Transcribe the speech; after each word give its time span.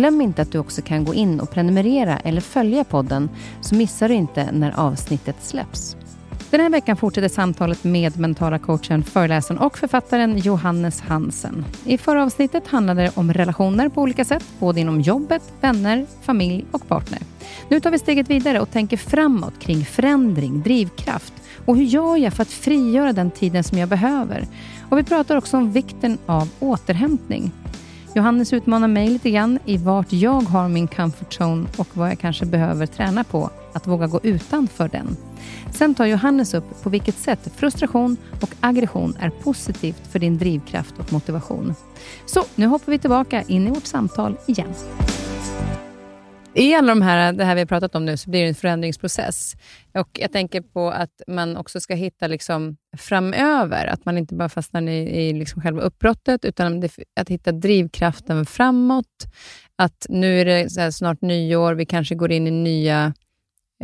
Glöm 0.00 0.20
inte 0.20 0.42
att 0.42 0.52
du 0.52 0.58
också 0.58 0.82
kan 0.82 1.04
gå 1.04 1.14
in 1.14 1.40
och 1.40 1.50
prenumerera 1.50 2.18
eller 2.18 2.40
följa 2.40 2.84
podden 2.84 3.30
så 3.60 3.74
missar 3.74 4.08
du 4.08 4.14
inte 4.14 4.52
när 4.52 4.80
avsnittet 4.80 5.36
släpps. 5.40 5.96
Den 6.50 6.60
här 6.60 6.70
veckan 6.70 6.96
fortsätter 6.96 7.28
samtalet 7.28 7.84
med 7.84 8.18
mentala 8.18 8.58
coachen, 8.58 9.04
föreläsaren 9.04 9.60
och 9.60 9.78
författaren 9.78 10.38
Johannes 10.38 11.00
Hansen. 11.00 11.64
I 11.84 11.98
förra 11.98 12.24
avsnittet 12.24 12.66
handlade 12.66 13.02
det 13.02 13.10
om 13.14 13.32
relationer 13.32 13.88
på 13.88 14.02
olika 14.02 14.24
sätt, 14.24 14.44
både 14.58 14.80
inom 14.80 15.00
jobbet, 15.00 15.42
vänner, 15.60 16.06
familj 16.22 16.64
och 16.70 16.88
partner. 16.88 17.20
Nu 17.68 17.80
tar 17.80 17.90
vi 17.90 17.98
steget 17.98 18.30
vidare 18.30 18.60
och 18.60 18.70
tänker 18.70 18.96
framåt 18.96 19.58
kring 19.58 19.84
förändring, 19.84 20.62
drivkraft 20.62 21.32
och 21.66 21.76
hur 21.76 21.84
gör 21.84 22.16
jag 22.16 22.32
för 22.32 22.42
att 22.42 22.48
frigöra 22.48 23.12
den 23.12 23.30
tiden 23.30 23.64
som 23.64 23.78
jag 23.78 23.88
behöver? 23.88 24.46
Och 24.90 24.98
vi 24.98 25.02
pratar 25.02 25.36
också 25.36 25.56
om 25.56 25.72
vikten 25.72 26.18
av 26.26 26.48
återhämtning. 26.60 27.52
Johannes 28.14 28.52
utmanar 28.52 28.88
mig 28.88 29.08
lite 29.08 29.30
grann 29.30 29.58
i 29.64 29.76
vart 29.76 30.12
jag 30.12 30.40
har 30.40 30.68
min 30.68 30.88
comfort 30.88 31.40
zone 31.40 31.68
och 31.76 31.86
vad 31.92 32.10
jag 32.10 32.18
kanske 32.18 32.46
behöver 32.46 32.86
träna 32.86 33.24
på 33.24 33.50
att 33.72 33.86
våga 33.86 34.06
gå 34.06 34.20
utanför 34.22 34.88
den. 34.88 35.16
Sen 35.72 35.94
tar 35.94 36.06
Johannes 36.06 36.54
upp 36.54 36.82
på 36.82 36.90
vilket 36.90 37.18
sätt 37.18 37.52
frustration 37.56 38.16
och 38.40 38.50
aggression 38.60 39.16
är 39.20 39.30
positivt 39.30 40.02
för 40.12 40.18
din 40.18 40.38
drivkraft 40.38 40.98
och 40.98 41.12
motivation. 41.12 41.74
Så 42.26 42.44
nu 42.54 42.66
hoppar 42.66 42.92
vi 42.92 42.98
tillbaka 42.98 43.42
in 43.42 43.66
i 43.66 43.70
vårt 43.70 43.86
samtal 43.86 44.36
igen. 44.46 44.74
I 46.54 46.74
alla 46.74 46.88
de 46.88 47.02
här, 47.02 47.32
det 47.32 47.44
här 47.44 47.54
vi 47.54 47.60
har 47.60 47.66
pratat 47.66 47.94
om 47.94 48.04
nu 48.04 48.16
så 48.16 48.30
blir 48.30 48.42
det 48.42 48.48
en 48.48 48.54
förändringsprocess. 48.54 49.56
Och 49.94 50.08
Jag 50.12 50.32
tänker 50.32 50.60
på 50.60 50.90
att 50.90 51.22
man 51.26 51.56
också 51.56 51.80
ska 51.80 51.94
hitta 51.94 52.26
liksom 52.26 52.76
framöver, 52.98 53.86
att 53.86 54.04
man 54.04 54.18
inte 54.18 54.34
bara 54.34 54.48
fastnar 54.48 54.82
i, 54.82 54.98
i 54.98 55.32
liksom 55.32 55.62
själva 55.62 55.82
uppbrottet, 55.82 56.44
utan 56.44 56.82
att 57.20 57.28
hitta 57.28 57.52
drivkraften 57.52 58.46
framåt. 58.46 59.26
Att 59.76 60.06
nu 60.08 60.40
är 60.40 60.44
det 60.44 60.92
snart 60.92 61.20
nyår, 61.22 61.74
vi 61.74 61.86
kanske 61.86 62.14
går 62.14 62.32
in 62.32 62.46
i 62.46 62.50
nya 62.50 63.14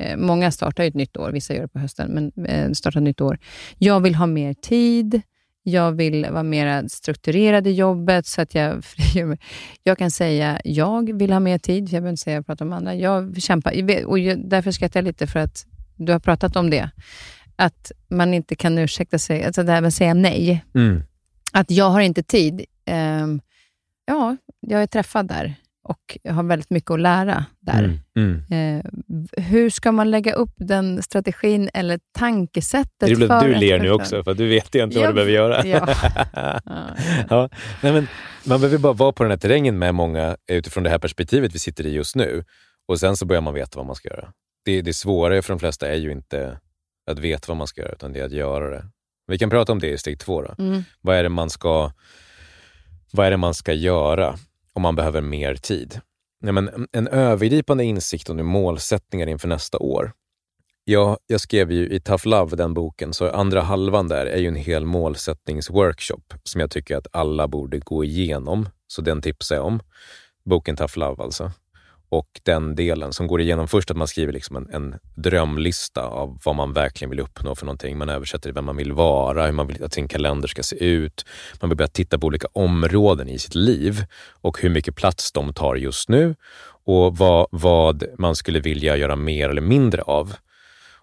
Eh, 0.01 0.17
många 0.17 0.51
startar 0.51 0.85
ju 0.85 0.89
ett 0.89 0.95
nytt 0.95 1.17
år, 1.17 1.33
vissa 1.33 1.55
gör 1.55 1.63
det 1.63 1.69
på 1.69 1.79
hösten, 1.79 2.11
men 2.11 2.47
eh, 2.47 2.71
startar 2.73 3.01
ett 3.01 3.05
nytt 3.05 3.21
år. 3.21 3.39
Jag 3.79 4.01
vill 4.01 4.15
ha 4.15 4.27
mer 4.27 4.55
tid. 4.55 5.23
Jag 5.69 5.93
vill 5.93 6.27
vara 6.31 6.43
mer 6.43 6.89
strukturerad 6.89 7.67
i 7.67 7.71
jobbet, 7.71 8.27
så 8.27 8.41
att 8.41 8.55
jag 8.55 8.85
Jag 9.83 9.99
kan 9.99 10.11
säga 10.11 10.61
jag 10.65 11.19
vill 11.19 11.33
ha 11.33 11.41
mer 11.41 11.59
tid, 11.59 11.83
jag 11.83 11.91
behöver 11.91 12.11
inte 12.11 12.23
säga 12.23 12.35
jag 12.37 12.47
pratar 12.47 12.65
om 12.65 12.73
andra. 12.73 12.95
Jag 12.95 13.43
kämpar, 13.43 13.73
och 14.07 14.19
därför 14.37 14.71
skrattar 14.71 15.01
jag 15.01 15.05
lite, 15.05 15.27
för 15.27 15.41
att 15.41 15.67
du 15.97 16.13
har 16.13 16.19
pratat 16.19 16.57
om 16.57 16.71
det. 16.71 16.91
Att 17.57 17.93
man 18.09 18.35
inte 18.35 18.57
kan 18.57 18.79
ursäkta 18.79 19.19
sig, 19.19 19.45
alltså 19.45 19.63
det 19.63 19.73
här 19.73 19.81
med 19.81 19.89
att 19.89 19.95
säga 19.95 20.15
nej. 20.15 20.65
Mm. 20.75 21.03
Att 21.53 21.71
jag 21.71 21.91
har 21.91 22.01
inte 22.01 22.23
tid. 22.23 22.65
Um, 22.91 23.41
ja, 24.05 24.37
jag 24.61 24.83
är 24.83 24.87
träffad 24.87 25.29
där 25.29 25.55
och 25.87 26.19
har 26.29 26.43
väldigt 26.43 26.71
mycket 26.71 26.91
att 26.91 27.01
lära 27.01 27.45
där. 27.61 28.01
Mm, 28.17 28.43
mm. 28.51 28.79
Eh, 28.79 28.85
hur 29.43 29.71
ska 29.71 29.93
man 29.93 30.11
lägga 30.11 30.33
upp 30.33 30.53
den 30.57 31.03
strategin 31.03 31.71
eller 31.75 32.01
tankesättet? 32.19 32.91
Det 32.99 33.13
är 33.13 33.33
att 33.33 33.45
du 33.45 33.55
ler 33.55 33.79
nu 33.79 33.91
också, 33.91 34.25
för 34.25 34.35
du 34.35 34.49
vet 34.49 34.75
egentligen 34.75 35.07
vad 35.07 35.11
du 35.11 35.15
behöver 35.15 35.33
göra. 35.33 35.67
Ja. 35.67 35.89
ja, 36.33 36.61
ja. 37.31 37.49
Nej, 37.83 37.93
men 37.93 38.09
man 38.45 38.61
behöver 38.61 38.79
bara 38.79 38.93
vara 38.93 39.13
på 39.13 39.23
den 39.23 39.31
här 39.31 39.39
terrängen 39.39 39.79
med 39.79 39.95
många 39.95 40.37
utifrån 40.47 40.85
det 40.85 40.91
här 40.91 40.99
perspektivet 40.99 41.55
vi 41.55 41.59
sitter 41.59 41.87
i 41.87 41.93
just 41.93 42.17
nu. 42.17 42.45
Och 42.89 43.01
sen 43.01 43.17
så 43.17 43.27
börjar 43.27 43.43
man 43.43 43.55
veta 43.55 43.79
vad 43.79 43.87
man 43.87 43.97
ska 43.97 44.09
göra. 44.09 44.33
Det, 44.65 44.83
det 44.83 44.95
svåra 44.95 45.43
för 45.43 45.53
de 45.53 45.59
flesta 45.59 45.89
är 45.89 45.97
ju 45.97 46.13
inte 46.13 46.59
att 47.11 47.19
veta 47.19 47.45
vad 47.49 47.57
man 47.57 47.67
ska 47.67 47.81
göra, 47.81 47.93
utan 47.93 48.13
det 48.13 48.21
är 48.21 48.25
att 48.25 48.33
göra 48.33 48.71
det. 48.71 48.85
Vi 49.27 49.39
kan 49.39 49.51
prata 49.51 49.73
om 49.73 49.79
det 49.79 49.91
i 49.91 49.99
steg 49.99 50.19
två. 50.19 50.43
Då. 50.43 50.55
Mm. 50.59 50.85
Vad, 51.01 51.17
är 51.17 51.23
det 51.23 51.29
man 51.29 51.51
ska, 51.51 51.93
vad 53.13 53.27
är 53.27 53.31
det 53.31 53.37
man 53.37 53.55
ska 53.55 53.73
göra? 53.73 54.39
Om 54.77 54.83
man 54.83 54.97
behöver 54.97 55.21
mer 55.21 55.55
tid. 55.55 56.01
Nej, 56.41 56.53
men 56.53 56.89
en 56.93 57.09
övergripande 57.09 57.85
insikt 57.85 58.31
om 58.31 58.47
målsättningar 58.47 59.27
inför 59.27 59.49
nästa 59.49 59.79
år. 59.79 60.13
Ja, 60.85 61.19
jag 61.27 61.41
skrev 61.41 61.73
ju 61.73 61.89
i 61.89 62.01
Tough 62.01 62.29
Love, 62.29 62.57
den 62.57 62.75
boken, 62.75 63.15
så 63.15 63.31
andra 63.31 63.61
halvan 63.61 64.09
där 64.09 64.27
är 64.27 64.39
ju 64.39 64.49
en 64.49 64.57
hel 64.57 64.85
målsättningsworkshop 64.85 66.35
som 66.43 66.61
jag 66.61 66.71
tycker 66.71 66.97
att 66.97 67.07
alla 67.13 67.49
borde 67.49 67.79
gå 67.79 68.05
igenom. 68.05 68.69
Så 68.87 69.03
den 69.03 69.23
tipsar 69.23 69.57
jag 69.57 69.65
om. 69.65 69.81
Boken 70.45 70.77
Tough 70.77 70.99
Love 70.99 71.23
alltså 71.23 71.53
och 72.09 72.41
den 72.43 72.75
delen 72.75 73.13
som 73.13 73.27
går 73.27 73.41
igenom 73.41 73.69
först 73.69 73.91
att 73.91 73.97
man 73.97 74.09
skriver 74.09 74.33
liksom 74.33 74.57
en, 74.57 74.69
en, 74.71 74.95
drömlista 75.15 76.03
av 76.03 76.39
vad 76.45 76.57
man 76.57 76.73
verkligen 76.73 77.11
vill 77.11 77.21
uppnå 77.21 77.55
för 77.55 77.67
någonting. 77.67 77.99
Man 77.99 78.09
översätter 78.09 78.53
vem 78.53 78.65
man 78.65 78.77
vill 78.77 78.93
vara, 78.93 79.47
hur 79.47 79.53
man 79.53 79.67
vill 79.67 79.85
att 79.85 79.95
sin 79.95 80.09
kalender 80.09 80.49
ska 80.49 80.63
se 80.63 80.85
ut. 80.85 81.25
Man 81.61 81.71
vill 81.71 81.77
börja 81.77 81.89
titta 81.89 82.19
på 82.19 82.27
olika 82.27 82.49
områden 82.53 83.29
i 83.29 83.39
sitt 83.39 83.55
liv 83.55 84.05
och 84.41 84.61
hur 84.61 84.71
mycket 84.71 84.97
plats 84.97 85.33
de 85.33 85.55
tar 85.55 85.77
just 85.77 86.09
nu 86.09 86.35
och 86.85 87.17
vad, 87.17 87.47
vad 87.51 88.05
man 88.19 88.37
skulle 88.37 88.61
vilja 88.61 88.97
göra 88.97 89.17
mer 89.17 89.49
eller 89.49 89.63
mindre 89.63 90.03
av. 90.03 90.35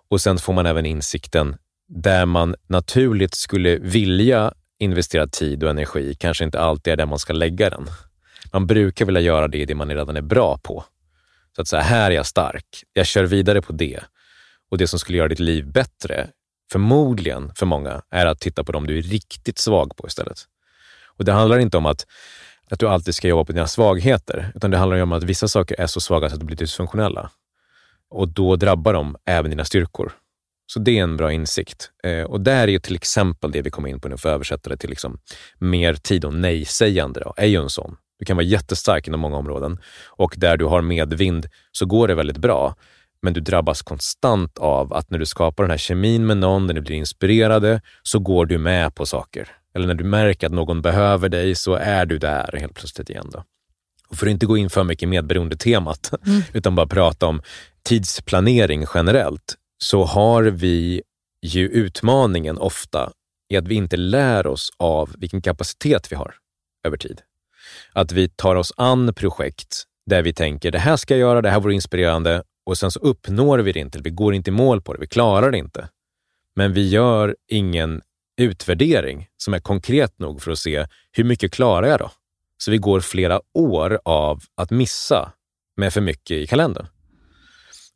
Och 0.10 0.22
sen 0.22 0.38
får 0.38 0.54
man 0.54 0.66
även 0.66 0.86
insikten 0.86 1.56
där 1.88 2.26
man 2.26 2.56
naturligt 2.68 3.36
skulle 3.36 3.78
vilja 3.78 4.54
investera 4.80 5.28
tid 5.28 5.64
och 5.64 5.70
energi, 5.70 6.16
kanske 6.20 6.44
inte 6.44 6.60
alltid 6.60 6.94
är 6.94 6.98
där 6.98 7.06
man 7.06 7.20
ska 7.20 7.34
lägga 7.34 7.70
den. 7.70 7.88
Man 8.54 8.68
brukar 8.68 9.06
vilja 9.06 9.22
göra 9.22 9.48
det 9.48 9.58
i 9.58 9.66
det 9.66 9.76
man 9.76 9.90
redan 9.90 10.18
är 10.18 10.22
bra 10.22 10.58
på. 10.58 10.84
Så 11.56 11.62
att 11.62 11.68
så 11.68 11.78
här, 11.78 11.84
här 11.84 12.12
är 12.12 12.16
jag 12.16 12.26
stark. 12.26 12.66
Jag 12.94 13.06
kör 13.06 13.24
vidare 13.24 13.62
på 13.62 13.74
det. 13.74 14.00
Och 14.72 14.78
det 14.78 14.88
som 14.88 15.00
skulle 15.00 15.18
göra 15.18 15.28
ditt 15.28 15.40
liv 15.40 15.72
bättre, 15.72 16.30
förmodligen 16.72 17.52
för 17.56 17.66
många, 17.66 18.02
är 18.12 18.26
att 18.26 18.40
titta 18.40 18.64
på 18.64 18.72
dem 18.72 18.88
du 18.88 18.98
är 18.98 19.02
riktigt 19.02 19.58
svag 19.58 19.96
på 19.98 20.08
istället. 20.08 20.38
Och 21.18 21.26
Det 21.26 21.32
handlar 21.32 21.60
inte 21.60 21.78
om 21.78 21.86
att, 21.86 22.06
att 22.70 22.80
du 22.80 22.88
alltid 22.88 23.16
ska 23.16 23.28
jobba 23.28 23.46
på 23.46 23.52
dina 23.52 23.68
svagheter, 23.68 24.52
utan 24.56 24.72
det 24.72 24.78
handlar 24.78 25.02
om 25.02 25.12
att 25.12 25.24
vissa 25.24 25.48
saker 25.48 25.80
är 25.80 25.88
så 25.88 26.00
svaga 26.00 26.30
så 26.30 26.36
att 26.36 26.40
de 26.40 26.46
blir 26.46 26.58
dysfunktionella. 26.58 27.30
Och 28.10 28.28
då 28.28 28.56
drabbar 28.56 28.94
de 28.94 29.16
även 29.26 29.50
dina 29.52 29.66
styrkor. 29.66 30.12
Så 30.66 30.80
det 30.80 31.00
är 31.00 31.04
en 31.04 31.18
bra 31.18 31.32
insikt. 31.32 31.92
Eh, 32.04 32.24
och 32.24 32.42
där 32.42 32.68
är 32.68 32.72
ju 32.72 32.80
till 32.80 32.96
exempel 32.96 33.52
det 33.52 33.62
vi 33.62 33.70
kommer 33.70 33.90
in 33.90 34.00
på 34.00 34.08
nu 34.08 34.18
för 34.18 34.30
att 34.30 34.36
översätta 34.36 34.70
det 34.70 34.78
till 34.78 34.90
liksom 34.90 35.20
mer 35.58 35.94
tid 35.94 36.26
och 36.26 36.34
nej-sägande, 36.34 37.20
då, 37.20 37.34
är 37.38 37.46
ju 37.46 37.62
en 37.62 37.70
sån. 37.70 37.98
Du 38.20 38.26
kan 38.26 38.38
vara 38.38 38.46
jättestark 38.46 39.08
inom 39.08 39.20
många 39.20 39.38
områden 39.38 39.80
och 40.08 40.34
där 40.38 40.58
du 40.58 40.66
har 40.66 40.82
medvind 40.82 41.46
så 41.72 41.86
går 41.86 42.08
det 42.08 42.16
väldigt 42.16 42.38
bra. 42.38 42.76
Men 43.22 43.34
du 43.34 43.42
drabbas 43.42 43.82
konstant 43.82 44.58
av 44.58 44.94
att 44.94 45.10
när 45.10 45.20
du 45.20 45.26
skapar 45.26 45.64
den 45.64 45.72
här 45.72 45.78
kemin 45.78 46.26
med 46.26 46.38
någon, 46.38 46.68
när 46.68 46.74
ni 46.74 46.82
blir 46.82 46.96
inspirerade, 46.96 47.82
så 48.04 48.20
går 48.20 48.46
du 48.46 48.58
med 48.58 48.96
på 48.96 49.06
saker. 49.06 49.50
Eller 49.76 49.88
när 49.88 49.94
du 49.94 50.04
märker 50.04 50.48
att 50.48 50.54
någon 50.54 50.82
behöver 50.82 51.30
dig 51.30 51.56
så 51.56 51.74
är 51.74 52.06
du 52.06 52.18
där 52.18 52.58
helt 52.60 52.74
plötsligt 52.74 53.10
igen. 53.10 53.30
Då. 53.32 53.44
Och 54.10 54.18
för 54.18 54.28
att 54.28 54.32
inte 54.32 54.46
gå 54.46 54.58
in 54.58 54.70
för 54.70 54.84
mycket 54.84 55.04
i 55.04 55.06
medberoende-temat, 55.06 56.12
mm. 56.28 56.42
utan 56.54 56.76
bara 56.76 56.88
prata 56.88 57.26
om 57.26 57.42
tidsplanering 57.84 58.86
generellt, 58.94 59.56
så 59.78 60.04
har 60.04 60.44
vi 60.44 61.02
ju 61.42 61.68
utmaningen 61.68 62.58
ofta 62.58 63.12
är 63.50 63.58
att 63.58 63.68
vi 63.68 63.76
inte 63.76 63.98
lär 63.98 64.48
oss 64.48 64.70
av 64.78 65.16
vilken 65.18 65.42
kapacitet 65.42 66.12
vi 66.12 66.16
har 66.16 66.36
över 66.84 66.98
tid. 66.98 67.22
Att 67.94 68.12
vi 68.12 68.30
tar 68.30 68.56
oss 68.56 68.74
an 68.78 69.14
projekt 69.14 69.84
där 70.06 70.22
vi 70.22 70.34
tänker 70.34 70.72
det 70.72 70.80
här 70.80 70.98
ska 70.98 71.14
jag 71.14 71.20
göra, 71.20 71.42
det 71.42 71.50
här 71.50 71.60
vore 71.60 71.74
inspirerande 71.74 72.44
och 72.66 72.78
sen 72.78 72.92
så 72.92 73.00
uppnår 73.00 73.60
vi 73.60 73.72
det 73.72 73.80
inte, 73.80 74.00
vi 74.00 74.10
går 74.10 74.34
inte 74.34 74.50
i 74.50 74.54
mål 74.54 74.82
på 74.82 74.94
det, 74.94 75.00
vi 75.00 75.08
klarar 75.08 75.52
det 75.52 75.58
inte. 75.58 75.90
Men 76.56 76.74
vi 76.74 76.90
gör 76.90 77.36
ingen 77.48 78.02
utvärdering 78.38 79.28
som 79.38 79.54
är 79.54 79.60
konkret 79.60 80.20
nog 80.20 80.42
för 80.42 80.52
att 80.52 80.60
se 80.60 80.88
hur 81.12 81.24
mycket 81.24 81.52
klarar 81.52 81.88
jag 81.88 82.00
då? 82.00 82.12
Så 82.58 82.72
vi 82.72 82.78
går 82.78 83.00
flera 83.00 83.42
år 83.54 84.00
av 84.06 84.42
att 84.56 84.72
missa 84.72 85.32
med 85.78 85.94
för 85.94 86.02
mycket 86.02 86.38
i 86.38 86.48
kalendern. 86.48 86.88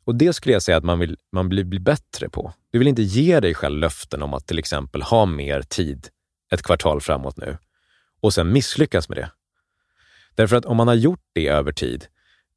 Och 0.04 0.14
Det 0.14 0.32
skulle 0.32 0.52
jag 0.52 0.62
säga 0.62 0.76
att 0.76 0.84
man 0.84 0.98
vill, 0.98 1.16
man 1.32 1.48
bli, 1.48 1.64
bli 1.64 1.80
bättre 1.80 2.28
på. 2.28 2.52
Du 2.70 2.78
vill 2.78 2.88
inte 2.88 3.02
ge 3.02 3.40
dig 3.40 3.54
själv 3.54 3.78
löften 3.78 4.22
om 4.22 4.34
att 4.34 4.46
till 4.46 4.58
exempel 4.58 5.02
ha 5.02 5.26
mer 5.26 5.62
tid 5.62 6.08
ett 6.52 6.62
kvartal 6.62 7.00
framåt 7.00 7.36
nu 7.36 7.56
och 8.20 8.34
sen 8.34 8.52
misslyckas 8.52 9.08
med 9.08 9.18
det. 9.18 9.30
Därför 10.38 10.56
att 10.56 10.64
om 10.64 10.76
man 10.76 10.88
har 10.88 10.94
gjort 10.94 11.20
det 11.32 11.48
över 11.48 11.72
tid, 11.72 12.06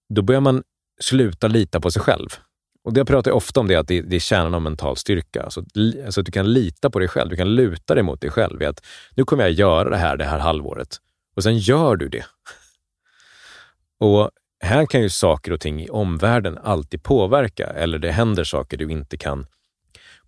då 0.10 0.22
börjar 0.22 0.42
man 0.42 0.64
sluta 1.00 1.48
lita 1.48 1.80
på 1.80 1.92
sig 1.92 2.02
själv. 2.02 2.30
Och 2.84 2.94
det 2.94 3.06
pratar 3.06 3.32
ofta 3.32 3.60
om, 3.60 3.68
det, 3.68 3.76
att 3.76 3.88
det, 3.88 4.02
det 4.02 4.16
är 4.16 4.20
kärnan 4.20 4.54
av 4.54 4.62
mental 4.62 4.98
styrka. 4.98 5.44
Alltså, 5.44 5.64
alltså 6.06 6.20
att 6.20 6.26
du 6.26 6.32
kan 6.32 6.54
lita 6.54 6.90
på 6.90 7.00
dig 7.00 7.08
själv, 7.08 7.30
du 7.30 7.36
kan 7.36 7.56
luta 7.56 7.96
dig 7.96 8.04
mot 8.04 8.22
dig 8.22 8.30
själv 8.30 8.62
i 8.62 8.66
att 8.66 8.86
nu 9.16 9.26
kommer 9.26 9.44
jag 9.44 9.52
göra 9.52 9.90
det 9.90 9.98
här 9.98 10.18
det 10.18 10.26
här 10.26 10.40
halvåret. 10.40 10.98
Och 11.36 11.44
sen 11.44 11.58
gör 11.58 11.96
du 11.96 12.10
det. 12.10 12.26
Och 14.00 14.30
här 14.64 14.86
kan 14.86 15.02
ju 15.02 15.10
saker 15.10 15.54
och 15.54 15.60
ting 15.60 15.82
i 15.82 15.90
omvärlden 15.90 16.58
alltid 16.58 17.04
påverka, 17.04 17.68
eller 17.68 18.00
det 18.00 18.12
händer 18.12 18.44
saker 18.44 18.78
du 18.78 18.92
inte 18.92 19.18
kan 19.18 19.46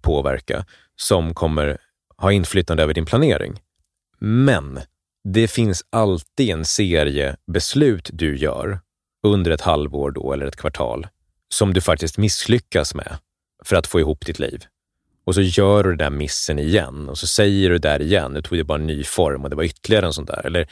påverka 0.01 0.65
som 0.95 1.33
kommer 1.33 1.77
ha 2.17 2.31
inflytande 2.31 2.83
över 2.83 2.93
din 2.93 3.05
planering. 3.05 3.61
Men 4.19 4.79
det 5.23 5.47
finns 5.47 5.83
alltid 5.89 6.49
en 6.49 6.65
serie 6.65 7.35
beslut 7.53 8.09
du 8.13 8.37
gör 8.37 8.79
under 9.23 9.51
ett 9.51 9.61
halvår 9.61 10.11
då, 10.11 10.33
eller 10.33 10.45
ett 10.45 10.55
kvartal 10.55 11.07
som 11.53 11.73
du 11.73 11.81
faktiskt 11.81 12.17
misslyckas 12.17 12.95
med 12.95 13.17
för 13.63 13.75
att 13.75 13.87
få 13.87 13.99
ihop 13.99 14.25
ditt 14.25 14.39
liv. 14.39 14.63
Och 15.25 15.35
så 15.35 15.41
gör 15.41 15.83
du 15.83 15.89
den 15.89 15.97
där 15.97 16.09
missen 16.09 16.59
igen 16.59 17.09
och 17.09 17.17
så 17.17 17.27
säger 17.27 17.69
du 17.69 17.77
det 17.77 17.89
där 17.89 18.01
igen. 18.01 18.31
Nu 18.31 18.41
tog 18.41 18.57
det 18.57 18.63
bara 18.63 18.79
en 18.79 18.87
ny 18.87 19.03
form 19.03 19.43
och 19.43 19.49
det 19.49 19.55
var 19.55 19.63
ytterligare 19.63 20.05
en 20.05 20.13
sån 20.13 20.25
där. 20.25 20.45
Eller 20.45 20.67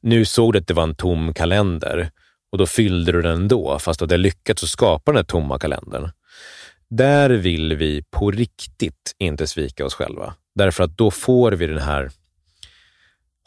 nu 0.00 0.24
såg 0.24 0.52
du 0.52 0.58
att 0.58 0.66
det 0.66 0.74
var 0.74 0.82
en 0.82 0.94
tom 0.94 1.34
kalender 1.34 2.10
och 2.52 2.58
då 2.58 2.66
fyllde 2.66 3.12
du 3.12 3.22
den 3.22 3.40
ändå, 3.40 3.78
fast 3.78 3.98
du 3.98 4.02
hade 4.02 4.16
lyckats 4.16 4.62
att 4.62 4.68
skapa 4.68 5.12
den 5.12 5.16
här 5.16 5.24
tomma 5.24 5.58
kalendern. 5.58 6.10
Där 6.90 7.30
vill 7.30 7.76
vi 7.76 8.02
på 8.10 8.30
riktigt 8.30 9.14
inte 9.18 9.46
svika 9.46 9.86
oss 9.86 9.94
själva. 9.94 10.34
Därför 10.54 10.84
att 10.84 10.98
då 10.98 11.10
får 11.10 11.52
vi 11.52 11.66
den 11.66 11.78
här 11.78 12.10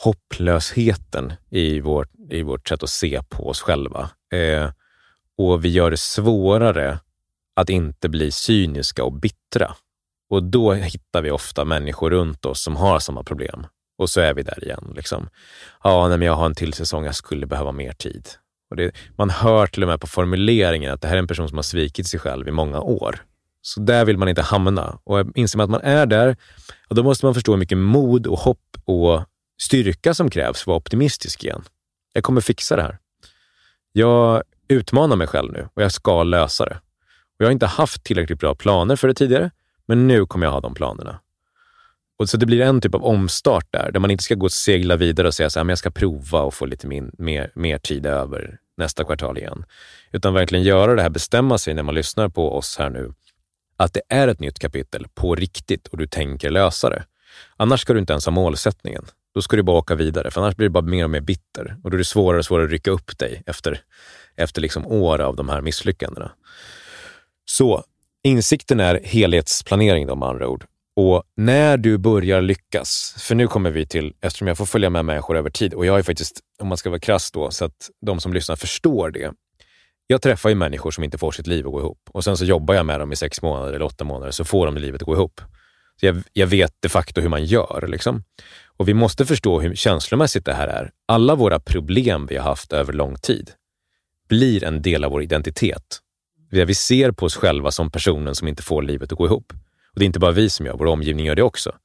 hopplösheten 0.04 1.34
i 1.50 1.80
vårt, 1.80 2.10
i 2.30 2.42
vårt 2.42 2.68
sätt 2.68 2.84
att 2.84 2.90
se 2.90 3.22
på 3.30 3.50
oss 3.50 3.62
själva. 3.62 4.10
Eh, 4.34 4.70
och 5.38 5.66
vi 5.66 5.70
gör 5.70 5.92
det 5.92 5.98
svårare 5.98 7.00
att 7.56 7.70
inte 7.70 8.10
bli 8.10 8.32
cyniska 8.32 9.04
och 9.04 9.14
bittra. 9.14 9.76
Och 10.30 10.44
då 10.44 10.74
hittar 10.74 11.22
vi 11.22 11.32
ofta 11.32 11.66
människor 11.66 12.10
runt 12.10 12.46
oss 12.46 12.64
som 12.64 12.76
har 12.76 13.00
samma 13.00 13.24
problem. 13.24 13.68
Och 13.98 14.10
så 14.10 14.22
är 14.22 14.34
vi 14.34 14.44
där 14.44 14.64
igen. 14.64 14.94
Liksom. 14.96 15.30
Ja, 15.84 16.08
nej, 16.08 16.18
men 16.18 16.26
jag 16.26 16.34
har 16.34 16.46
en 16.46 16.56
till 16.56 16.74
säsong, 16.74 17.06
jag 17.06 17.16
skulle 17.16 17.46
behöva 17.46 17.72
mer 17.72 17.94
tid. 17.94 18.28
Och 18.70 18.76
det, 18.76 18.92
man 19.16 19.30
hör 19.30 19.68
till 19.68 19.84
och 19.84 19.90
med 19.90 20.02
på 20.02 20.08
formuleringen 20.08 20.94
att 20.94 21.02
det 21.02 21.08
här 21.08 21.16
är 21.16 21.20
en 21.20 21.28
person 21.28 21.50
som 21.50 21.58
har 21.58 21.64
svikit 21.64 22.08
sig 22.08 22.20
själv 22.20 22.48
i 22.48 22.52
många 22.52 22.82
år. 22.82 23.24
Så 23.62 23.80
där 23.80 24.06
vill 24.06 24.18
man 24.18 24.30
inte 24.30 24.42
hamna. 24.42 25.00
Och 25.04 25.26
inser 25.36 25.58
man 25.58 25.64
att 25.64 25.70
man 25.70 25.82
är 25.82 26.06
där, 26.06 26.38
och 26.88 26.96
då 26.96 27.04
måste 27.04 27.26
man 27.26 27.34
förstå 27.34 27.52
hur 27.52 27.60
mycket 27.60 27.78
mod 27.78 28.28
och 28.28 28.40
hopp 28.40 28.78
och 28.86 29.22
styrka 29.62 30.14
som 30.14 30.30
krävs 30.30 30.58
för 30.58 30.64
att 30.64 30.68
vara 30.68 30.78
optimistisk 30.78 31.44
igen. 31.44 31.64
Jag 32.14 32.24
kommer 32.24 32.42
fixa 32.42 32.76
det 32.76 32.82
här. 32.82 32.98
Jag 33.92 34.44
utmanar 34.68 35.16
mig 35.16 35.28
själv 35.28 35.54
nu 35.54 35.68
och 35.74 35.82
jag 35.82 35.92
ska 35.92 36.24
lösa 36.24 36.66
det. 36.66 36.76
Och 37.38 37.42
jag 37.44 37.46
har 37.46 37.52
inte 37.52 37.66
haft 37.66 38.04
tillräckligt 38.04 38.40
bra 38.40 38.56
planer 38.56 38.96
för 38.96 39.08
det 39.08 39.14
tidigare, 39.14 39.52
men 39.86 40.08
nu 40.08 40.26
kommer 40.26 40.46
jag 40.46 40.52
ha 40.52 40.60
de 40.60 40.74
planerna. 40.74 41.20
Och 42.20 42.30
så 42.30 42.38
det 42.38 42.46
blir 42.46 42.62
en 42.62 42.82
typ 42.82 42.96
av 42.96 43.04
omstart 43.04 43.68
där, 43.72 43.92
där 43.92 44.00
man 44.00 44.12
inte 44.12 44.24
ska 44.24 44.36
gå 44.36 44.46
och 44.46 44.52
segla 44.52 44.96
vidare 44.96 45.28
och 45.28 45.34
säga 45.34 45.50
så 45.50 45.60
här, 45.60 45.64
men 45.64 45.70
jag 45.70 45.78
ska 45.78 45.92
prova 45.92 46.42
och 46.42 46.54
få 46.54 46.66
lite 46.66 46.88
min, 46.88 47.12
mer, 47.18 47.52
mer 47.56 47.78
tid 47.78 48.06
över 48.06 48.58
nästa 48.78 49.04
kvartal 49.04 49.38
igen. 49.38 49.66
Utan 50.12 50.34
verkligen 50.34 50.64
göra 50.64 50.96
det 50.96 51.02
här, 51.02 51.10
bestämma 51.10 51.58
sig 51.58 51.74
när 51.74 51.84
man 51.84 51.96
lyssnar 51.96 52.30
på 52.30 52.58
oss 52.58 52.78
här 52.78 52.90
nu, 52.90 53.14
att 53.78 53.94
det 53.94 54.02
är 54.10 54.28
ett 54.28 54.40
nytt 54.40 54.60
kapitel 54.60 55.08
på 55.16 55.36
riktigt 55.36 55.88
och 55.88 55.98
du 55.98 56.08
tänker 56.08 56.50
lösa 56.50 56.90
det. 56.90 57.04
Annars 57.58 57.82
ska 57.82 57.94
du 57.94 58.00
inte 58.00 58.14
ens 58.14 58.26
ha 58.26 58.32
målsättningen. 58.32 59.06
Då 59.38 59.42
ska 59.42 59.56
du 59.56 59.64
bara 59.64 59.78
åka 59.78 59.96
vidare, 59.96 60.32
för 60.32 60.42
annars 60.42 60.56
blir 60.56 60.68
du 60.68 60.70
bara 60.70 60.84
mer 60.84 61.04
och 61.04 61.10
mer 61.10 61.22
bitter 61.22 61.78
och 61.84 61.92
då 61.92 61.96
är 61.96 61.98
det 61.98 62.06
svårare 62.06 62.40
och 62.40 62.46
svårare 62.46 62.66
att 62.66 62.72
rycka 62.72 62.92
upp 62.92 63.18
dig 63.18 63.44
efter, 63.46 63.82
efter 64.36 64.62
liksom 64.62 64.88
år 64.88 65.22
av 65.22 65.36
de 65.36 65.50
här 65.50 65.62
misslyckandena. 65.62 66.32
Så 67.46 67.84
insikten 68.24 68.80
är 68.80 69.00
helhetsplanering 69.04 70.08
då 70.08 70.16
med 70.16 70.30
andra 70.30 70.48
ord. 70.48 70.66
Och 70.96 71.24
när 71.36 71.78
du 71.78 71.98
börjar 71.98 72.42
lyckas, 72.42 73.16
för 73.18 73.36
nu 73.36 73.48
kommer 73.48 73.72
vi 73.72 73.86
till, 73.86 74.14
eftersom 74.22 74.48
jag 74.48 74.58
får 74.58 74.66
följa 74.66 74.90
med 74.90 75.06
människor 75.06 75.38
över 75.38 75.50
tid 75.50 75.74
och 75.74 75.86
jag 75.86 76.00
är 76.00 76.04
faktiskt, 76.04 76.40
om 76.60 76.68
man 76.68 76.78
ska 76.78 76.90
vara 76.90 77.00
krass 77.00 77.32
då, 77.32 77.52
så 77.52 77.66
att 77.66 77.90
de 78.06 78.20
som 78.20 78.34
lyssnar 78.34 78.56
förstår 78.56 79.12
det. 79.12 79.34
Jag 80.08 80.22
träffar 80.22 80.50
ju 80.50 80.56
människor 80.56 80.92
som 80.92 81.04
inte 81.04 81.18
får 81.18 81.32
sitt 81.32 81.48
liv 81.48 81.68
att 81.68 81.72
gå 81.72 81.80
ihop 81.80 82.10
och 82.12 82.24
sen 82.24 82.38
så 82.38 82.46
jobbar 82.46 82.76
jag 82.76 82.86
med 82.86 83.00
dem 83.00 83.12
i 83.12 83.16
sex 83.16 83.42
månader 83.42 83.74
eller 83.74 83.86
åtta 83.86 84.04
månader 84.04 84.32
så 84.32 84.46
får 84.46 84.66
de 84.66 84.78
livet 84.78 85.02
att 85.02 85.06
gå 85.06 85.14
ihop. 85.14 85.42
Så 86.00 86.06
jag, 86.06 86.24
jag 86.34 86.48
vet 86.48 86.74
de 86.80 86.90
facto 86.90 87.22
hur 87.22 87.30
man 87.30 87.46
gör. 87.46 87.86
Liksom. 87.88 88.24
Och 88.78 88.88
vi 88.88 88.94
måste 88.94 89.26
förstå 89.26 89.60
hur 89.60 89.76
känslomässigt 89.76 90.46
det 90.46 90.54
här 90.54 90.68
är. 90.68 90.92
Alla 91.06 91.36
våra 91.36 91.60
problem 91.60 92.28
vi 92.30 92.38
har 92.38 92.44
haft 92.44 92.74
över 92.74 92.94
lång 92.94 93.16
tid 93.16 93.52
blir 94.30 94.64
en 94.64 94.82
del 94.82 95.04
av 95.04 95.12
vår 95.12 95.24
identitet. 95.24 96.00
Vi 96.50 96.76
ser 96.76 97.12
på 97.12 97.26
oss 97.26 97.36
själva 97.36 97.72
som 97.72 97.92
personen 97.92 98.36
som 98.36 98.48
inte 98.48 98.64
får 98.64 98.82
livet 98.82 99.12
att 99.12 99.18
gå 99.18 99.26
ihop. 99.26 99.54
Och 99.94 100.00
det 100.00 100.04
är 100.04 100.08
inte 100.08 100.20
bara 100.20 100.32
vi 100.32 100.50
som 100.50 100.66
gör, 100.66 100.78
vår 100.78 100.86
omgivning 100.86 101.26
gör 101.26 101.36
det 101.36 101.44
också. 101.44 101.76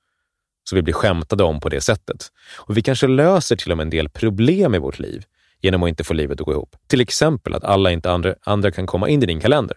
Så 0.65 0.77
vi 0.77 0.83
blir 0.83 0.95
skämtade 0.95 1.45
om 1.45 1.61
på 1.61 1.69
det 1.69 1.81
sättet. 1.81 2.33
Och 2.57 2.77
vi 2.77 2.83
kanske 2.83 3.07
löser 3.07 3.57
till 3.57 3.71
och 3.71 3.77
med 3.77 3.85
en 3.85 3.91
del 3.91 4.09
problem 4.09 4.75
i 4.75 4.79
vårt 4.79 4.99
liv 4.99 5.25
genom 5.61 5.83
att 5.83 5.89
inte 5.89 6.05
få 6.05 6.15
livet 6.15 6.41
att 6.41 6.47
gå 6.47 6.53
ihop. 6.53 6.77
Till 6.87 7.01
exempel 7.01 7.55
att 7.55 7.65
alla 7.65 7.91
inte 7.91 8.11
andra, 8.11 8.35
andra 8.41 8.71
kan 8.71 8.87
komma 8.87 9.09
in 9.09 9.23
i 9.23 9.27
din 9.27 9.41
kalender. 9.41 9.77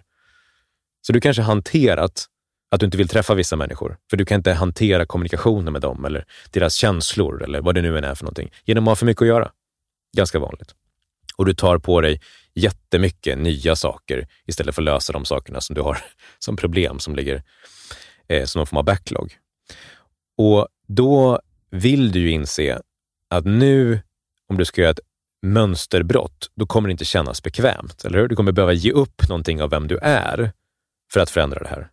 Så 1.01 1.13
du 1.13 1.21
kanske 1.21 1.41
hanterat 1.41 2.25
att 2.75 2.79
du 2.79 2.85
inte 2.85 2.97
vill 2.97 3.07
träffa 3.07 3.33
vissa 3.33 3.55
människor, 3.55 3.97
för 4.09 4.17
du 4.17 4.25
kan 4.25 4.35
inte 4.35 4.53
hantera 4.53 5.05
kommunikationen 5.05 5.73
med 5.73 5.81
dem 5.81 6.05
eller 6.05 6.25
deras 6.51 6.75
känslor 6.75 7.43
eller 7.43 7.61
vad 7.61 7.75
det 7.75 7.81
nu 7.81 7.97
än 7.97 8.03
är 8.03 8.15
för 8.15 8.23
någonting, 8.23 8.51
genom 8.65 8.83
att 8.83 8.91
ha 8.91 8.95
för 8.95 9.05
mycket 9.05 9.21
att 9.21 9.27
göra. 9.27 9.51
Ganska 10.17 10.39
vanligt. 10.39 10.75
Och 11.35 11.45
du 11.45 11.53
tar 11.53 11.77
på 11.77 12.01
dig 12.01 12.21
jättemycket 12.53 13.37
nya 13.37 13.75
saker 13.75 14.27
istället 14.45 14.75
för 14.75 14.81
att 14.81 14.85
lösa 14.85 15.13
de 15.13 15.25
sakerna 15.25 15.61
som 15.61 15.75
du 15.75 15.81
har 15.81 15.97
som 16.39 16.55
problem 16.55 16.99
som 16.99 17.15
ligger 17.15 17.43
eh, 18.27 18.45
som 18.45 18.59
någon 18.59 18.67
form 18.67 18.77
av 18.77 18.85
backlog. 18.85 19.37
Och 20.37 20.67
då 20.87 21.39
vill 21.71 22.11
du 22.11 22.19
ju 22.19 22.29
inse 22.29 22.81
att 23.29 23.45
nu, 23.45 23.99
om 24.49 24.57
du 24.57 24.65
ska 24.65 24.81
göra 24.81 24.91
ett 24.91 24.99
mönsterbrott, 25.41 26.51
då 26.55 26.65
kommer 26.65 26.89
det 26.89 26.91
inte 26.91 27.05
kännas 27.05 27.43
bekvämt, 27.43 28.05
eller 28.05 28.19
hur? 28.19 28.27
Du 28.27 28.35
kommer 28.35 28.51
behöva 28.51 28.73
ge 28.73 28.91
upp 28.91 29.29
någonting 29.29 29.61
av 29.61 29.69
vem 29.69 29.87
du 29.87 29.97
är 29.97 30.51
för 31.13 31.19
att 31.19 31.29
förändra 31.29 31.59
det 31.59 31.67
här. 31.67 31.89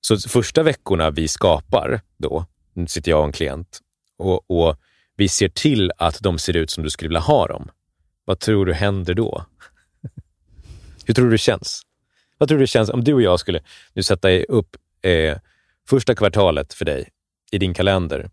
Så 0.00 0.18
första 0.18 0.62
veckorna 0.62 1.10
vi 1.10 1.28
skapar 1.28 2.00
då, 2.18 2.46
nu 2.74 2.86
sitter 2.86 3.10
jag 3.10 3.20
och 3.20 3.26
en 3.26 3.32
klient, 3.32 3.80
och, 4.18 4.50
och 4.50 4.76
vi 5.16 5.28
ser 5.28 5.48
till 5.48 5.92
att 5.96 6.20
de 6.20 6.38
ser 6.38 6.56
ut 6.56 6.70
som 6.70 6.84
du 6.84 6.90
skulle 6.90 7.08
vilja 7.08 7.20
ha 7.20 7.46
dem. 7.46 7.70
Vad 8.24 8.38
tror 8.38 8.66
du 8.66 8.72
händer 8.72 9.14
då? 9.14 9.44
Hur 11.06 11.14
tror 11.14 11.24
du 11.24 11.30
det 11.30 11.38
känns? 11.38 11.82
Vad 12.38 12.48
tror 12.48 12.58
du 12.58 12.62
det 12.62 12.66
känns 12.66 12.88
om 12.90 13.04
du 13.04 13.14
och 13.14 13.22
jag 13.22 13.40
skulle 13.40 13.60
nu 13.92 14.02
sätta 14.02 14.30
upp 14.30 14.76
eh, 15.02 15.38
första 15.88 16.14
kvartalet 16.14 16.74
för 16.74 16.84
dig 16.84 17.08
i 17.52 17.58
din 17.58 17.74
kalender, 17.74 18.30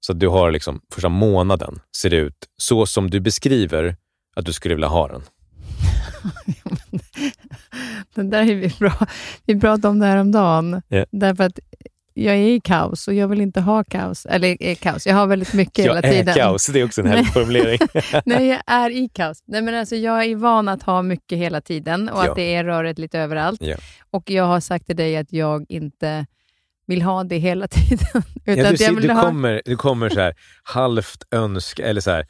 så 0.00 0.12
att 0.12 0.20
du 0.20 0.28
har 0.28 0.50
liksom 0.50 0.80
första 0.90 1.08
månaden 1.08 1.80
ser 1.96 2.14
ut 2.14 2.48
så 2.56 2.86
som 2.86 3.10
du 3.10 3.20
beskriver 3.20 3.96
att 4.34 4.44
du 4.44 4.52
skulle 4.52 4.74
vilja 4.74 4.88
ha 4.88 5.08
den. 5.08 5.22
Den 8.14 8.30
där 8.30 8.42
är 8.50 8.54
vi 8.54 8.68
bra. 8.78 9.06
Vi 9.46 9.60
pratade 9.60 9.88
om 9.88 9.98
det 9.98 10.06
här 10.06 10.16
om 10.16 10.32
dagen. 10.32 10.82
Yeah. 10.90 11.06
Därför 11.10 11.44
att 11.44 11.58
jag 12.14 12.34
är 12.34 12.48
i 12.48 12.60
kaos 12.60 13.08
och 13.08 13.14
jag 13.14 13.28
vill 13.28 13.40
inte 13.40 13.60
ha 13.60 13.84
kaos. 13.84 14.26
Eller 14.26 14.62
är 14.62 14.74
kaos, 14.74 15.06
jag 15.06 15.14
har 15.14 15.26
väldigt 15.26 15.52
mycket 15.52 15.84
hela 15.84 16.02
tiden. 16.02 16.16
Jag 16.16 16.36
är 16.36 16.40
kaos, 16.40 16.66
det 16.66 16.80
är 16.80 16.84
också 16.84 17.00
en 17.00 17.06
härlig 17.06 17.26
formulering. 17.32 17.78
Nej, 18.24 18.48
jag 18.48 18.62
är 18.66 18.90
i 18.90 19.08
kaos. 19.08 19.42
Nej, 19.46 19.62
men 19.62 19.74
alltså, 19.74 19.96
jag 19.96 20.24
är 20.24 20.36
van 20.36 20.68
att 20.68 20.82
ha 20.82 21.02
mycket 21.02 21.38
hela 21.38 21.60
tiden 21.60 22.08
och 22.08 22.24
ja. 22.24 22.30
att 22.30 22.36
det 22.36 22.54
är 22.54 22.64
rörigt 22.64 22.98
lite 22.98 23.18
överallt. 23.18 23.62
Ja. 23.62 23.76
Och 24.10 24.30
jag 24.30 24.44
har 24.44 24.60
sagt 24.60 24.86
till 24.86 24.96
dig 24.96 25.16
att 25.16 25.32
jag 25.32 25.66
inte 25.68 26.26
vill 26.86 27.02
ha 27.02 27.24
det 27.24 27.38
hela 27.38 27.68
tiden. 27.68 28.22
Utan 28.46 28.64
ja, 28.64 28.70
du, 28.70 28.76
ser, 28.76 28.92
du, 28.92 29.12
ha... 29.12 29.22
kommer, 29.22 29.62
du 29.64 29.76
kommer 29.76 30.08
så 30.08 30.20
här 30.20 30.34
halvt 30.62 31.24
önska, 31.30 31.86
eller 31.86 32.00
så 32.00 32.10
här, 32.10 32.26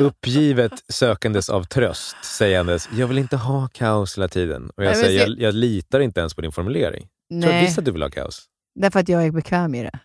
uppgivet 0.00 0.72
sökandes 0.88 1.48
av 1.48 1.64
tröst, 1.64 2.16
sägandes 2.24 2.88
jag 2.96 3.06
vill 3.06 3.18
inte 3.18 3.36
ha 3.36 3.68
kaos 3.72 4.18
hela 4.18 4.28
tiden. 4.28 4.70
Och 4.76 4.84
jag, 4.84 4.92
Nej, 4.92 5.02
säger, 5.04 5.28
jag, 5.28 5.40
jag, 5.40 5.54
litar 5.54 6.00
inte 6.00 6.20
ens 6.20 6.34
på 6.34 6.40
din 6.40 6.52
formulering. 6.52 7.08
Nej. 7.30 7.40
Jag 7.40 7.50
tror 7.50 7.60
visst 7.60 7.78
att 7.78 7.84
du 7.84 7.90
vill 7.90 8.02
ha 8.02 8.10
kaos. 8.10 8.46
Därför 8.74 9.00
att 9.00 9.08
jag 9.08 9.26
är 9.26 9.30
bekväm 9.30 9.74
i 9.74 9.82
det. 9.82 9.98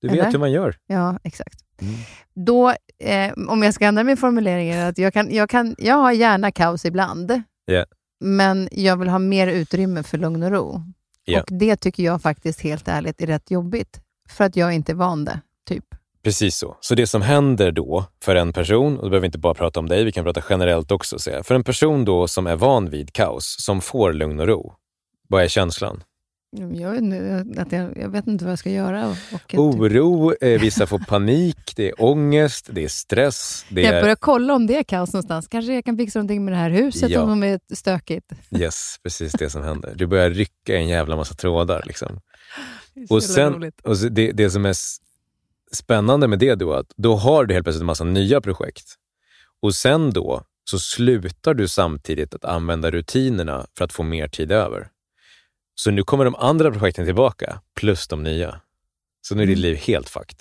Du 0.00 0.08
vet 0.08 0.18
Eller? 0.18 0.30
hur 0.32 0.38
man 0.38 0.52
gör. 0.52 0.76
Ja, 0.86 1.18
exakt. 1.24 1.60
Mm. 1.80 1.94
Då, 2.34 2.74
eh, 2.98 3.32
om 3.48 3.62
jag 3.62 3.74
ska 3.74 3.84
ändra 3.86 4.04
min 4.04 4.16
formulering, 4.16 4.68
är 4.68 4.88
att 4.88 4.98
jag, 4.98 5.12
kan, 5.12 5.34
jag, 5.34 5.50
kan, 5.50 5.74
jag 5.78 5.94
har 5.94 6.12
gärna 6.12 6.50
kaos 6.50 6.84
ibland, 6.84 7.42
Ja. 7.64 7.84
men 8.20 8.68
jag 8.72 8.96
vill 8.96 9.08
ha 9.08 9.18
mer 9.18 9.46
utrymme 9.46 10.02
för 10.02 10.18
lugn 10.18 10.42
och 10.42 10.50
ro. 10.50 10.82
Ja. 11.24 11.40
Och 11.42 11.48
det 11.58 11.76
tycker 11.76 12.02
jag 12.02 12.22
faktiskt 12.22 12.60
helt 12.60 12.88
ärligt 12.88 13.22
är 13.22 13.26
rätt 13.26 13.50
jobbigt, 13.50 14.00
för 14.28 14.44
att 14.44 14.56
jag 14.56 14.72
inte 14.72 14.92
är 14.92 14.96
van 14.96 15.24
det, 15.24 15.40
typ. 15.68 15.84
Precis 16.24 16.56
så. 16.56 16.76
Så 16.80 16.94
det 16.94 17.06
som 17.06 17.22
händer 17.22 17.72
då 17.72 18.04
för 18.24 18.36
en 18.36 18.52
person, 18.52 18.96
och 18.96 19.02
då 19.02 19.08
behöver 19.10 19.20
vi 19.20 19.26
inte 19.26 19.38
bara 19.38 19.54
prata 19.54 19.80
om 19.80 19.88
dig, 19.88 20.04
vi 20.04 20.12
kan 20.12 20.24
prata 20.24 20.42
generellt 20.50 20.90
också. 20.90 21.18
Säga. 21.18 21.42
För 21.42 21.54
en 21.54 21.64
person 21.64 22.04
då 22.04 22.28
som 22.28 22.46
är 22.46 22.56
van 22.56 22.90
vid 22.90 23.12
kaos, 23.12 23.56
som 23.58 23.80
får 23.80 24.12
lugn 24.12 24.40
och 24.40 24.46
ro, 24.46 24.74
vad 25.28 25.42
är 25.42 25.48
känslan? 25.48 26.02
Jag 26.72 26.90
vet, 26.90 27.02
nu, 27.02 27.52
att 27.58 27.72
jag, 27.72 27.98
jag 27.98 28.08
vet 28.08 28.26
inte 28.26 28.44
vad 28.44 28.52
jag 28.52 28.58
ska 28.58 28.70
göra. 28.70 29.08
Och, 29.08 29.54
och 29.58 29.64
Oro, 29.64 30.34
eh, 30.40 30.60
vissa 30.60 30.86
får 30.86 30.98
panik, 30.98 31.72
det 31.76 31.88
är 31.88 32.02
ångest, 32.02 32.68
det 32.72 32.84
är 32.84 32.88
stress. 32.88 33.66
Det 33.68 33.82
Jag 33.82 33.94
är... 33.94 34.00
börjar 34.00 34.16
kolla 34.16 34.54
om 34.54 34.66
det 34.66 34.76
är 34.76 34.82
kaos 34.82 35.12
någonstans. 35.12 35.48
Kanske 35.48 35.74
jag 35.74 35.84
kan 35.84 35.96
fixa 35.96 36.18
någonting 36.18 36.44
med 36.44 36.54
det 36.54 36.58
här 36.58 36.70
huset 36.70 37.10
Ja. 37.10 37.20
om 37.22 37.40
det 37.40 37.46
är 37.46 37.60
stökigt. 37.74 38.32
Yes, 38.58 38.96
precis 39.02 39.32
det 39.32 39.50
som 39.50 39.62
händer. 39.62 39.92
Du 39.96 40.06
börjar 40.06 40.30
rycka 40.30 40.72
i 40.72 40.76
en 40.76 40.88
jävla 40.88 41.16
massa 41.16 41.34
trådar. 41.34 41.82
Liksom. 41.86 42.20
Är 42.94 43.12
Och, 43.12 43.22
sen, 43.22 43.72
och 43.84 43.96
det, 44.10 44.32
det 44.32 44.50
som 44.50 44.66
är 44.66 44.74
spännande 45.74 46.28
med 46.28 46.38
det 46.38 46.54
då, 46.54 46.72
att 46.72 46.92
då 46.96 47.16
har 47.16 47.44
du 47.44 47.54
helt 47.54 47.64
plötsligt 47.64 47.80
en 47.80 47.86
massa 47.86 48.04
nya 48.04 48.40
projekt. 48.40 48.94
Och 49.62 49.74
sen 49.74 50.10
då 50.10 50.42
så 50.70 50.78
slutar 50.78 51.54
du 51.54 51.68
samtidigt 51.68 52.34
att 52.34 52.44
använda 52.44 52.90
rutinerna 52.90 53.66
för 53.78 53.84
att 53.84 53.92
få 53.92 54.02
mer 54.02 54.28
tid 54.28 54.52
över. 54.52 54.88
Så 55.74 55.90
nu 55.90 56.02
kommer 56.02 56.24
de 56.24 56.34
andra 56.34 56.70
projekten 56.70 57.04
tillbaka, 57.04 57.60
plus 57.76 58.08
de 58.08 58.22
nya. 58.22 58.60
Så 59.22 59.34
nu 59.34 59.42
är 59.42 59.46
ditt 59.46 59.58
liv 59.58 59.76
helt 59.76 60.08
fucked. 60.08 60.38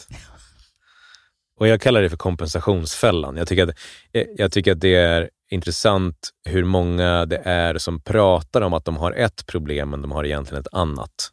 Och 1.59 1.67
jag 1.67 1.81
kallar 1.81 2.01
det 2.01 2.09
för 2.09 2.17
kompensationsfällan. 2.17 3.37
Jag 3.37 3.47
tycker, 3.47 3.63
att, 3.63 3.77
eh, 4.13 4.25
jag 4.37 4.51
tycker 4.51 4.71
att 4.71 4.79
det 4.79 4.95
är 4.95 5.29
intressant 5.49 6.29
hur 6.45 6.63
många 6.63 7.25
det 7.25 7.41
är 7.45 7.77
som 7.77 8.01
pratar 8.01 8.61
om 8.61 8.73
att 8.73 8.85
de 8.85 8.97
har 8.97 9.11
ett 9.11 9.45
problem, 9.45 9.89
men 9.89 10.01
de 10.01 10.11
har 10.11 10.25
egentligen 10.25 10.61
ett 10.61 10.73
annat. 10.73 11.29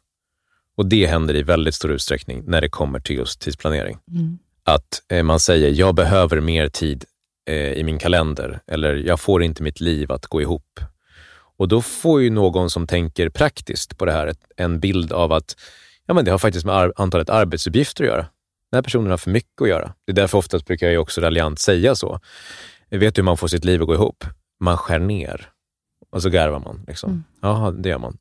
Och 0.77 0.85
det 0.85 1.05
händer 1.05 1.35
i 1.35 1.43
väldigt 1.43 1.75
stor 1.75 1.91
utsträckning 1.91 2.43
när 2.45 2.61
det 2.61 2.69
kommer 2.69 2.99
till 2.99 3.15
just 3.15 3.41
tidsplanering. 3.41 3.97
Mm. 4.11 4.39
Att 4.63 5.03
eh, 5.11 5.23
man 5.23 5.39
säger, 5.39 5.69
jag 5.69 5.95
behöver 5.95 6.39
mer 6.39 6.69
tid 6.69 7.05
eh, 7.49 7.55
i 7.55 7.83
min 7.83 7.99
kalender, 7.99 8.59
eller 8.67 8.95
jag 8.95 9.19
får 9.19 9.43
inte 9.43 9.63
mitt 9.63 9.79
liv 9.79 10.11
att 10.11 10.25
gå 10.25 10.41
ihop. 10.41 10.79
Och 11.57 11.67
då 11.67 11.81
får 11.81 12.21
ju 12.21 12.29
någon 12.29 12.69
som 12.69 12.87
tänker 12.87 13.29
praktiskt 13.29 13.97
på 13.97 14.05
det 14.05 14.11
här 14.11 14.33
en 14.57 14.79
bild 14.79 15.11
av 15.11 15.31
att 15.31 15.55
ja, 16.05 16.13
men 16.13 16.25
det 16.25 16.31
har 16.31 16.37
faktiskt 16.37 16.65
med 16.65 16.91
antalet 16.95 17.29
arbetsuppgifter 17.29 18.03
att 18.03 18.09
göra. 18.09 18.25
Den 18.71 18.77
här 18.77 18.81
personen 18.81 19.09
har 19.11 19.17
för 19.17 19.31
mycket 19.31 19.61
att 19.61 19.67
göra. 19.67 19.93
Det 20.05 20.11
är 20.11 20.15
därför 20.15 20.37
oftast 20.37 20.65
brukar 20.65 20.89
jag 20.89 21.01
också 21.01 21.21
raljant 21.21 21.59
säga 21.59 21.95
så. 21.95 22.19
Vet 22.89 23.15
du 23.15 23.21
hur 23.21 23.25
man 23.25 23.37
får 23.37 23.47
sitt 23.47 23.65
liv 23.65 23.81
att 23.81 23.87
gå 23.87 23.93
ihop? 23.93 24.25
Man 24.59 24.77
skär 24.77 24.99
ner. 24.99 25.49
Och 26.09 26.21
så 26.21 26.29
garvar 26.29 26.59
man. 26.59 26.83
Liksom. 26.87 27.09
Mm. 27.09 27.23
Jaha, 27.41 27.71
det 27.71 27.89
gör 27.89 27.99
man. 27.99 28.17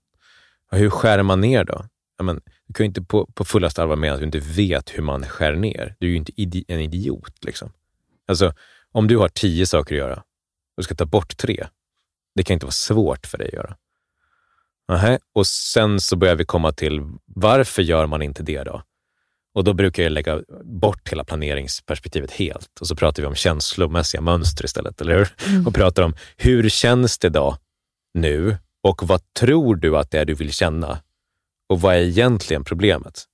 Ja, 0.71 0.79
hur 0.79 0.91
skär 0.91 1.23
man 1.23 1.41
ner 1.41 1.65
då? 1.65 1.85
Men, 2.23 2.41
du 2.67 2.75
kan 2.75 2.85
ju 2.85 2.89
inte 2.89 3.03
på, 3.03 3.27
på 3.35 3.45
fullaste 3.45 3.83
allvar 3.83 3.97
mena 3.97 4.15
att 4.15 4.21
du 4.21 4.27
inte 4.27 4.39
vet 4.39 4.99
hur 4.99 5.03
man 5.03 5.25
skär 5.25 5.53
ner. 5.53 5.97
Du 5.99 6.07
är 6.07 6.11
ju 6.11 6.17
inte 6.17 6.33
idi- 6.33 6.65
en 6.69 6.81
idiot. 6.81 7.45
Liksom. 7.45 7.73
Alltså, 8.29 8.53
om 8.93 9.09
du 9.09 9.17
har 9.17 9.29
tio 9.29 9.67
saker 9.67 9.95
att 9.95 9.99
göra 9.99 10.17
och 10.17 10.77
du 10.77 10.83
ska 10.83 10.95
ta 10.95 11.05
bort 11.07 11.37
tre, 11.37 11.67
det 12.35 12.43
kan 12.43 12.55
inte 12.55 12.67
vara 12.67 12.73
svårt 12.73 13.27
för 13.27 13.39
dig 13.39 13.47
att 13.47 13.53
göra. 13.55 13.77
Nähä. 14.89 15.19
Och 15.35 15.47
sen 15.47 16.01
så 16.01 16.17
börjar 16.17 16.35
vi 16.37 16.45
komma 16.45 16.73
till 16.73 17.03
varför 17.27 17.83
gör 17.83 18.07
man 18.07 18.23
inte 18.23 18.43
det 18.43 18.63
då? 18.63 18.83
Och 19.55 19.65
då 19.65 19.73
brukar 19.73 20.03
jag 20.03 20.13
lägga 20.13 20.43
bort 20.65 21.09
hela 21.09 21.25
planeringsperspektivet 21.25 22.31
helt 22.31 22.81
och 22.81 22.87
så 22.87 22.97
pratar 22.97 23.23
vi 23.23 23.27
om 23.27 23.35
känslomässiga 23.35 24.21
mönster 24.21 24.65
istället, 24.65 25.01
eller 25.01 25.19
hur? 25.19 25.29
Och 25.67 25.75
pratar 25.75 26.03
om 26.03 26.15
hur 26.37 26.69
känns 26.69 27.19
det 27.19 27.29
då 27.29 27.57
nu 28.15 28.57
och 28.83 29.03
vad 29.03 29.21
tror 29.33 29.77
du 29.77 29.97
att 29.99 30.11
det 30.11 30.19
är 30.19 30.25
du 30.25 30.35
vill 30.35 30.53
känna? 30.53 30.99
Och 31.71 31.81
vad 31.81 31.95
är 31.95 31.99
egentligen 31.99 32.65
problemet? 32.65 33.25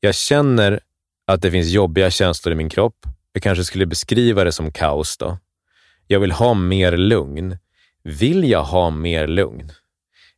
Jag 0.00 0.14
känner 0.14 0.80
att 1.26 1.42
det 1.42 1.50
finns 1.50 1.68
jobbiga 1.68 2.10
känslor 2.10 2.52
i 2.52 2.56
min 2.56 2.68
kropp. 2.68 3.06
Jag 3.32 3.42
kanske 3.42 3.64
skulle 3.64 3.86
beskriva 3.86 4.44
det 4.44 4.52
som 4.52 4.72
kaos 4.72 5.16
då. 5.16 5.38
Jag 6.06 6.20
vill 6.20 6.32
ha 6.32 6.54
mer 6.54 6.96
lugn. 6.96 7.58
Vill 8.02 8.50
jag 8.50 8.64
ha 8.64 8.90
mer 8.90 9.26
lugn? 9.26 9.72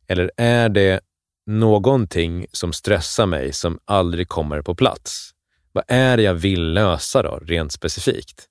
Eller 0.07 0.31
är 0.37 0.69
det 0.69 0.99
någonting 1.45 2.45
som 2.51 2.73
stressar 2.73 3.25
mig 3.25 3.53
som 3.53 3.79
aldrig 3.85 4.27
kommer 4.27 4.61
på 4.61 4.75
plats? 4.75 5.31
Vad 5.71 5.83
är 5.87 6.17
det 6.17 6.23
jag 6.23 6.33
vill 6.33 6.73
lösa 6.73 7.23
då, 7.23 7.39
rent 7.45 7.71
specifikt? 7.71 8.45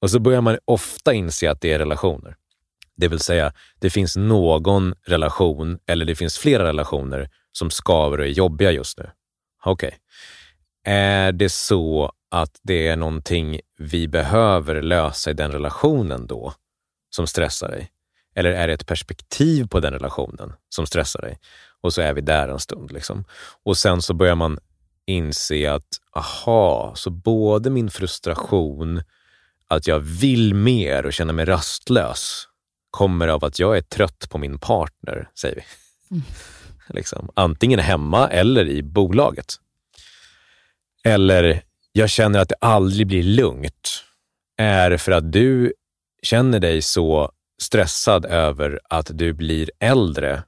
Och 0.00 0.10
så 0.10 0.18
börjar 0.18 0.40
man 0.40 0.58
ofta 0.64 1.14
inse 1.14 1.50
att 1.50 1.60
det 1.60 1.72
är 1.72 1.78
relationer. 1.78 2.36
Det 2.96 3.08
vill 3.08 3.20
säga, 3.20 3.52
det 3.80 3.90
finns 3.90 4.16
någon 4.16 4.94
relation 5.06 5.78
eller 5.86 6.04
det 6.04 6.14
finns 6.14 6.38
flera 6.38 6.64
relationer 6.64 7.30
som 7.56 7.70
skaver 7.70 8.18
och 8.18 8.24
är 8.24 8.30
jobbiga 8.30 8.70
just 8.70 8.98
nu. 8.98 9.10
Okej. 9.64 9.98
Är 10.84 11.32
det 11.32 11.48
så 11.48 12.12
att 12.30 12.60
det 12.62 12.88
är 12.88 12.96
någonting 12.96 13.60
vi 13.78 14.08
behöver 14.08 14.82
lösa 14.82 15.30
i 15.30 15.34
den 15.34 15.52
relationen 15.52 16.26
då 16.26 16.54
som 17.10 17.26
stressar 17.26 17.68
dig? 17.68 17.90
Eller 18.34 18.50
är 18.50 18.66
det 18.66 18.74
ett 18.74 18.86
perspektiv 18.86 19.68
på 19.68 19.80
den 19.80 19.92
relationen 19.92 20.52
som 20.68 20.86
stressar 20.86 21.20
dig? 21.20 21.38
Och 21.80 21.92
så 21.92 22.02
är 22.02 22.14
vi 22.14 22.20
där 22.20 22.48
en 22.48 22.60
stund. 22.60 22.92
Liksom. 22.92 23.24
Och 23.64 23.76
sen 23.76 24.02
så 24.02 24.14
börjar 24.14 24.34
man 24.34 24.58
inse 25.06 25.72
att, 25.72 25.88
aha, 26.12 26.92
så 26.96 27.10
både 27.10 27.70
min 27.70 27.90
frustration, 27.90 29.02
att 29.68 29.86
jag 29.86 29.98
vill 29.98 30.54
mer 30.54 31.06
och 31.06 31.12
känner 31.12 31.32
mig 31.32 31.44
rastlös, 31.44 32.48
kommer 32.90 33.28
av 33.28 33.44
att 33.44 33.58
jag 33.58 33.76
är 33.76 33.82
trött 33.82 34.26
på 34.30 34.38
min 34.38 34.58
partner, 34.58 35.30
säger 35.34 35.56
vi. 35.56 35.62
Mm. 36.10 36.26
Liksom. 36.88 37.30
Antingen 37.34 37.78
hemma 37.78 38.28
eller 38.28 38.68
i 38.68 38.82
bolaget. 38.82 39.54
Eller 41.04 41.62
jag 41.92 42.10
känner 42.10 42.38
att 42.38 42.48
det 42.48 42.56
aldrig 42.60 43.06
blir 43.06 43.22
lugnt, 43.22 44.04
är 44.56 44.96
för 44.96 45.12
att 45.12 45.32
du 45.32 45.72
känner 46.22 46.60
dig 46.60 46.82
så 46.82 47.32
stressad 47.62 48.24
över 48.24 48.80
att 48.90 49.10
du 49.14 49.32
blir 49.32 49.70
äldre, 49.80 50.42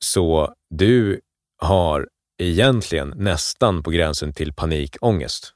så 0.00 0.54
du 0.70 1.20
har 1.58 2.08
egentligen 2.38 3.14
nästan 3.16 3.82
på 3.82 3.90
gränsen 3.90 4.32
till 4.32 4.52
panikångest. 4.52 5.54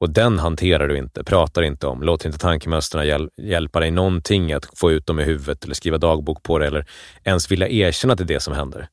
Och 0.00 0.10
den 0.10 0.38
hanterar 0.38 0.88
du 0.88 0.98
inte, 0.98 1.24
pratar 1.24 1.62
inte 1.62 1.86
om, 1.86 2.02
låter 2.02 2.26
inte 2.26 2.38
tankemönstren 2.38 3.06
hjäl- 3.06 3.30
hjälpa 3.36 3.80
dig 3.80 3.90
någonting 3.90 4.52
att 4.52 4.78
få 4.78 4.92
ut 4.92 5.06
dem 5.06 5.20
i 5.20 5.24
huvudet 5.24 5.64
eller 5.64 5.74
skriva 5.74 5.98
dagbok 5.98 6.42
på 6.42 6.58
det 6.58 6.66
eller 6.66 6.86
ens 7.24 7.50
vilja 7.50 7.68
erkänna 7.68 8.12
att 8.12 8.18
det 8.18 8.24
är 8.24 8.34
det 8.34 8.40
som 8.40 8.54
händer. 8.54 8.88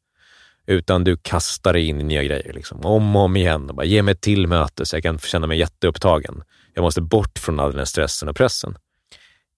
Utan 0.68 1.04
du 1.04 1.18
kastar 1.18 1.74
dig 1.74 1.88
in 1.88 2.02
i 2.02 2.04
nya 2.04 2.24
grejer, 2.24 2.54
liksom, 2.54 2.86
om 2.86 3.16
och 3.16 3.22
om 3.22 3.36
igen. 3.36 3.70
Och 3.70 3.76
bara, 3.76 3.86
ge 3.86 4.02
mig 4.02 4.12
ett 4.12 4.22
till 4.22 4.48
möte 4.48 4.86
så 4.86 4.96
jag 4.96 5.04
kan 5.04 5.20
känna 5.20 5.48
mig 5.48 5.60
jätteupptagen. 5.60 6.44
Jag 6.74 6.82
måste 6.82 7.02
bort 7.02 7.40
från 7.40 7.60
all 7.60 7.70
den 7.70 7.78
här 7.78 7.86
stressen 7.86 8.30
och 8.30 8.36
pressen. 8.36 8.78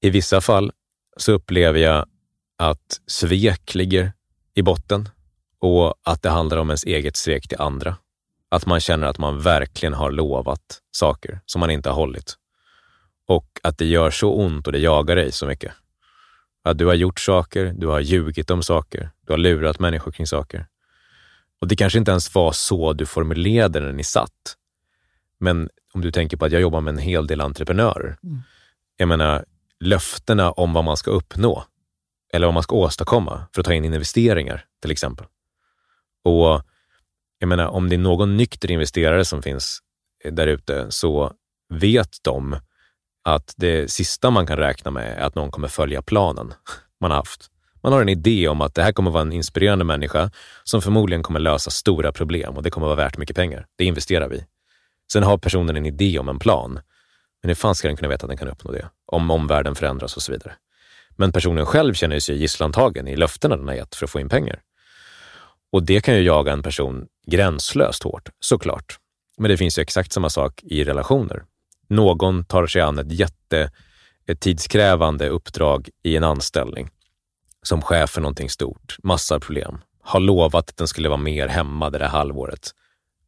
I 0.02 0.10
vissa 0.10 0.42
fall 0.42 0.72
så 1.18 1.32
upplever 1.32 1.80
jag 1.80 2.06
att 2.58 3.02
svek 3.08 3.76
ligger 3.76 4.12
i 4.54 4.62
botten 4.62 5.10
och 5.60 5.94
att 6.04 6.22
det 6.22 6.30
handlar 6.30 6.58
om 6.58 6.70
ens 6.70 6.84
eget 6.84 7.16
svek 7.16 7.48
till 7.48 7.62
andra. 7.62 7.96
Att 8.50 8.66
man 8.66 8.80
känner 8.80 9.08
att 9.08 9.18
man 9.18 9.42
verkligen 9.42 9.94
har 9.94 10.12
lovat 10.12 10.80
saker 10.92 11.40
som 11.46 11.60
man 11.60 11.70
inte 11.72 11.90
har 11.90 11.96
hållit. 11.96 12.36
Och 13.28 13.60
att 13.64 13.78
det 13.78 13.86
gör 13.86 14.12
så 14.12 14.34
ont 14.34 14.68
och 14.68 14.74
det 14.74 14.80
jagar 14.80 15.16
dig 15.16 15.32
så 15.32 15.46
mycket. 15.46 15.74
Att 16.64 16.78
du 16.78 16.86
har 16.86 16.94
gjort 16.94 17.20
saker, 17.20 17.74
du 17.78 17.88
har 17.88 18.00
ljugit 18.00 18.52
om 18.52 18.64
saker, 18.64 19.12
du 19.28 19.34
har 19.34 19.38
lurat 19.38 19.80
människor 19.80 20.12
kring 20.12 20.28
saker. 20.28 20.68
Och 21.62 21.68
det 21.68 21.76
kanske 21.76 22.00
inte 22.00 22.12
ens 22.12 22.36
var 22.36 22.52
så 22.52 22.94
du 22.94 23.06
formulerade 23.06 23.80
när 23.80 23.94
ni 23.94 24.04
satt. 24.04 24.56
Men 25.40 25.70
om 25.94 26.02
du 26.02 26.12
tänker 26.12 26.38
på 26.38 26.46
att 26.46 26.52
jag 26.52 26.62
jobbar 26.62 26.82
med 26.82 26.92
en 26.92 26.98
hel 26.98 27.28
del 27.28 27.42
entreprenörer. 27.42 28.18
Mm. 28.24 28.42
Jag 28.98 29.08
menar, 29.08 29.46
löftena 29.80 30.52
om 30.52 30.74
vad 30.74 30.84
man 30.84 30.98
ska 30.98 31.12
uppnå 31.12 31.64
eller 32.34 32.48
vad 32.48 32.54
man 32.54 32.64
ska 32.64 32.76
åstadkomma 32.76 33.48
för 33.54 33.62
att 33.62 33.66
ta 33.66 33.74
in 33.74 33.86
investeringar 33.86 34.66
till 34.82 34.92
exempel. 34.92 35.26
Och 36.24 36.62
jag 37.40 37.48
menar, 37.48 37.68
om 37.68 37.90
det 37.90 37.96
är 37.96 38.00
någon 38.00 38.38
nykter 38.38 38.72
investerare 38.72 39.26
som 39.26 39.42
finns 39.42 39.80
där 40.32 40.48
ute 40.48 40.92
så 40.92 41.34
vet 41.70 42.18
de 42.22 42.56
att 43.24 43.54
det 43.58 43.92
sista 43.92 44.30
man 44.30 44.48
kan 44.48 44.58
räkna 44.58 44.92
med 44.92 45.18
är 45.18 45.22
att 45.22 45.36
någon 45.36 45.52
kommer 45.52 45.68
följa 45.68 46.02
planen 46.02 46.54
man 47.02 47.12
har 47.12 47.18
haft. 47.18 47.52
Man 47.88 47.94
har 47.94 48.02
en 48.02 48.10
idé 48.10 48.48
om 48.48 48.62
att 48.62 48.76
det 48.76 48.84
här 48.84 48.92
kommer 48.92 49.12
vara 49.12 49.22
en 49.22 49.34
inspirerande 49.34 49.86
människa 49.86 50.32
som 50.64 50.82
förmodligen 50.82 51.24
kommer 51.24 51.40
lösa 51.40 51.70
stora 51.70 52.12
problem 52.12 52.58
och 52.58 52.64
det 52.64 52.70
kommer 52.70 52.88
vara 52.88 52.96
värt 52.96 53.18
mycket 53.18 53.36
pengar. 53.36 53.66
Det 53.76 53.86
investerar 53.86 54.30
vi. 54.30 54.46
Sen 55.12 55.24
har 55.24 55.38
personen 55.38 55.78
en 55.78 55.86
idé 55.86 56.20
om 56.20 56.30
en 56.30 56.40
plan, 56.40 56.80
men 57.42 57.50
hur 57.50 57.56
fan 57.56 57.76
ska 57.76 57.88
den 57.88 57.98
kunna 57.98 58.10
veta 58.10 58.26
att 58.26 58.30
den 58.30 58.38
kan 58.38 58.48
uppnå 58.48 58.72
det? 58.72 58.90
Om 59.06 59.32
omvärlden 59.32 59.76
förändras 59.76 60.16
och 60.16 60.22
så 60.22 60.32
vidare. 60.32 60.54
Men 61.16 61.32
personen 61.32 61.66
själv 61.66 61.94
känner 61.94 62.20
sig 62.20 62.38
gisslantagen 62.38 63.08
i 63.08 63.16
löftena 63.16 63.58
den 63.58 63.68
har 63.68 63.76
gett 63.76 63.96
för 63.96 64.06
att 64.06 64.12
få 64.12 64.20
in 64.20 64.30
pengar. 64.30 64.62
Och 65.72 65.84
det 65.84 66.02
kan 66.02 66.16
ju 66.16 66.22
jaga 66.22 66.52
en 66.52 66.64
person 66.64 67.08
gränslöst 67.28 68.04
hårt, 68.04 68.30
såklart. 68.40 68.98
Men 69.38 69.52
det 69.52 69.58
finns 69.58 69.80
ju 69.80 69.82
exakt 69.82 70.12
samma 70.12 70.30
sak 70.30 70.64
i 70.64 70.84
relationer. 70.84 71.44
Någon 71.90 72.46
tar 72.46 72.68
sig 72.68 72.82
an 72.82 73.00
ett 73.00 73.12
jätte 73.12 73.72
ett 74.26 74.40
tidskrävande 74.40 75.30
uppdrag 75.30 75.90
i 76.04 76.16
en 76.16 76.24
anställning 76.24 76.90
som 77.68 77.82
chef 77.82 78.10
för 78.10 78.22
någonting 78.22 78.50
stort, 78.50 78.98
massa 79.04 79.40
problem, 79.40 79.78
har 80.02 80.20
lovat 80.20 80.70
att 80.70 80.78
den 80.78 80.88
skulle 80.88 81.10
vara 81.10 81.18
mer 81.18 81.48
hemma 81.48 81.90
det 81.90 81.98
där 81.98 82.08
halvåret 82.08 82.72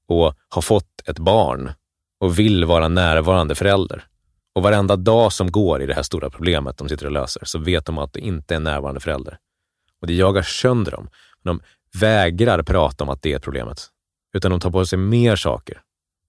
och 0.08 0.36
har 0.50 0.62
fått 0.62 1.01
ett 1.05 1.19
barn 1.19 1.72
och 2.19 2.39
vill 2.39 2.65
vara 2.65 2.88
närvarande 2.88 3.55
förälder. 3.55 4.05
Och 4.53 4.63
varenda 4.63 4.96
dag 4.96 5.34
som 5.34 5.51
går 5.51 5.81
i 5.81 5.86
det 5.86 5.93
här 5.93 6.03
stora 6.03 6.29
problemet 6.29 6.77
de 6.77 6.89
sitter 6.89 7.05
och 7.05 7.12
löser 7.12 7.46
så 7.46 7.60
vet 7.60 7.86
de 7.86 7.98
att 7.98 8.13
det 8.13 8.19
inte 8.19 8.53
är 8.53 8.55
en 8.55 8.63
närvarande 8.63 9.00
förälder. 9.00 9.38
Och 10.01 10.08
det 10.08 10.13
jagar 10.13 10.41
sönder 10.41 10.91
dem. 10.91 11.10
de 11.43 11.62
vägrar 12.00 12.63
prata 12.63 13.03
om 13.03 13.10
att 13.10 13.22
det 13.22 13.34
är 13.34 13.39
problemet, 13.39 13.88
utan 14.34 14.51
de 14.51 14.60
tar 14.60 14.72
på 14.72 14.86
sig 14.86 15.00
mer 15.00 15.36
saker 15.36 15.81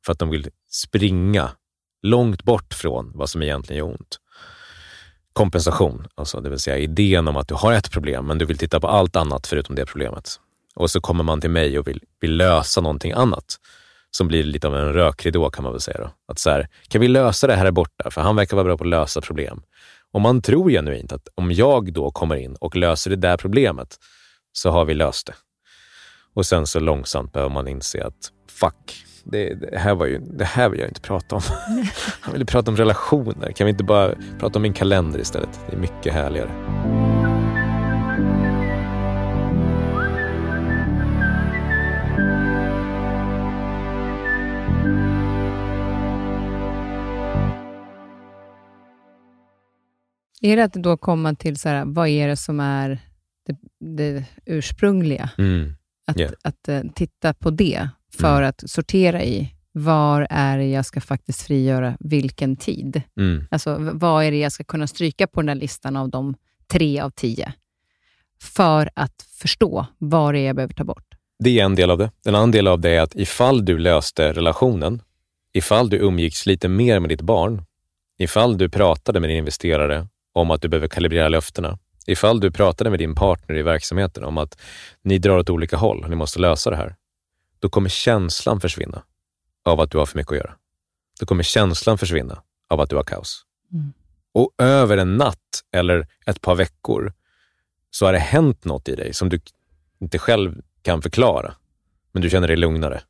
för 0.05 0.13
att 0.13 0.19
de 0.19 0.31
vill 0.31 0.49
springa 0.71 1.51
långt 2.03 2.43
bort 2.43 2.75
från 2.75 3.13
vad 3.15 3.31
som 3.31 3.43
egentligen 3.43 3.79
gör 3.79 3.93
ont. 3.93 4.19
Kompensation, 5.33 6.07
alltså 6.15 6.41
det 6.41 6.51
vill 6.51 6.59
säga 6.59 6.79
idén 6.79 7.29
om 7.29 7.37
att 7.37 7.49
du 7.49 7.55
har 7.55 7.73
ett 7.73 7.91
problem, 7.91 8.27
men 8.27 8.39
du 8.39 8.45
vill 8.45 8.59
titta 8.59 8.81
på 8.81 8.89
allt 8.89 9.17
annat 9.17 9.47
förutom 9.47 9.77
det 9.77 9.87
problemet. 9.87 10.41
Och 10.75 10.91
så 10.91 11.01
kommer 11.01 11.25
man 11.25 11.41
till 11.41 11.51
mig 11.51 11.79
och 11.79 11.89
vill, 11.89 12.03
vill 12.21 12.37
lösa 12.37 12.81
någonting 12.81 13.13
annat 13.13 13.57
som 14.11 14.29
blir 14.29 14.45
lite 14.45 14.67
av 14.67 14.77
en 14.77 14.93
rökridå 14.93 15.51
kan 15.51 15.63
man 15.63 15.73
väl 15.73 15.81
säga. 15.81 15.99
Då. 15.99 16.11
Att 16.29 16.39
så 16.39 16.51
här, 16.51 16.69
kan 16.89 17.01
vi 17.01 17.09
lösa 17.09 17.47
det 17.47 17.55
här 17.55 17.71
borta? 17.71 18.11
För 18.11 18.21
han 18.21 18.37
verkar 18.37 18.57
vara 18.57 18.65
bra 18.65 18.77
på 18.77 18.85
att 18.85 18.91
lösa 18.91 19.21
problem. 19.21 19.63
Och 20.13 20.21
man 20.21 20.43
tror 20.43 20.71
genuint 20.71 21.13
att 21.13 21.29
om 21.35 21.53
jag 21.53 21.93
då 21.93 22.11
kommer 22.11 22.37
in 22.37 22.57
och 22.61 22.77
löser 22.77 23.11
det 23.11 23.17
där 23.17 23.37
problemet 23.37 23.99
så 24.53 24.71
har 24.71 24.85
vi 24.85 24.95
löst 24.95 25.27
det. 25.27 25.35
Och 26.35 26.47
sen 26.47 26.67
så 26.67 26.81
långsamt 26.81 27.33
behöver 27.33 27.55
man 27.55 27.69
inse 27.69 28.05
att 28.05 28.33
fuck, 28.51 29.05
det, 29.25 29.55
det, 29.55 29.79
här 29.79 29.95
var 29.95 30.07
ju, 30.07 30.19
det 30.19 30.45
här 30.45 30.69
vill 30.69 30.81
jag 30.81 30.89
inte 30.89 31.01
prata 31.01 31.37
om. 31.37 31.43
Han 32.21 32.33
vill 32.33 32.47
prata 32.47 32.71
om 32.71 32.77
relationer. 32.77 33.53
Kan 33.53 33.65
vi 33.65 33.71
inte 33.71 33.85
bara 33.85 34.15
prata 34.39 34.59
om 34.59 34.63
min 34.63 34.73
kalender 34.73 35.19
istället? 35.19 35.61
Det 35.71 35.77
är 35.77 35.81
mycket 35.81 36.13
härligare. 36.13 36.51
Är 50.43 50.57
det 50.57 50.65
att 50.65 50.73
då 50.73 50.97
komma 50.97 51.35
till 51.35 51.57
så 51.57 51.69
här, 51.69 51.85
vad 51.87 52.09
är 52.09 52.29
det 52.29 52.37
som 52.37 52.61
är 52.61 52.99
det, 53.47 53.57
det 53.97 54.25
ursprungliga? 54.47 55.31
Mm. 55.39 55.73
Att, 56.07 56.21
Yeah. 56.21 56.33
att 56.45 56.69
eh, 56.69 56.83
titta 56.95 57.35
på 57.35 57.51
det 57.51 57.89
för 58.19 58.37
Mm. 58.39 58.49
att 58.49 58.71
sortera 58.71 59.23
i 59.23 59.55
var 59.73 60.27
är 60.31 60.59
det 60.59 60.67
jag 60.67 60.85
ska 60.87 61.01
faktiskt 61.01 61.43
frigöra 61.43 61.97
vilken 62.01 62.57
tid? 62.57 63.03
Mm. 63.17 63.47
Alltså, 63.51 63.77
vad 63.93 64.25
är 64.25 64.31
det 64.31 64.37
jag 64.39 64.53
ska 64.53 64.65
kunna 64.65 64.87
stryka 64.87 65.27
på 65.27 65.41
den 65.41 65.47
där 65.47 65.55
listan 65.55 65.97
av 65.97 66.09
de 66.11 66.35
tre 66.73 67.01
av 67.01 67.11
tio? 67.11 67.53
För 68.43 68.91
att 68.95 69.27
förstå 69.39 69.87
vad 69.99 70.35
det 70.35 70.39
är 70.41 70.47
jag 70.47 70.57
behöver 70.57 70.75
ta 70.75 70.85
bort. 70.85 71.05
Det 71.45 71.61
är 71.61 71.65
en 71.65 71.75
del 71.75 71.91
av 71.91 71.99
det. 71.99 72.11
En 72.27 72.35
annan 72.35 72.51
del 72.51 72.67
av 72.67 72.81
det 72.81 72.91
är 72.91 73.01
att 73.01 73.15
ifall 73.17 73.65
du 73.65 73.79
löste 73.79 74.33
relationen, 74.33 75.03
ifall 75.53 75.89
du 75.91 75.97
umgicks 75.97 76.47
lite 76.47 76.69
mer 76.69 77.01
med 77.01 77.09
ditt 77.09 77.21
barn, 77.21 77.63
ifall 78.19 78.59
du 78.59 78.69
pratade 78.69 79.21
med 79.21 79.31
din 79.31 79.37
investerare 79.37 80.07
om 80.35 80.51
att 80.51 80.63
du 80.63 80.69
behöver 80.69 80.89
kalibrera 80.89 81.29
löftena, 81.29 81.79
ifall 82.07 82.41
du 82.41 82.51
pratade 82.51 82.91
med 82.91 82.99
din 82.99 83.15
partner 83.15 83.57
i 83.57 83.63
verksamheten 83.63 84.25
om 84.25 84.39
att 84.39 84.61
ni 85.05 85.19
drar 85.19 85.39
åt 85.39 85.51
olika 85.51 85.77
håll, 85.77 86.07
ni 86.09 86.17
måste 86.17 86.41
lösa 86.41 86.71
det 86.71 86.77
här, 86.77 86.95
då 87.61 87.69
kommer 87.69 87.89
känslan 87.89 88.61
försvinna 88.61 89.03
av 89.65 89.81
att 89.81 89.91
du 89.91 89.99
har 89.99 90.07
för 90.07 90.19
mycket 90.19 90.33
att 90.33 90.39
göra. 90.39 90.55
Då 91.21 91.27
kommer 91.27 91.43
känslan 91.43 91.99
försvinna 91.99 92.43
av 92.69 92.81
att 92.81 92.91
du 92.91 92.97
har 92.97 93.05
kaos. 93.05 93.45
Mm. 93.73 93.93
Och 94.33 94.55
över 94.59 94.97
en 94.97 95.17
natt 95.17 95.65
eller 95.73 96.09
ett 96.27 96.41
par 96.41 96.55
veckor 96.55 97.13
så 97.91 98.07
har 98.07 98.13
det 98.13 98.19
hänt 98.19 98.65
något 98.65 98.89
i 98.89 98.97
dig 98.97 99.15
som 99.15 99.29
du 99.29 99.41
inte 100.01 100.19
själv 100.19 100.63
kan 100.83 101.03
förklara, 101.03 101.55
men 102.13 102.23
du 102.23 102.31
känner 102.31 102.49
dig 102.49 102.57
lugnare. 102.57 103.03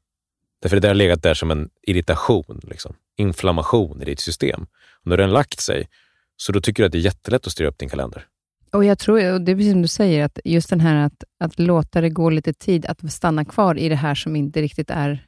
Därför 0.63 0.77
det 0.77 0.81
där 0.81 0.89
har 0.89 0.95
legat 0.95 1.23
där 1.23 1.35
som 1.35 1.51
en 1.51 1.71
irritation, 1.83 2.61
liksom. 2.63 2.97
inflammation 3.17 4.03
i 4.03 4.05
ditt 4.05 4.21
system. 4.21 4.67
Och 5.03 5.07
när 5.07 5.17
den 5.17 5.31
lagt 5.31 5.61
sig, 5.61 5.89
så 6.37 6.53
då 6.53 6.61
tycker 6.61 6.83
du 6.83 6.87
att 6.87 6.93
det 6.93 6.99
är 6.99 7.03
jättelätt 7.03 7.47
att 7.47 7.53
styra 7.53 7.69
upp 7.69 7.79
din 7.79 7.89
kalender. 7.89 8.27
Och 8.73 8.85
jag 8.85 8.99
tror, 8.99 9.33
och 9.33 9.41
det 9.41 9.53
är 9.53 9.57
precis 9.57 9.73
som 9.73 9.83
du 9.83 9.89
säger, 9.89 10.25
att 10.25 10.39
just 10.45 10.71
den 10.71 10.81
här 10.81 10.97
att, 11.07 11.25
att 11.41 11.59
låta 11.59 12.01
det 12.01 12.11
gå 12.11 12.31
lite 12.31 12.53
tid, 12.53 12.87
att 12.87 13.13
stanna 13.13 13.45
kvar 13.45 13.79
i 13.79 13.89
det 13.89 13.95
här 13.97 14.15
som 14.15 14.37
inte 14.37 14.63
riktigt 14.63 14.91
är 14.91 15.27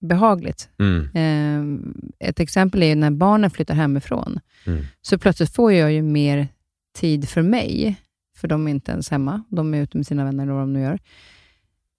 behagligt. 0.00 0.68
Mm. 0.78 1.08
Eh, 1.14 2.28
ett 2.28 2.40
exempel 2.40 2.82
är 2.82 2.96
när 2.96 3.10
barnen 3.10 3.50
flyttar 3.50 3.74
hemifrån, 3.74 4.40
Mm. 4.66 4.84
så 5.02 5.18
plötsligt 5.18 5.54
får 5.54 5.72
jag 5.72 5.92
ju 5.92 6.02
mer 6.02 6.48
tid 6.98 7.28
för 7.28 7.42
mig, 7.42 7.96
för 8.36 8.48
de 8.48 8.66
är 8.66 8.70
inte 8.70 8.92
ens 8.92 9.10
hemma. 9.10 9.42
De 9.48 9.74
är 9.74 9.82
ute 9.82 9.96
med 9.96 10.06
sina 10.06 10.24
vänner 10.24 10.42
eller 10.44 10.52
vad 10.52 10.62
de 10.62 10.72
nu 10.72 10.80
gör. 10.80 10.98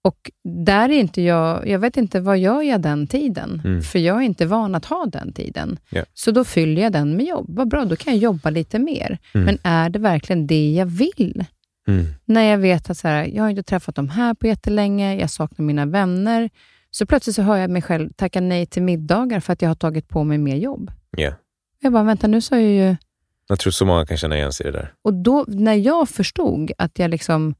Och 0.04 0.30
där 0.44 0.88
är 0.88 1.00
inte 1.00 1.22
jag, 1.22 1.68
jag 1.68 1.78
vet 1.78 1.96
inte 1.96 2.20
vad 2.20 2.38
gör 2.38 2.62
jag 2.62 2.80
den 2.80 3.06
tiden? 3.06 3.62
Mm. 3.64 3.82
För 3.82 3.98
jag 3.98 4.16
är 4.16 4.20
inte 4.20 4.46
van 4.46 4.74
att 4.74 4.84
ha 4.84 5.06
den 5.06 5.32
tiden. 5.32 5.78
Ja. 5.90 6.04
Så 6.14 6.30
då 6.30 6.44
fyller 6.44 6.82
jag 6.82 6.92
den 6.92 7.16
med 7.16 7.26
jobb. 7.26 7.46
Vad 7.48 7.68
bra, 7.68 7.84
då 7.84 7.96
kan 7.96 8.12
jag 8.12 8.22
jobba 8.22 8.50
lite 8.50 8.78
mer. 8.78 9.18
Mm. 9.34 9.44
Men 9.44 9.58
är 9.62 9.90
det 9.90 9.98
verkligen 9.98 10.46
det 10.46 10.72
jag 10.72 10.86
vill? 10.86 11.44
Mm. 11.88 12.06
När 12.24 12.42
jag 12.42 12.58
vet 12.58 12.90
att 12.90 12.98
så 12.98 13.08
här, 13.08 13.24
jag 13.24 13.42
har 13.42 13.50
inte 13.50 13.62
träffat 13.62 13.94
dem 13.94 14.08
här 14.08 14.34
på 14.34 14.46
jättelänge, 14.46 15.16
jag 15.16 15.30
saknar 15.30 15.64
mina 15.64 15.86
vänner. 15.86 16.50
Så 16.90 17.06
plötsligt 17.06 17.36
så 17.36 17.42
hör 17.42 17.56
jag 17.56 17.70
mig 17.70 17.82
själv 17.82 18.10
tacka 18.12 18.40
nej 18.40 18.66
till 18.66 18.82
middagar 18.82 19.40
för 19.40 19.52
att 19.52 19.62
jag 19.62 19.70
har 19.70 19.74
tagit 19.74 20.08
på 20.08 20.24
mig 20.24 20.38
mer 20.38 20.56
jobb. 20.56 20.90
Ja. 21.16 21.32
Jag 21.80 21.92
bara, 21.92 22.02
vänta 22.02 22.26
nu 22.26 22.40
sa 22.40 22.60
jag 22.60 22.70
ju... 22.70 22.96
Jag 23.48 23.58
tror 23.58 23.70
så 23.70 23.86
många 23.86 24.06
kan 24.06 24.16
känna 24.16 24.36
igen 24.36 24.52
sig 24.52 24.66
i 24.66 24.70
det 24.70 24.78
där. 24.78 24.92
Och 25.02 25.14
då, 25.14 25.44
när 25.48 25.74
jag 25.74 26.08
förstod 26.08 26.72
att 26.78 26.98
jag 26.98 27.10
liksom 27.10 27.54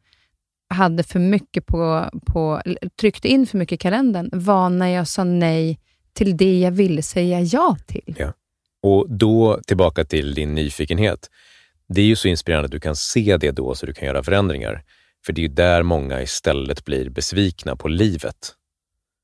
hade 0.74 1.02
för 1.02 1.18
mycket 1.18 1.66
på, 1.66 2.10
på, 2.26 2.62
tryckte 3.00 3.28
in 3.28 3.46
för 3.46 3.58
mycket 3.58 3.76
i 3.76 3.78
kalendern, 3.78 4.30
var 4.32 4.68
när 4.68 4.88
jag 4.88 5.08
sa 5.08 5.24
nej 5.24 5.80
till 6.12 6.36
det 6.36 6.58
jag 6.58 6.70
ville 6.70 7.02
säga 7.02 7.40
ja 7.40 7.76
till. 7.86 8.14
Och 8.82 9.10
då 9.10 9.60
tillbaka 9.66 10.04
till 10.04 10.34
din 10.34 10.54
nyfikenhet. 10.54 11.30
Det 11.88 12.00
är 12.00 12.06
ju 12.06 12.16
så 12.16 12.28
inspirerande 12.28 12.64
att 12.64 12.72
du 12.72 12.80
kan 12.80 12.96
se 12.96 13.36
det 13.36 13.50
då 13.50 13.74
så 13.74 13.86
du 13.86 13.92
kan 13.92 14.06
göra 14.06 14.22
förändringar. 14.22 14.82
För 15.26 15.32
det 15.32 15.40
är 15.40 15.42
ju 15.42 15.48
där 15.48 15.82
många 15.82 16.22
istället 16.22 16.84
blir 16.84 17.10
besvikna 17.10 17.76
på 17.76 17.88
livet. 17.88 18.54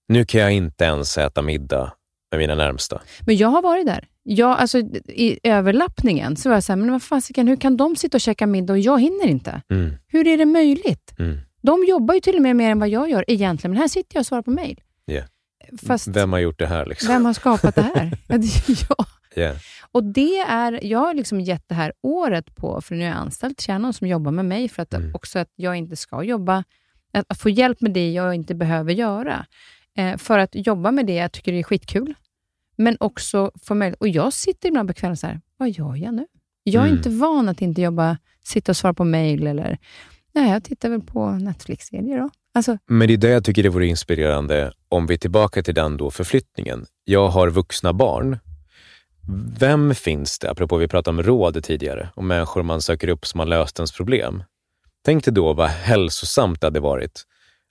Nu 0.09 0.25
kan 0.25 0.41
jag 0.41 0.53
inte 0.53 0.85
ens 0.85 1.19
äta 1.19 1.43
middag 1.43 1.93
med 2.31 2.39
mina 2.39 2.55
närmsta. 2.55 3.01
Men 3.27 3.37
jag 3.37 3.49
har 3.49 3.63
varit 3.63 3.87
där. 3.87 4.09
Jag, 4.33 4.59
alltså, 4.59 4.79
I 5.09 5.39
överlappningen 5.43 6.37
så 6.37 6.49
var 6.49 6.57
jag 6.57 6.65
så 6.65 6.73
här, 6.73 6.77
men 6.77 6.93
vad 6.93 7.03
fasiken, 7.03 7.49
hur 7.49 7.57
kan 7.57 7.77
de 7.77 7.97
sitta 7.97 8.17
och 8.17 8.21
käka 8.21 8.47
middag 8.47 8.73
och 8.73 8.79
jag 8.79 9.01
hinner 9.01 9.27
inte? 9.27 9.63
Mm. 9.71 9.93
Hur 10.07 10.27
är 10.27 10.39
det 10.39 10.47
möjligt? 10.47 11.15
Mm. 11.19 11.39
De 11.63 11.85
jobbar 11.89 12.15
ju 12.15 12.21
till 12.21 12.37
och 12.37 12.43
med 12.43 12.57
mer 12.57 12.71
än 12.71 12.79
vad 12.79 12.89
jag 12.89 13.11
gör 13.11 13.25
egentligen, 13.29 13.71
men 13.73 13.81
här 13.81 13.89
sitter 13.89 14.17
jag 14.17 14.21
och 14.21 14.27
svarar 14.27 14.43
på 14.43 14.51
mejl. 14.51 14.81
Yeah. 15.07 15.27
Fast 15.87 16.07
vem? 16.07 16.13
Vem 16.15 16.33
har 16.33 16.39
gjort 16.41 16.59
det 16.59 16.67
här? 16.67 16.87
Liksom? 16.87 17.25
har 17.25 17.33
skapat 17.33 17.75
det 17.75 17.83
här? 17.83 18.19
ja, 18.29 18.39
det 18.39 18.47
är 18.47 18.87
jag. 18.89 19.07
Yeah. 19.37 19.57
Och 19.93 20.05
det 20.05 20.39
är, 20.39 20.85
jag 20.85 20.99
har 20.99 21.15
liksom 21.15 21.41
gett 21.41 21.69
det 21.69 21.75
här 21.75 21.93
året 22.03 22.55
på, 22.57 22.81
för 22.81 22.95
nu 22.95 23.01
har 23.01 23.09
jag 23.11 23.19
anställt 23.19 23.63
Shannon 23.63 23.93
som 23.93 24.07
jobbar 24.07 24.33
med 24.33 24.45
mig, 24.45 24.69
för 24.69 24.83
att 24.83 24.95
Mm. 24.95 25.15
också 25.15 25.39
att 25.39 25.53
jag 25.57 25.77
inte 25.77 25.97
ska 25.97 26.23
jobba, 26.23 26.65
att, 27.13 27.25
att 27.29 27.39
få 27.39 27.51
hjälp 27.51 27.81
med 27.81 27.93
det 27.93 28.13
jag 28.13 28.35
inte 28.35 28.55
behöver 28.55 28.93
göra. 28.93 29.47
Eh, 29.97 30.17
för 30.17 30.39
att 30.39 30.51
jobba 30.53 30.91
med 30.91 31.07
det 31.07 31.15
jag 31.15 31.33
tycker 31.33 31.53
det 31.53 31.59
är 31.59 31.63
skitkul, 31.63 32.15
men 32.81 32.97
också 33.01 33.51
få 33.63 33.75
möjlighet. 33.75 34.01
Och 34.01 34.09
jag 34.09 34.33
sitter 34.33 34.69
ibland 34.69 34.89
på 34.89 34.95
kvällen 34.95 35.17
så 35.17 35.27
här, 35.27 35.41
vad 35.57 35.71
gör 35.71 35.97
jag 35.97 36.15
nu? 36.15 36.27
Jag 36.63 36.83
är 36.83 36.87
Mm. 36.87 36.97
inte 36.97 37.11
van 37.11 37.49
att 37.49 37.63
inte 37.63 37.83
jobba, 37.83 38.19
sitta 38.45 38.73
och 38.73 38.77
svara 38.77 38.95
på 38.95 39.05
mejl 39.05 39.47
eller, 39.47 39.79
nej, 40.35 40.51
jag 40.51 40.65
tittar 40.65 40.89
väl 40.89 41.01
på 41.01 41.31
Netflix-serier 41.31 42.19
då. 42.19 42.31
Alltså, 42.55 42.79
Men 42.87 43.09
det 43.09 43.15
är 43.15 43.19
det 43.19 43.29
jag 43.29 43.45
tycker 43.45 43.63
det 43.63 43.69
vore 43.69 43.87
inspirerande 43.87 44.73
om 44.89 45.07
vi 45.07 45.15
är 45.15 45.19
tillbaka 45.19 45.63
till 45.63 45.75
den 45.75 45.97
då 45.97 46.11
förflyttningen. 46.11 46.87
Jag 47.05 47.29
har 47.29 47.51
vuxna 47.51 47.93
barn. 47.93 48.39
Vem 49.59 49.95
finns 49.95 50.39
det, 50.39 50.51
apropå 50.51 50.77
vi 50.77 50.89
pratade 50.89 51.17
om 51.19 51.23
råd 51.23 51.65
tidigare, 51.65 52.09
om 52.15 52.27
människor 52.27 52.63
man 52.63 52.83
söker 52.83 53.09
upp 53.09 53.27
som 53.27 53.41
har 53.41 53.47
löst 53.47 53.79
ens 53.79 53.93
problem. 53.93 54.43
Tänk 55.05 55.25
dig 55.25 55.35
då 55.35 55.53
vad 55.53 55.69
hälsosamt 55.69 56.61
det 56.61 56.67
hade 56.67 56.81
varit 56.81 57.23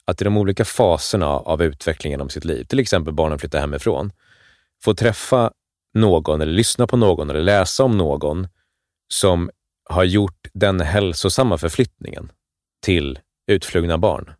att 0.06 0.22
i 0.22 0.24
de 0.24 0.38
olika 0.38 0.66
faserna 0.66 1.28
av 1.28 1.64
utvecklingen 1.64 2.22
om 2.22 2.30
sitt 2.30 2.46
liv, 2.46 2.64
till 2.64 2.80
exempel 2.80 3.14
barnen 3.14 3.40
flyttar 3.40 3.60
hemifrån, 3.60 4.12
få 4.84 4.94
träffa 4.94 5.52
någon 5.94 6.42
eller 6.42 6.54
lyssna 6.54 6.88
på 6.88 6.98
någon 6.98 7.30
eller 7.30 7.42
läsa 7.42 7.84
om 7.84 7.98
någon 7.98 8.48
som 9.14 9.50
har 9.90 10.04
gjort 10.04 10.48
den 10.54 10.82
hälsosamma 10.82 11.58
förflyttningen 11.58 12.32
till 12.82 13.20
utflugna 13.48 13.98
barn. 13.98 14.32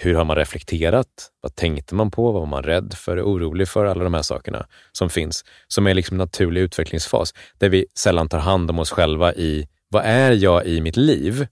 Hur 0.00 0.14
har 0.14 0.24
man 0.24 0.36
reflekterat? 0.36 1.30
Vad 1.40 1.54
tänkte 1.54 1.94
man 1.94 2.10
på? 2.10 2.32
Vad 2.32 2.40
var 2.40 2.46
man 2.46 2.62
rädd 2.62 2.94
för? 2.96 3.20
Orolig 3.20 3.68
för? 3.68 3.84
Alla 3.84 4.04
de 4.04 4.14
här 4.14 4.22
sakerna 4.22 4.66
som 4.92 5.10
finns, 5.10 5.44
som 5.68 5.86
är 5.86 5.94
liksom 5.94 6.14
en 6.14 6.18
naturlig 6.18 6.60
utvecklingsfas, 6.60 7.34
där 7.58 7.68
vi 7.68 7.86
sällan 7.94 8.28
tar 8.28 8.38
hand 8.38 8.70
om 8.70 8.78
oss 8.78 8.90
själva 8.90 9.34
i 9.34 9.68
vad 9.88 10.04
är 10.04 10.32
jag 10.32 10.66
i 10.66 10.80
mitt 10.80 10.96
liv? 10.96 11.46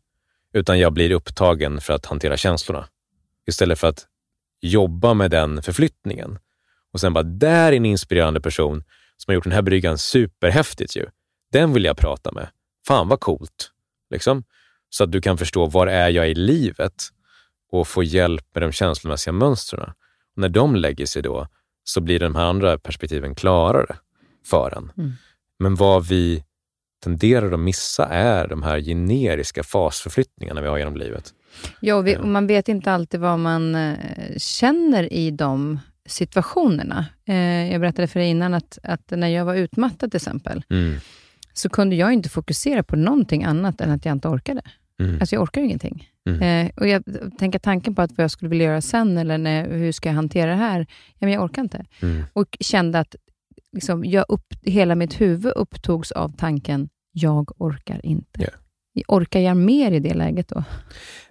Utan 0.54 0.78
jag 0.78 0.92
blir 0.92 1.10
upptagen 1.10 1.80
för 1.80 1.92
att 1.92 2.06
hantera 2.06 2.36
känslorna. 2.36 2.88
Istället 3.46 3.78
för 3.78 3.88
att 3.88 4.06
jobba 4.60 5.14
med 5.14 5.30
den 5.30 5.62
förflyttningen 5.62 6.38
och 6.96 7.00
sen 7.00 7.12
bara, 7.12 7.24
där 7.24 7.72
är 7.72 7.76
en 7.76 7.86
inspirerande 7.86 8.40
person 8.40 8.84
som 9.16 9.30
har 9.30 9.34
gjort 9.34 9.44
den 9.44 9.52
här 9.52 9.62
bryggan 9.62 9.98
superhäftigt 9.98 10.96
ju. 10.96 11.06
Den 11.52 11.72
vill 11.72 11.84
jag 11.84 11.96
prata 11.96 12.32
med. 12.32 12.48
Fan 12.86 13.08
vad 13.08 13.20
coolt. 13.20 13.70
Liksom. 14.10 14.44
Så 14.90 15.04
att 15.04 15.12
du 15.12 15.20
kan 15.20 15.38
förstå 15.38 15.66
var 15.66 15.86
är 15.86 16.08
jag 16.08 16.30
i 16.30 16.34
livet 16.34 16.92
och 17.72 17.88
få 17.88 18.02
hjälp 18.02 18.44
med 18.54 18.62
de 18.62 18.72
känslomässiga 18.72 19.32
mönstren. 19.32 19.92
när 20.36 20.48
de 20.48 20.76
lägger 20.76 21.06
sig 21.06 21.22
då 21.22 21.48
så 21.84 22.00
blir 22.00 22.20
de 22.20 22.34
här 22.34 22.44
andra 22.44 22.78
perspektiven 22.78 23.34
klarare 23.34 23.96
för 24.46 24.74
en. 24.76 24.92
Mm. 24.96 25.12
Men 25.58 25.74
vad 25.74 26.06
vi 26.06 26.44
tenderar 27.04 27.52
att 27.52 27.60
missa 27.60 28.06
är 28.06 28.48
de 28.48 28.62
här 28.62 28.80
generiska 28.80 29.62
fasförflyttningarna 29.62 30.60
vi 30.60 30.68
har 30.68 30.78
genom 30.78 30.96
livet. 30.96 31.34
Ja, 31.80 32.00
vi, 32.00 32.16
och 32.16 32.28
man 32.28 32.46
vet 32.46 32.68
inte 32.68 32.92
alltid 32.92 33.20
vad 33.20 33.38
man 33.38 33.74
eh, 33.74 33.96
känner 34.38 35.12
i 35.12 35.30
de 35.30 35.80
situationerna. 36.06 37.06
Eh, 37.24 37.72
jag 37.72 37.80
berättade 37.80 38.08
för 38.08 38.20
dig 38.20 38.28
innan 38.28 38.54
att, 38.54 38.78
att 38.82 39.10
när 39.10 39.28
jag 39.28 39.44
var 39.44 39.54
utmattad 39.54 40.10
till 40.10 40.18
exempel, 40.18 40.64
mm. 40.70 40.98
så 41.52 41.68
kunde 41.68 41.96
jag 41.96 42.12
inte 42.12 42.28
fokusera 42.28 42.82
på 42.82 42.96
någonting 42.96 43.44
annat 43.44 43.80
än 43.80 43.90
att 43.90 44.04
jag 44.04 44.12
inte 44.12 44.28
orkade. 44.28 44.62
Mm. 45.00 45.16
Alltså 45.20 45.34
jag 45.34 45.42
orkar 45.42 45.62
ingenting. 45.62 46.08
Mm. 46.26 46.66
Eh, 46.66 46.72
och 46.76 46.88
jag 46.88 47.02
tänker 47.38 47.58
tanken 47.58 47.94
på 47.94 48.02
att 48.02 48.10
vad 48.10 48.24
jag 48.24 48.30
skulle 48.30 48.48
vilja 48.48 48.66
göra 48.66 48.80
sen, 48.80 49.18
eller 49.18 49.38
när, 49.38 49.70
hur 49.70 49.92
ska 49.92 50.08
jag 50.08 50.14
hantera 50.16 50.50
det 50.50 50.56
här? 50.56 50.86
Ja, 51.18 51.26
men 51.26 51.32
jag 51.32 51.44
orkar 51.44 51.62
inte. 51.62 51.84
Mm. 52.02 52.24
Och 52.32 52.56
kände 52.60 52.98
att 52.98 53.16
liksom, 53.72 54.04
jag 54.04 54.24
upp, 54.28 54.54
hela 54.62 54.94
mitt 54.94 55.20
huvud 55.20 55.52
upptogs 55.52 56.12
av 56.12 56.36
tanken, 56.36 56.88
jag 57.12 57.62
orkar 57.62 58.06
inte. 58.06 58.40
Yeah. 58.40 58.54
Orkar 59.08 59.40
jag 59.40 59.56
mer 59.56 59.92
i 59.92 60.00
det 60.00 60.14
läget 60.14 60.48
då? 60.48 60.64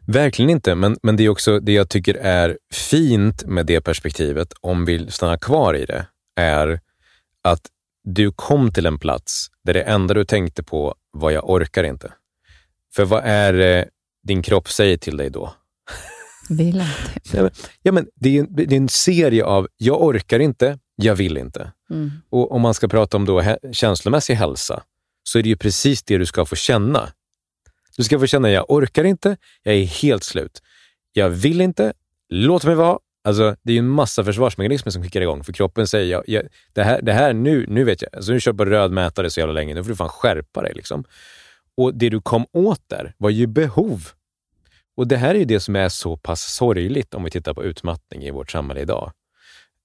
Verkligen 0.07 0.49
inte, 0.49 0.75
men, 0.75 0.97
men 1.03 1.15
det 1.15 1.23
är 1.25 1.29
också 1.29 1.59
det 1.59 1.73
jag 1.73 1.89
tycker 1.89 2.13
är 2.15 2.57
fint 2.73 3.45
med 3.45 3.65
det 3.65 3.81
perspektivet, 3.81 4.53
om 4.61 4.85
vi 4.85 5.11
stannar 5.11 5.37
kvar 5.37 5.73
i 5.73 5.85
det, 5.85 6.07
är 6.35 6.79
att 7.43 7.61
du 8.03 8.31
kom 8.31 8.71
till 8.71 8.85
en 8.85 8.99
plats 8.99 9.47
där 9.63 9.73
det 9.73 9.81
enda 9.81 10.13
du 10.13 10.25
tänkte 10.25 10.63
på 10.63 10.95
var 11.11 11.31
jag 11.31 11.49
orkar 11.49 11.83
inte. 11.83 12.13
För 12.95 13.05
vad 13.05 13.23
är 13.25 13.53
det 13.53 13.89
din 14.23 14.41
kropp 14.41 14.69
säger 14.69 14.97
till 14.97 15.17
dig 15.17 15.29
då? 15.29 15.53
Vila. 16.49 16.87
Typ. 17.23 17.53
Ja, 17.81 17.91
men 17.91 18.07
det, 18.15 18.37
är, 18.37 18.47
det 18.49 18.75
är 18.75 18.77
en 18.77 18.89
serie 18.89 19.45
av 19.45 19.67
jag 19.77 20.03
orkar 20.03 20.39
inte, 20.39 20.79
jag 20.95 21.15
vill 21.15 21.37
inte. 21.37 21.71
Mm. 21.89 22.11
Och 22.29 22.51
om 22.51 22.61
man 22.61 22.73
ska 22.73 22.87
prata 22.87 23.17
om 23.17 23.25
då 23.25 23.57
känslomässig 23.71 24.35
hälsa, 24.35 24.83
så 25.23 25.39
är 25.39 25.43
det 25.43 25.49
ju 25.49 25.57
precis 25.57 26.03
det 26.03 26.17
du 26.17 26.25
ska 26.25 26.45
få 26.45 26.55
känna. 26.55 27.09
Du 27.97 28.03
ska 28.03 28.19
få 28.19 28.27
känna, 28.27 28.51
jag 28.51 28.65
orkar 28.71 29.03
inte, 29.03 29.38
jag 29.63 29.75
är 29.75 29.86
helt 29.86 30.23
slut. 30.23 30.62
Jag 31.13 31.29
vill 31.29 31.62
inte, 31.62 31.93
låt 32.29 32.65
mig 32.65 32.75
vara. 32.75 32.99
Alltså, 33.23 33.55
det 33.63 33.71
är 33.71 33.73
ju 33.73 33.79
en 33.79 33.88
massa 33.88 34.23
försvarsmekanismer 34.23 34.91
som 34.91 35.03
kickar 35.03 35.21
igång, 35.21 35.43
för 35.43 35.53
kroppen 35.53 35.88
säger, 35.88 36.12
jag, 36.12 36.23
jag, 36.27 36.43
det, 36.73 36.84
här, 36.84 37.01
det 37.01 37.13
här 37.13 37.34
nu, 37.34 37.65
nu 37.69 37.84
vet 37.84 38.01
jag, 38.01 38.15
alltså, 38.15 38.31
nu 38.31 38.39
kör 38.39 38.53
på 38.53 38.65
röd 38.65 38.91
mätare 38.91 39.29
så 39.29 39.39
jävla 39.39 39.53
länge, 39.53 39.73
nu 39.73 39.84
får 39.84 39.89
du 39.89 39.95
fan 39.95 40.10
skärpa 40.10 40.62
dig. 40.62 40.73
Liksom. 40.75 41.03
Och 41.77 41.95
det 41.95 42.10
du 42.10 42.21
kom 42.21 42.45
åt 42.51 42.81
där 42.88 43.13
var 43.17 43.29
ju 43.29 43.47
behov. 43.47 44.10
Och 44.97 45.08
det 45.08 45.17
här 45.17 45.36
är 45.36 45.39
ju 45.39 45.45
det 45.45 45.60
som 45.60 45.75
är 45.75 45.89
så 45.89 46.17
pass 46.17 46.53
sorgligt 46.55 47.13
om 47.13 47.23
vi 47.23 47.31
tittar 47.31 47.53
på 47.53 47.63
utmattning 47.63 48.23
i 48.23 48.31
vårt 48.31 48.51
samhälle 48.51 48.81
idag. 48.81 49.12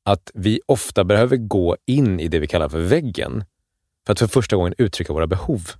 Att 0.04 0.30
vi 0.34 0.60
ofta 0.66 1.04
behöver 1.04 1.36
gå 1.36 1.76
in 1.86 2.20
i 2.20 2.28
det 2.28 2.38
vi 2.38 2.46
kallar 2.46 2.68
för 2.68 2.80
väggen 2.80 3.44
för 4.06 4.12
att 4.12 4.18
för 4.18 4.26
första 4.26 4.56
gången 4.56 4.74
uttrycka 4.78 5.12
våra 5.12 5.26
behov. 5.26 5.70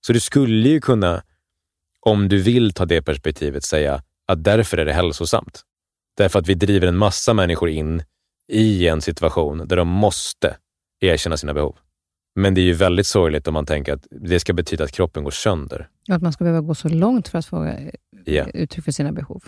Så 0.00 0.12
du 0.12 0.20
skulle 0.20 0.68
ju 0.68 0.80
kunna, 0.80 1.22
om 2.00 2.28
du 2.28 2.42
vill 2.42 2.72
ta 2.72 2.86
det 2.86 3.02
perspektivet, 3.02 3.64
säga 3.64 4.02
att 4.26 4.44
därför 4.44 4.78
är 4.78 4.84
det 4.84 4.92
hälsosamt. 4.92 5.62
Därför 6.16 6.38
att 6.38 6.48
vi 6.48 6.54
driver 6.54 6.86
en 6.88 6.96
massa 6.96 7.34
människor 7.34 7.68
in 7.68 8.02
i 8.48 8.88
en 8.88 9.00
situation 9.00 9.68
där 9.68 9.76
de 9.76 9.88
måste 9.88 10.56
erkänna 11.00 11.36
sina 11.36 11.54
behov. 11.54 11.76
Men 12.34 12.54
det 12.54 12.60
är 12.60 12.64
ju 12.64 12.72
väldigt 12.72 13.06
sorgligt 13.06 13.48
om 13.48 13.54
man 13.54 13.66
tänker 13.66 13.92
att 13.92 14.06
det 14.10 14.40
ska 14.40 14.52
betyda 14.52 14.84
att 14.84 14.92
kroppen 14.92 15.24
går 15.24 15.30
sönder. 15.30 15.88
Och 16.08 16.14
att 16.14 16.22
man 16.22 16.32
ska 16.32 16.44
behöva 16.44 16.60
gå 16.60 16.74
så 16.74 16.88
långt 16.88 17.28
för 17.28 17.38
att 17.38 17.46
få 17.46 17.74
yeah. 18.26 18.48
uttryck 18.54 18.84
för 18.84 18.92
sina 18.92 19.12
behov. 19.12 19.42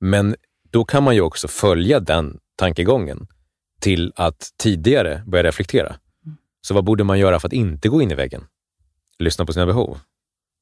Men 0.00 0.36
då 0.70 0.84
kan 0.84 1.02
man 1.02 1.14
ju 1.14 1.20
också 1.20 1.48
följa 1.48 2.00
den 2.00 2.38
tankegången 2.56 3.26
till 3.80 4.12
att 4.16 4.50
tidigare 4.56 5.22
börja 5.26 5.42
reflektera. 5.42 5.96
Mm. 6.24 6.36
Så 6.60 6.74
vad 6.74 6.84
borde 6.84 7.04
man 7.04 7.18
göra 7.18 7.40
för 7.40 7.48
att 7.48 7.52
inte 7.52 7.88
gå 7.88 8.02
in 8.02 8.10
i 8.10 8.14
väggen? 8.14 8.44
Lyssna 9.18 9.46
på 9.46 9.52
sina 9.52 9.66
behov. 9.66 9.98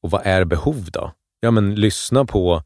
Och 0.02 0.10
vad 0.10 0.20
är 0.24 0.44
behov 0.44 0.88
då? 0.92 1.12
Ja, 1.40 1.50
men 1.50 1.74
lyssna 1.74 2.24
på 2.24 2.62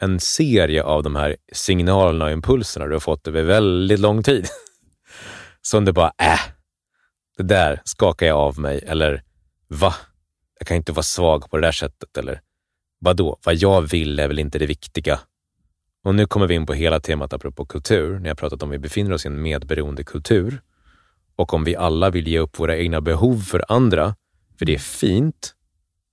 en 0.00 0.20
serie 0.20 0.82
av 0.82 1.02
de 1.02 1.16
här 1.16 1.36
signalerna 1.52 2.24
och 2.24 2.30
impulserna 2.30 2.86
du 2.86 2.92
har 2.92 3.00
fått 3.00 3.28
över 3.28 3.42
väldigt 3.42 4.00
lång 4.00 4.22
tid. 4.22 4.46
Som 5.62 5.84
du 5.84 5.92
bara, 5.92 6.12
äh, 6.18 6.40
det 7.36 7.42
där 7.42 7.80
skakar 7.84 8.26
jag 8.26 8.36
av 8.36 8.58
mig. 8.58 8.84
Eller 8.86 9.22
va? 9.68 9.94
Jag 10.58 10.68
kan 10.68 10.76
inte 10.76 10.92
vara 10.92 11.02
svag 11.02 11.50
på 11.50 11.56
det 11.56 11.66
där 11.66 11.72
sättet. 11.72 12.16
Eller 12.16 12.40
vadå? 12.98 13.38
Vad 13.44 13.54
jag 13.54 13.82
vill 13.82 14.18
är 14.18 14.28
väl 14.28 14.38
inte 14.38 14.58
det 14.58 14.66
viktiga. 14.66 15.20
Och 16.04 16.14
nu 16.14 16.26
kommer 16.26 16.46
vi 16.46 16.54
in 16.54 16.66
på 16.66 16.72
hela 16.72 17.00
temat 17.00 17.32
apropå 17.32 17.66
kultur, 17.66 18.18
när 18.18 18.28
jag 18.28 18.38
pratat 18.38 18.62
om 18.62 18.70
vi 18.70 18.78
befinner 18.78 19.12
oss 19.12 19.24
i 19.24 19.28
en 19.28 19.42
medberoende 19.42 20.04
kultur. 20.04 20.60
Och 21.36 21.54
om 21.54 21.64
vi 21.64 21.76
alla 21.76 22.10
vill 22.10 22.28
ge 22.28 22.38
upp 22.38 22.58
våra 22.58 22.76
egna 22.76 23.00
behov 23.00 23.40
för 23.40 23.64
andra, 23.68 24.14
för 24.58 24.66
det 24.66 24.74
är 24.74 24.78
fint, 24.78 25.54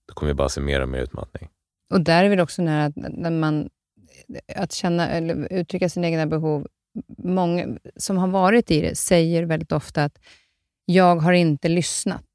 då 0.08 0.14
kommer 0.14 0.32
vi 0.32 0.34
bara 0.34 0.50
se 0.50 0.62
mer 0.62 0.82
och 0.82 0.90
mer 0.90 1.00
utmattning. 1.00 1.50
Och 1.94 2.02
där 2.02 2.24
är 2.24 2.30
väl 2.30 2.40
också 2.40 2.62
när, 2.62 2.88
att, 2.88 2.94
när 2.96 3.32
man, 3.32 3.70
att 4.56 4.72
känna 4.72 5.10
eller 5.10 5.54
uttrycka 5.54 5.90
sina 5.90 6.08
egna 6.08 6.26
behov. 6.26 6.68
Många 7.18 7.68
som 7.96 8.18
har 8.18 8.28
varit 8.28 8.72
i 8.72 8.82
det 8.82 8.96
säger 8.96 9.44
väldigt 9.44 9.72
ofta 9.72 10.04
att 10.04 10.18
jag 10.86 11.16
har 11.16 11.34
inte 11.34 11.70
lyssnat. 11.70 12.26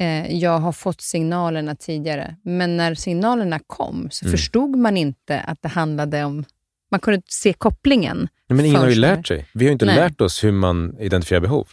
Eh, 0.00 0.36
jag 0.36 0.58
har 0.58 0.72
fått 0.72 1.00
signalerna 1.00 1.76
tidigare, 1.76 2.36
men 2.42 2.76
när 2.76 2.94
signalerna 2.94 3.60
kom 3.66 4.08
så 4.10 4.24
mm. 4.24 4.32
förstod 4.32 4.76
man 4.76 4.96
inte 4.96 5.40
att 5.40 5.62
det 5.62 5.68
handlade 5.68 6.24
om... 6.24 6.44
Man 6.90 7.00
kunde 7.00 7.22
se 7.26 7.52
kopplingen. 7.52 8.28
Nej, 8.48 8.56
men 8.56 8.66
ingen 8.66 8.80
har 8.80 8.88
ju 8.88 8.94
lärt 8.94 9.26
sig. 9.26 9.46
Vi 9.54 9.64
har 9.64 9.72
inte 9.72 9.84
Nej. 9.84 9.96
lärt 9.96 10.20
oss 10.20 10.44
hur 10.44 10.52
man 10.52 10.96
identifierar 11.00 11.40
behov. 11.40 11.68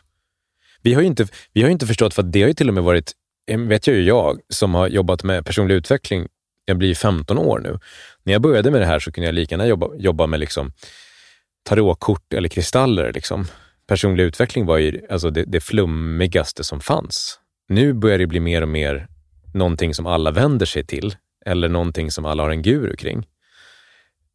Vi 0.81 0.93
har 0.93 1.01
ju 1.01 1.07
inte, 1.07 1.27
vi 1.53 1.61
har 1.61 1.69
inte 1.69 1.87
förstått, 1.87 2.13
för 2.13 2.23
det 2.23 2.41
har 2.41 2.47
ju 2.47 2.53
till 2.53 2.67
och 2.67 2.73
med 2.73 2.83
varit, 2.83 3.11
vet 3.67 3.87
jag 3.87 3.95
ju 3.95 4.03
jag, 4.03 4.39
som 4.49 4.73
har 4.73 4.87
jobbat 4.87 5.23
med 5.23 5.45
personlig 5.45 5.75
utveckling, 5.75 6.27
jag 6.67 6.77
blir 6.77 6.95
15 6.95 7.37
år 7.37 7.59
nu. 7.59 7.79
När 8.23 8.33
jag 8.33 8.41
började 8.41 8.71
med 8.71 8.81
det 8.81 8.85
här 8.85 8.99
så 8.99 9.11
kunde 9.11 9.25
jag 9.25 9.35
lika 9.35 9.53
gärna 9.53 9.67
jobba, 9.67 9.95
jobba 9.95 10.27
med 10.27 10.39
liksom 10.39 10.71
tarotkort 11.63 12.33
eller 12.33 12.49
kristaller. 12.49 13.13
Liksom 13.13 13.45
personlig 13.87 14.23
utveckling 14.23 14.65
var 14.65 14.77
ju 14.77 15.01
alltså 15.09 15.29
det, 15.29 15.43
det 15.43 15.59
flummigaste 15.59 16.63
som 16.63 16.79
fanns. 16.79 17.39
Nu 17.69 17.93
börjar 17.93 18.17
det 18.17 18.27
bli 18.27 18.39
mer 18.39 18.61
och 18.61 18.67
mer 18.67 19.07
någonting 19.53 19.93
som 19.93 20.05
alla 20.05 20.31
vänder 20.31 20.65
sig 20.65 20.85
till 20.85 21.15
eller 21.45 21.69
någonting 21.69 22.11
som 22.11 22.25
alla 22.25 22.43
har 22.43 22.49
en 22.49 22.61
guru 22.61 22.95
kring. 22.95 23.27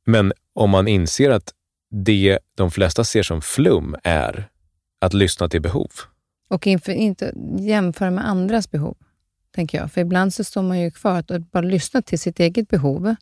Men 0.07 0.33
om 0.55 0.71
man 0.71 0.89
inser 0.89 1.31
att 1.31 1.53
det 1.91 2.39
de 2.57 2.71
flesta 2.71 3.05
ser 3.05 3.23
som 3.23 3.43
flum 3.43 3.97
är 4.03 4.49
att 5.01 5.15
lyssna 5.15 5.49
till 5.49 5.63
behov. 5.63 5.91
Och 6.51 6.67
inför, 6.67 6.93
inte 6.93 7.35
jämföra 7.59 8.11
med 8.11 8.29
andras 8.29 8.71
behov, 8.71 8.97
tänker 9.53 9.79
jag. 9.79 9.93
För 9.93 10.01
ibland 10.01 10.35
så 10.35 10.45
står 10.45 10.63
man 10.63 10.81
ju 10.81 10.91
kvar. 10.91 11.19
Att 11.19 11.51
bara 11.51 11.63
lyssna 11.63 12.03
till 12.03 12.19
sitt 12.19 12.41
eget 12.41 12.69
behov 12.69 13.15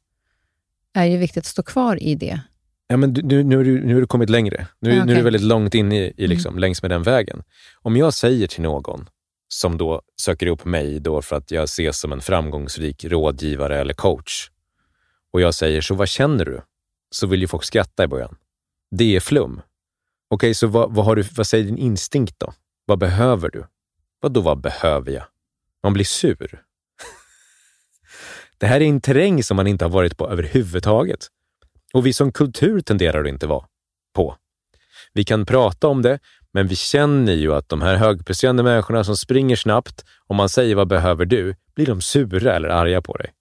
är 0.94 1.04
ju 1.04 1.16
viktigt 1.16 1.42
att 1.42 1.46
stå 1.46 1.62
kvar 1.62 2.02
i 2.02 2.14
det. 2.14 2.40
Ja, 2.86 2.96
men 2.96 3.12
nu, 3.12 3.42
nu, 3.42 3.84
nu 3.84 3.94
har 3.94 4.00
du 4.00 4.06
kommit 4.06 4.30
längre. 4.30 4.66
Nu, 4.78 4.90
okay. 4.90 5.04
nu 5.04 5.12
är 5.12 5.16
du 5.16 5.22
väldigt 5.22 5.42
långt 5.42 5.74
inne 5.74 6.04
i, 6.04 6.12
i 6.16 6.26
liksom, 6.26 6.48
mm. 6.48 6.60
längs 6.60 6.82
med 6.82 6.90
den 6.90 7.02
vägen. 7.02 7.42
Om 7.82 7.96
jag 7.96 8.14
säger 8.14 8.46
till 8.46 8.62
någon 8.62 9.08
som 9.48 9.78
då 9.78 10.02
söker 10.20 10.46
upp 10.46 10.64
mig 10.64 11.00
då 11.00 11.22
för 11.22 11.36
att 11.36 11.50
jag 11.50 11.64
ses 11.64 12.00
som 12.00 12.12
en 12.12 12.20
framgångsrik 12.20 13.04
rådgivare 13.04 13.80
eller 13.80 13.94
coach 13.94 14.50
och 15.32 15.40
jag 15.40 15.54
säger, 15.54 15.80
så 15.80 15.94
vad 15.94 16.08
känner 16.08 16.44
du? 16.44 16.62
Så 17.10 17.26
vill 17.26 17.40
ju 17.40 17.46
folk 17.46 17.64
skratta 17.64 18.04
i 18.04 18.06
början. 18.06 18.36
Det 18.90 19.16
är 19.16 19.20
flum. 19.20 19.52
Okej, 19.52 19.66
okay, 20.34 20.54
så 20.54 20.66
vad, 20.66 20.94
vad, 20.94 21.04
har 21.04 21.16
du, 21.16 21.22
vad 21.22 21.46
säger 21.46 21.64
din 21.64 21.78
instinkt 21.78 22.38
då? 22.38 22.52
Vad 22.84 22.98
behöver 22.98 23.50
du? 23.50 23.64
Vad 24.20 24.32
då 24.32 24.40
vad 24.40 24.60
behöver 24.60 25.12
jag? 25.12 25.24
Man 25.82 25.92
blir 25.92 26.04
sur. 26.04 26.62
det 28.58 28.66
här 28.66 28.80
är 28.80 28.84
en 28.84 29.00
terräng 29.00 29.42
som 29.42 29.56
man 29.56 29.66
inte 29.66 29.84
har 29.84 29.90
varit 29.90 30.16
på 30.16 30.30
överhuvudtaget. 30.30 31.26
Och 31.92 32.06
vi 32.06 32.12
som 32.12 32.32
kultur 32.32 32.80
tenderar 32.80 33.20
att 33.20 33.28
inte 33.28 33.46
vara 33.46 33.66
på. 34.14 34.36
Vi 35.12 35.24
kan 35.24 35.46
prata 35.46 35.88
om 35.88 36.02
det, 36.02 36.18
men 36.52 36.66
vi 36.66 36.76
känner 36.76 37.32
ju 37.32 37.54
att 37.54 37.68
de 37.68 37.82
här 37.82 37.96
högpresterande 37.96 38.62
människorna 38.62 39.04
som 39.04 39.16
springer 39.16 39.56
snabbt, 39.56 40.04
om 40.26 40.36
man 40.36 40.48
säger 40.48 40.74
vad 40.74 40.88
behöver 40.88 41.24
du, 41.24 41.54
blir 41.74 41.86
de 41.86 42.00
sura 42.00 42.56
eller 42.56 42.68
arga 42.68 43.02
på 43.02 43.16
dig. 43.16 43.32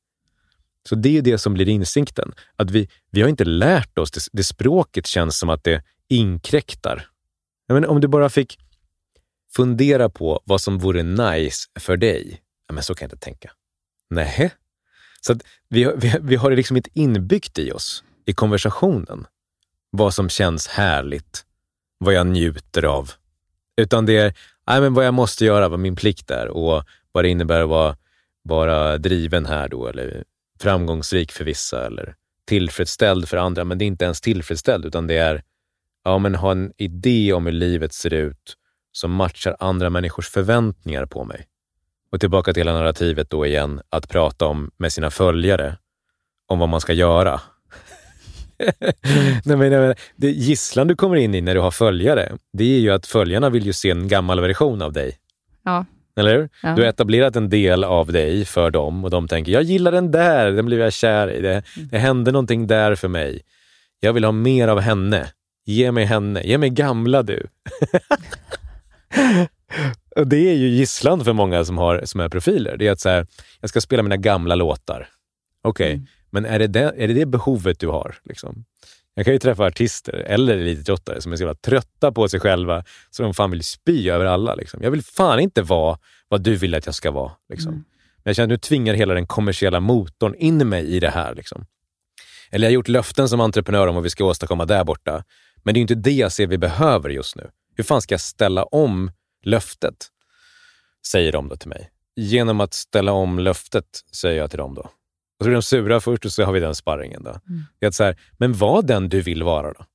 Så 0.89 0.95
det 0.95 1.17
är 1.17 1.21
det 1.21 1.37
som 1.37 1.53
blir 1.53 1.69
insikten. 1.69 2.33
Att 2.55 2.71
vi, 2.71 2.89
vi 3.11 3.21
har 3.21 3.29
inte 3.29 3.45
lärt 3.45 3.97
oss, 3.97 4.11
det, 4.11 4.21
det 4.31 4.43
språket 4.43 5.07
känns 5.07 5.39
som 5.39 5.49
att 5.49 5.63
det 5.63 5.83
inkräktar. 6.07 7.07
Jag 7.67 7.73
menar, 7.73 7.87
om 7.87 8.01
du 8.01 8.07
bara 8.07 8.29
fick 8.29 8.57
fundera 9.55 10.09
på 10.09 10.41
vad 10.43 10.61
som 10.61 10.77
vore 10.77 11.03
nice 11.03 11.69
för 11.79 11.97
dig. 11.97 12.41
Ja, 12.67 12.73
men 12.73 12.83
så 12.83 12.95
kan 12.95 13.05
jag 13.05 13.15
inte 13.15 13.25
tänka. 13.25 13.51
Nej. 14.09 14.51
Så 15.21 15.35
vi, 15.69 15.91
vi, 15.97 16.15
vi 16.21 16.35
har 16.35 16.49
det 16.49 16.55
liksom 16.55 16.77
inte 16.77 16.89
inbyggt 16.93 17.59
i 17.59 17.71
oss 17.71 18.03
i 18.25 18.33
konversationen. 18.33 19.27
Vad 19.91 20.13
som 20.13 20.29
känns 20.29 20.67
härligt, 20.67 21.45
vad 21.97 22.13
jag 22.13 22.27
njuter 22.27 22.85
av. 22.85 23.11
Utan 23.77 24.05
det 24.05 24.17
är 24.17 24.33
nej, 24.67 24.81
men 24.81 24.93
vad 24.93 25.05
jag 25.05 25.13
måste 25.13 25.45
göra, 25.45 25.69
vad 25.69 25.79
min 25.79 25.95
plikt 25.95 26.31
är 26.31 26.47
och 26.47 26.83
vad 27.11 27.23
det 27.23 27.29
innebär 27.29 27.61
att 27.61 27.69
vara, 27.69 27.97
vara 28.43 28.97
driven 28.97 29.45
här 29.45 29.67
då, 29.67 29.87
eller 29.87 30.23
framgångsrik 30.59 31.31
för 31.31 31.43
vissa, 31.45 31.85
eller 31.85 32.15
tillfredsställd 32.45 33.29
för 33.29 33.37
andra. 33.37 33.63
Men 33.63 33.77
det 33.77 33.85
är 33.85 33.87
inte 33.87 34.05
ens 34.05 34.21
tillfredsställd, 34.21 34.85
utan 34.85 35.07
det 35.07 35.17
är 35.17 35.43
ja, 36.03 36.17
men 36.17 36.35
ha 36.35 36.51
en 36.51 36.73
idé 36.77 37.33
om 37.33 37.45
hur 37.45 37.53
livet 37.53 37.93
ser 37.93 38.13
ut 38.13 38.55
som 38.99 39.11
matchar 39.11 39.55
andra 39.59 39.89
människors 39.89 40.29
förväntningar 40.29 41.05
på 41.05 41.23
mig. 41.23 41.45
Och 42.11 42.19
tillbaka 42.19 42.53
till 42.53 42.61
hela 42.61 42.73
narrativet 42.73 43.29
då 43.29 43.45
igen, 43.45 43.81
att 43.89 44.09
prata 44.09 44.45
om 44.45 44.71
med 44.77 44.93
sina 44.93 45.11
följare 45.11 45.77
om 46.47 46.59
vad 46.59 46.69
man 46.69 46.81
ska 46.81 46.93
göra. 46.93 47.41
nej, 49.45 49.57
men, 49.57 49.95
det 50.15 50.31
gisslan 50.31 50.87
du 50.87 50.95
kommer 50.95 51.15
in 51.15 51.35
i 51.35 51.41
när 51.41 51.55
du 51.55 51.61
har 51.61 51.71
följare, 51.71 52.37
det 52.53 52.63
är 52.63 52.79
ju 52.79 52.91
att 52.91 53.07
följarna 53.07 53.49
vill 53.49 53.65
ju 53.65 53.73
se 53.73 53.89
en 53.89 54.07
gammal 54.07 54.41
version 54.41 54.81
av 54.81 54.93
dig. 54.93 55.17
Ja. 55.63 55.85
Eller 56.15 56.37
hur? 56.37 56.49
Ja. 56.63 56.75
Du 56.75 56.81
har 56.81 56.89
etablerat 56.89 57.35
en 57.35 57.49
del 57.49 57.83
av 57.83 58.11
dig 58.11 58.45
för 58.45 58.71
dem 58.71 59.03
och 59.03 59.09
de 59.09 59.27
tänker, 59.27 59.51
jag 59.51 59.63
gillar 59.63 59.91
den 59.91 60.11
där, 60.11 60.51
den 60.51 60.65
blev 60.65 60.79
jag 60.79 60.93
kär 60.93 61.31
i. 61.31 61.41
Det, 61.41 61.51
mm. 61.51 61.89
det 61.91 61.97
hände 61.97 62.31
någonting 62.31 62.67
där 62.67 62.95
för 62.95 63.07
mig. 63.07 63.41
Jag 63.99 64.13
vill 64.13 64.23
ha 64.23 64.31
mer 64.31 64.67
av 64.67 64.79
henne. 64.79 65.27
Ge 65.65 65.91
mig 65.91 66.05
henne. 66.05 66.43
Ge 66.43 66.57
mig 66.57 66.69
gamla 66.69 67.23
du. 67.23 67.47
och 70.15 70.27
det 70.27 70.49
är 70.49 70.53
ju 70.53 70.67
gisslan 70.67 71.25
för 71.25 71.33
många 71.33 71.65
som, 71.65 71.77
har, 71.77 72.01
som 72.05 72.19
är 72.19 72.29
profiler. 72.29 72.77
Det 72.77 72.87
är 72.87 72.91
att 72.91 72.99
så 72.99 73.09
här, 73.09 73.27
jag 73.61 73.69
ska 73.69 73.81
spela 73.81 74.03
mina 74.03 74.17
gamla 74.17 74.55
låtar. 74.55 75.09
Okej, 75.63 75.85
okay. 75.85 75.93
mm. 75.93 76.07
men 76.29 76.45
är 76.45 76.59
det, 76.59 76.67
det, 76.67 76.93
är 76.97 77.07
det 77.07 77.13
det 77.13 77.25
behovet 77.25 77.79
du 77.79 77.87
har? 77.87 78.15
Liksom? 78.23 78.65
Jag 79.13 79.25
kan 79.25 79.33
ju 79.33 79.39
träffa 79.39 79.65
artister 79.65 80.13
eller 80.13 80.57
elitidrottare 80.57 81.21
som 81.21 81.31
är 81.31 81.35
så 81.35 81.43
jävla 81.43 81.55
trötta 81.55 82.11
på 82.11 82.27
sig 82.27 82.39
själva 82.39 82.83
så 83.09 83.23
de 83.23 83.33
fan 83.33 83.51
vill 83.51 83.63
spy 83.63 84.09
över 84.09 84.25
alla. 84.25 84.55
Liksom. 84.55 84.83
Jag 84.83 84.91
vill 84.91 85.03
fan 85.03 85.39
inte 85.39 85.61
vara 85.61 85.97
vad 86.27 86.41
du 86.41 86.55
vill 86.55 86.75
att 86.75 86.85
jag 86.85 86.95
ska 86.95 87.11
vara. 87.11 87.31
Liksom. 87.49 87.71
Mm. 87.71 87.83
Men 88.23 88.29
jag 88.29 88.35
känner 88.35 88.45
att 88.45 88.49
nu 88.49 88.57
tvingar 88.57 88.93
hela 88.93 89.13
den 89.13 89.27
kommersiella 89.27 89.79
motorn 89.79 90.35
in 90.37 90.69
mig 90.69 90.85
i 90.85 90.99
det 90.99 91.09
här. 91.09 91.35
Liksom. 91.35 91.65
Eller 92.51 92.67
jag 92.67 92.69
har 92.69 92.73
gjort 92.73 92.87
löften 92.87 93.29
som 93.29 93.39
entreprenör 93.39 93.87
om 93.87 93.95
vad 93.95 94.03
vi 94.03 94.09
ska 94.09 94.25
åstadkomma 94.25 94.65
där 94.65 94.83
borta. 94.83 95.23
Men 95.63 95.73
det 95.73 95.79
är 95.79 95.81
inte 95.81 95.95
det 95.95 96.11
jag 96.11 96.31
ser 96.31 96.47
vi 96.47 96.57
behöver 96.57 97.09
just 97.09 97.35
nu. 97.35 97.49
Hur 97.79 97.83
fan 97.83 98.01
ska 98.01 98.13
jag 98.13 98.21
ställa 98.21 98.63
om 98.63 99.11
löftet? 99.43 100.07
Säger 101.07 101.31
de 101.31 101.49
då 101.49 101.55
till 101.55 101.69
mig. 101.69 101.89
Genom 102.15 102.59
att 102.59 102.73
ställa 102.73 103.11
om 103.11 103.39
löftet, 103.39 103.85
säger 104.15 104.37
jag 104.37 104.49
till 104.49 104.59
dem 104.59 104.75
då. 104.75 104.81
Och 104.81 104.89
så 105.39 105.43
blir 105.43 105.53
de 105.53 105.61
sura 105.61 105.99
först 105.99 106.25
och 106.25 106.31
så 106.31 106.43
har 106.43 106.53
vi 106.53 106.59
den 106.59 106.75
sparringen. 106.75 107.23
Då. 107.23 107.29
Mm. 107.29 107.63
Det 107.79 107.85
är 107.85 107.91
så 107.91 108.03
här, 108.03 108.19
men 108.37 108.53
var 108.53 108.81
den 108.81 109.09
du 109.09 109.21
vill 109.21 109.43
vara 109.43 109.67
då. 109.67 109.85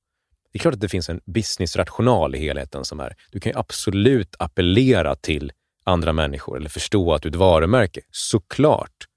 Det 0.51 0.57
är 0.57 0.59
klart 0.59 0.73
att 0.73 0.81
det 0.81 0.89
finns 0.89 1.09
en 1.09 1.21
businessrational 1.25 2.35
i 2.35 2.39
helheten 2.39 2.85
som 2.85 2.99
är, 2.99 3.15
du 3.31 3.39
kan 3.39 3.51
ju 3.51 3.59
absolut 3.59 4.35
appellera 4.39 5.15
till 5.15 5.51
andra 5.83 6.13
människor 6.13 6.57
eller 6.57 6.69
förstå 6.69 7.13
att 7.13 7.21
du 7.21 7.29
är 7.29 7.31
ett 7.31 7.39
varumärke. 7.39 8.01
Såklart. 8.11 9.07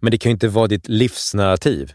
Men 0.00 0.10
det 0.10 0.18
kan 0.18 0.30
ju 0.30 0.34
inte 0.34 0.48
vara 0.48 0.66
ditt 0.66 0.88
livsnarrativ. 0.88 1.92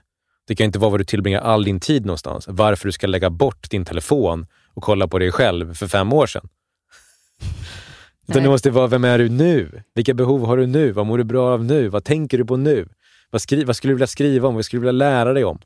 Det 0.47 0.55
kan 0.55 0.65
inte 0.65 0.79
vara 0.79 0.91
vad 0.91 0.99
du 0.99 1.05
tillbringar 1.05 1.41
all 1.41 1.63
din 1.63 1.79
tid 1.79 2.05
någonstans. 2.05 2.45
Varför 2.47 2.87
du 2.87 2.91
ska 2.91 3.07
lägga 3.07 3.29
bort 3.29 3.69
din 3.69 3.85
telefon 3.85 4.47
och 4.79 4.83
kolla 4.83 5.07
på 5.07 5.19
dig 5.19 5.31
själv 5.31 5.73
för 5.73 5.87
fem 5.87 6.13
år 6.13 6.27
sedan. 6.27 6.47
Utan 8.27 8.43
det 8.43 8.49
måste 8.49 8.69
vara, 8.71 8.87
vem 8.87 9.03
är 9.03 9.17
du 9.17 9.29
nu? 9.29 9.81
Vilka 9.95 10.13
behov 10.13 10.45
har 10.45 10.57
du 10.57 10.67
nu? 10.67 10.91
Vad 10.91 11.05
mår 11.05 11.17
du 11.17 11.23
bra 11.23 11.53
av 11.53 11.65
nu? 11.65 11.89
Vad 11.89 12.03
tänker 12.03 12.37
du 12.37 12.45
på 12.45 12.57
nu? 12.57 12.87
Vad, 13.31 13.41
skri 13.41 13.63
vad 13.63 13.75
skulle 13.75 13.91
du 13.91 13.95
vilja 13.95 14.07
skriva 14.07 14.47
om? 14.47 14.55
Vad 14.55 14.65
skulle 14.65 14.77
du 14.77 14.81
vilja 14.81 14.91
lära 14.91 15.33
dig 15.33 15.45
om? 15.45 15.59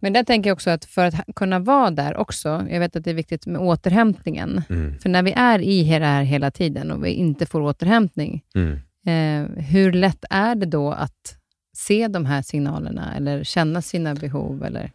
Men 0.00 0.12
där 0.12 0.22
tänker 0.24 0.50
jag 0.50 0.54
också 0.54 0.70
att 0.70 0.84
för 0.84 1.04
att 1.04 1.14
kunna 1.36 1.58
vara 1.58 1.90
där 1.90 2.16
också, 2.16 2.66
jag 2.70 2.80
vet 2.80 2.96
att 2.96 3.04
det 3.04 3.10
är 3.10 3.14
viktigt 3.14 3.46
med 3.46 3.60
återhämtningen. 3.60 4.62
Mm. 4.70 4.98
För 4.98 5.08
när 5.08 5.22
vi 5.22 5.32
är 5.32 5.58
i 5.58 5.82
det 5.82 6.06
här 6.06 6.22
hela 6.22 6.50
tiden 6.50 6.90
och 6.90 7.04
vi 7.04 7.10
inte 7.10 7.46
får 7.46 7.60
återhämtning, 7.60 8.42
mm. 8.54 8.72
eh, 9.06 9.64
hur 9.64 9.92
lätt 9.92 10.24
är 10.30 10.54
det 10.54 10.66
då 10.66 10.92
att 10.92 11.36
se 11.76 12.08
de 12.08 12.26
här 12.26 12.42
signalerna 12.42 13.16
eller 13.16 13.44
känna 13.44 13.82
sina 13.82 14.14
behov? 14.14 14.64
Eller? 14.64 14.92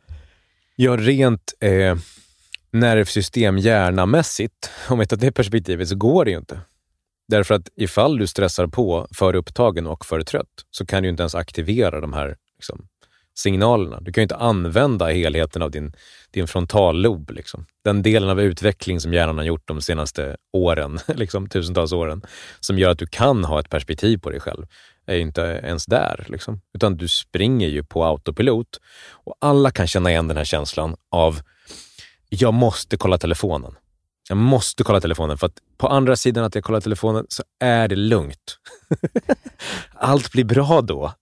Ja, 0.76 0.98
rent 0.98 1.54
eh, 1.60 1.96
nervsystem 2.74 3.58
hjärnamässigt, 3.58 4.72
om 4.90 5.00
vi 5.00 5.06
tar 5.06 5.18
det 5.18 5.32
perspektivet, 5.32 5.90
så 5.90 5.96
går 5.96 6.26
det 6.26 6.32
ju 6.32 6.38
inte. 6.38 6.60
Därför 7.28 7.56
att 7.56 7.70
ifall 7.76 8.18
du 8.18 8.28
stressar 8.28 8.68
på 8.68 9.08
för 9.12 9.36
upptagen 9.36 9.88
och 9.88 10.06
för 10.06 10.22
trött 10.22 10.66
så 10.72 10.86
kan 10.86 11.04
du 11.04 11.10
inte 11.10 11.24
ens 11.24 11.36
aktivera 11.36 12.02
de 12.02 12.14
här 12.14 12.38
liksom, 12.56 12.88
signalerna. 13.36 14.00
Du 14.02 14.12
kan 14.12 14.22
ju 14.22 14.24
inte 14.24 14.36
använda 14.36 15.06
helheten 15.06 15.62
av 15.62 15.72
din, 15.72 15.94
din 16.32 16.48
frontallob. 16.48 17.32
Liksom. 17.32 17.66
Den 17.84 18.02
delen 18.02 18.30
av 18.30 18.42
utveckling 18.42 19.00
som 19.00 19.14
hjärnan 19.14 19.38
har 19.38 19.46
gjort 19.46 19.68
de 19.68 19.82
senaste 19.82 20.38
åren, 20.54 21.00
liksom, 21.16 21.50
tusentals 21.50 21.92
åren, 21.92 22.22
som 22.60 22.80
gör 22.80 22.90
att 22.90 23.00
du 23.00 23.08
kan 23.08 23.44
ha 23.44 23.60
ett 23.60 23.70
perspektiv 23.70 24.18
på 24.18 24.30
dig 24.30 24.40
själv, 24.40 24.66
är 25.06 25.18
inte 25.18 25.42
ens 25.42 25.86
där. 25.86 26.26
Liksom. 26.30 26.62
Utan 26.74 26.98
du 26.98 27.08
springer 27.08 27.68
ju 27.68 27.84
på 27.84 28.06
autopilot. 28.06 28.80
Och 29.12 29.36
alla 29.40 29.72
kan 29.72 29.88
känna 29.88 30.12
igen 30.12 30.28
den 30.28 30.38
här 30.38 30.44
känslan 30.44 30.96
av 31.12 31.40
jag 32.40 32.54
måste 32.54 32.98
kolla 32.98 33.18
telefonen. 33.18 33.76
Jag 34.30 34.38
måste 34.38 34.84
kolla 34.84 35.02
telefonen 35.02 35.38
för 35.38 35.48
att 35.48 35.60
på 35.78 35.88
andra 35.88 36.16
sidan 36.16 36.44
att 36.44 36.56
jag 36.56 36.64
kollar 36.64 36.82
telefonen 36.82 37.26
så 37.30 37.44
är 37.60 37.88
det 37.88 37.96
lugnt. 37.96 38.58
Allt 39.94 40.32
blir 40.32 40.44
bra 40.44 40.82
då. 40.82 41.14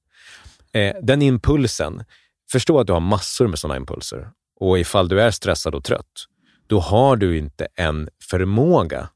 Eh, 0.74 0.96
den 1.02 1.22
impulsen, 1.22 2.04
förstå 2.52 2.80
att 2.80 2.88
du 2.88 2.94
har 2.94 3.00
massor 3.00 3.48
med 3.48 3.60
sådana 3.60 3.78
impulser 3.78 4.30
och 4.60 4.80
ifall 4.80 5.08
du 5.08 5.22
är 5.22 5.32
stressad 5.32 5.76
och 5.76 5.84
trött, 5.84 6.26
då 6.68 6.80
har 6.80 7.16
du 7.16 7.38
inte 7.38 7.68
en 7.76 8.10
förmåga 8.30 9.10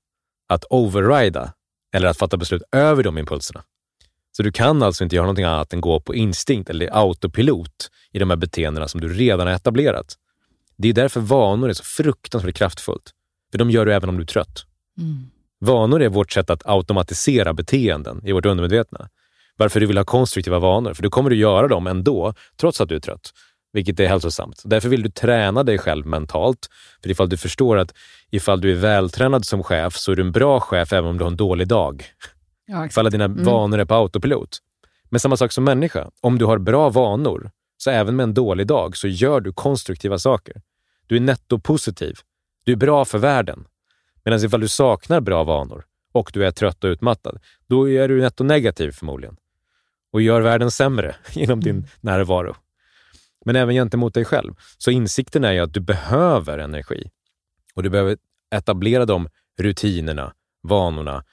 att 0.50 0.66
overrida 0.70 1.54
eller 1.96 2.08
att 2.08 2.18
fatta 2.18 2.38
beslut 2.38 2.64
över 2.72 3.04
de 3.04 3.18
impulserna. 3.18 3.64
Så 4.38 4.44
du 4.44 4.52
kan 4.52 4.84
alltså 4.84 5.04
inte 5.04 5.16
göra 5.16 5.26
någonting 5.26 5.46
annat 5.46 5.74
än 5.74 5.82
gå 5.82 6.00
på 6.00 6.16
instinkt 6.16 6.70
eller 6.70 6.90
autopilot 6.92 7.92
i 8.12 8.20
de 8.20 8.30
här 8.30 8.38
beteendena 8.38 8.88
som 8.88 9.02
du 9.02 9.14
redan 9.14 9.48
har 9.48 9.54
etablerat. 9.54 10.18
Det 10.78 10.90
är 10.90 10.94
därför 10.94 11.20
vanor 11.20 11.70
är 11.70 11.74
så 11.74 11.84
fruktansvärt 11.84 12.56
kraftfullt. 12.56 13.12
För 13.52 13.58
de 13.58 13.72
gör 13.72 13.86
du 13.86 13.94
även 13.94 14.10
om 14.10 14.18
du 14.18 14.24
är 14.24 14.28
trött. 14.28 14.66
Mm. 15.00 15.30
Vanor 15.60 16.02
är 16.02 16.10
vårt 16.10 16.32
sätt 16.32 16.50
att 16.50 16.66
automatisera 16.66 17.54
beteenden 17.54 18.22
i 18.26 18.32
vårt 18.32 18.46
undermedvetna. 18.46 19.10
Varför 19.58 19.80
du 19.80 19.86
vill 19.86 19.98
ha 19.98 20.06
konstruktiva 20.06 20.60
vanor, 20.60 20.94
för 20.94 21.04
då 21.04 21.10
kommer 21.10 21.30
du 21.30 21.36
göra 21.36 21.68
dem 21.68 21.88
ändå, 21.88 22.34
trots 22.58 22.82
att 22.82 22.90
du 22.90 22.96
är 22.96 23.00
trött. 23.00 23.32
Vilket 23.74 24.00
är 24.00 24.08
hälsosamt. 24.08 24.62
Därför 24.66 24.90
vill 24.90 25.04
du 25.04 25.10
träna 25.10 25.64
dig 25.64 25.78
själv 25.78 26.06
mentalt. 26.06 26.70
För 27.04 27.10
ifall 27.10 27.30
du 27.30 27.38
förstår 27.38 27.78
att 27.78 27.94
ifall 28.32 28.62
du 28.62 28.72
är 28.72 28.76
vältränad 28.76 29.46
som 29.46 29.64
chef 29.64 29.96
så 29.96 30.12
är 30.12 30.16
du 30.16 30.22
en 30.22 30.32
bra 30.32 30.60
chef 30.60 30.94
även 30.94 31.10
om 31.10 31.18
du 31.18 31.24
har 31.24 31.32
en 31.32 31.38
dålig 31.38 31.68
dag. 31.68 32.06
Ja, 32.66 32.86
ifall 32.86 33.12
dina 33.12 33.26
mm. 33.26 33.44
vanor 33.44 33.80
är 33.80 33.86
på 33.86 33.94
autopilot. 33.96 34.58
Men 35.10 35.20
samma 35.20 35.38
sak 35.38 35.52
som 35.52 35.64
människa. 35.64 36.10
Om 36.22 36.38
du 36.38 36.46
har 36.46 36.58
bra 36.58 36.90
vanor, 36.90 37.52
så 37.86 37.92
även 37.92 38.16
med 38.16 38.24
en 38.24 38.34
dålig 38.34 38.68
dag, 38.68 38.98
så 38.98 39.08
gör 39.08 39.42
du 39.42 39.54
konstruktiva 39.54 40.20
saker. 40.20 40.62
Du 41.08 41.16
är 41.16 41.20
nettopositiv. 41.20 42.16
Du 42.64 42.72
är 42.72 42.76
bra 42.76 43.06
för 43.06 43.18
världen. 43.18 43.68
Medan 44.24 44.46
ifall 44.46 44.62
du 44.62 44.68
saknar 44.68 45.22
bra 45.22 45.44
vanor 45.44 45.86
och 46.12 46.32
du 46.34 46.46
är 46.46 46.52
trött 46.52 46.84
och 46.84 46.88
utmattad, 46.88 47.40
då 47.68 47.90
är 47.90 48.08
du 48.08 48.22
netto 48.22 48.44
negativ 48.44 48.92
förmodligen 48.92 49.38
och 50.12 50.22
gör 50.22 50.42
världen 50.42 50.72
sämre 50.72 51.16
genom 51.32 51.62
din 51.62 51.76
mm. 51.76 51.88
närvaro. 52.02 52.56
Men 53.46 53.56
även 53.56 53.76
gentemot 53.76 54.14
dig 54.14 54.26
själv. 54.26 54.54
Så 54.78 54.92
insikten 54.92 55.44
är 55.44 55.52
ju 55.52 55.60
att 55.60 55.74
du 55.74 55.80
behöver 55.80 56.58
energi 56.58 57.12
och 57.74 57.84
du 57.84 57.90
behöver 57.90 58.18
etablera 58.56 59.06
de 59.06 59.30
rutinerna, 59.60 60.34
vanorna, 60.64 61.24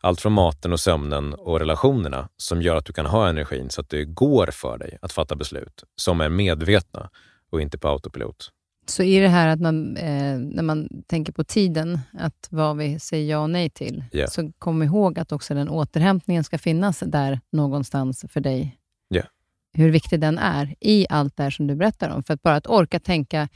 allt 0.00 0.20
från 0.20 0.32
maten 0.32 0.72
och 0.72 0.80
sömnen 0.80 1.34
och 1.34 1.58
relationerna 1.58 2.28
som 2.36 2.62
gör 2.62 2.76
att 2.76 2.84
du 2.84 2.92
kan 2.92 3.06
ha 3.06 3.28
energin 3.28 3.70
så 3.70 3.80
att 3.80 3.90
det 3.90 4.04
går 4.04 4.46
för 4.46 4.78
dig 4.78 4.98
att 5.02 5.12
fatta 5.12 5.36
beslut 5.36 5.84
som 5.96 6.20
är 6.20 6.28
medvetna 6.28 7.10
och 7.50 7.60
inte 7.60 7.78
på 7.78 7.88
autopilot. 7.88 8.52
Så 8.86 9.02
i 9.02 9.18
det 9.18 9.28
här 9.28 9.48
att 9.48 9.60
man, 9.60 9.96
eh, 9.96 10.38
när 10.38 10.62
man 10.62 10.88
tänker 11.06 11.32
på 11.32 11.44
tiden, 11.44 12.00
att 12.18 12.48
vad 12.50 12.76
vi 12.76 12.98
säger 12.98 13.30
ja 13.30 13.38
och 13.38 13.50
nej 13.50 13.70
till, 13.70 14.04
yeah. 14.12 14.30
så 14.30 14.52
kom 14.58 14.82
ihåg 14.82 15.18
att 15.18 15.32
också 15.32 15.54
den 15.54 15.68
återhämtningen 15.68 16.44
ska 16.44 16.58
finnas 16.58 16.98
där 17.06 17.40
någonstans 17.52 18.24
för 18.28 18.40
dig. 18.40 18.78
Yeah. 19.14 19.26
Hur 19.72 19.90
viktig 19.90 20.20
den 20.20 20.38
är 20.38 20.74
i 20.80 21.06
allt 21.10 21.36
det 21.36 21.42
här 21.42 21.50
som 21.50 21.66
du 21.66 21.74
berättar 21.74 22.10
om. 22.10 22.22
För 22.22 22.34
att 22.34 22.42
bara 22.42 22.56
att 22.56 22.66
orka 22.66 23.00
tänka, 23.00 23.48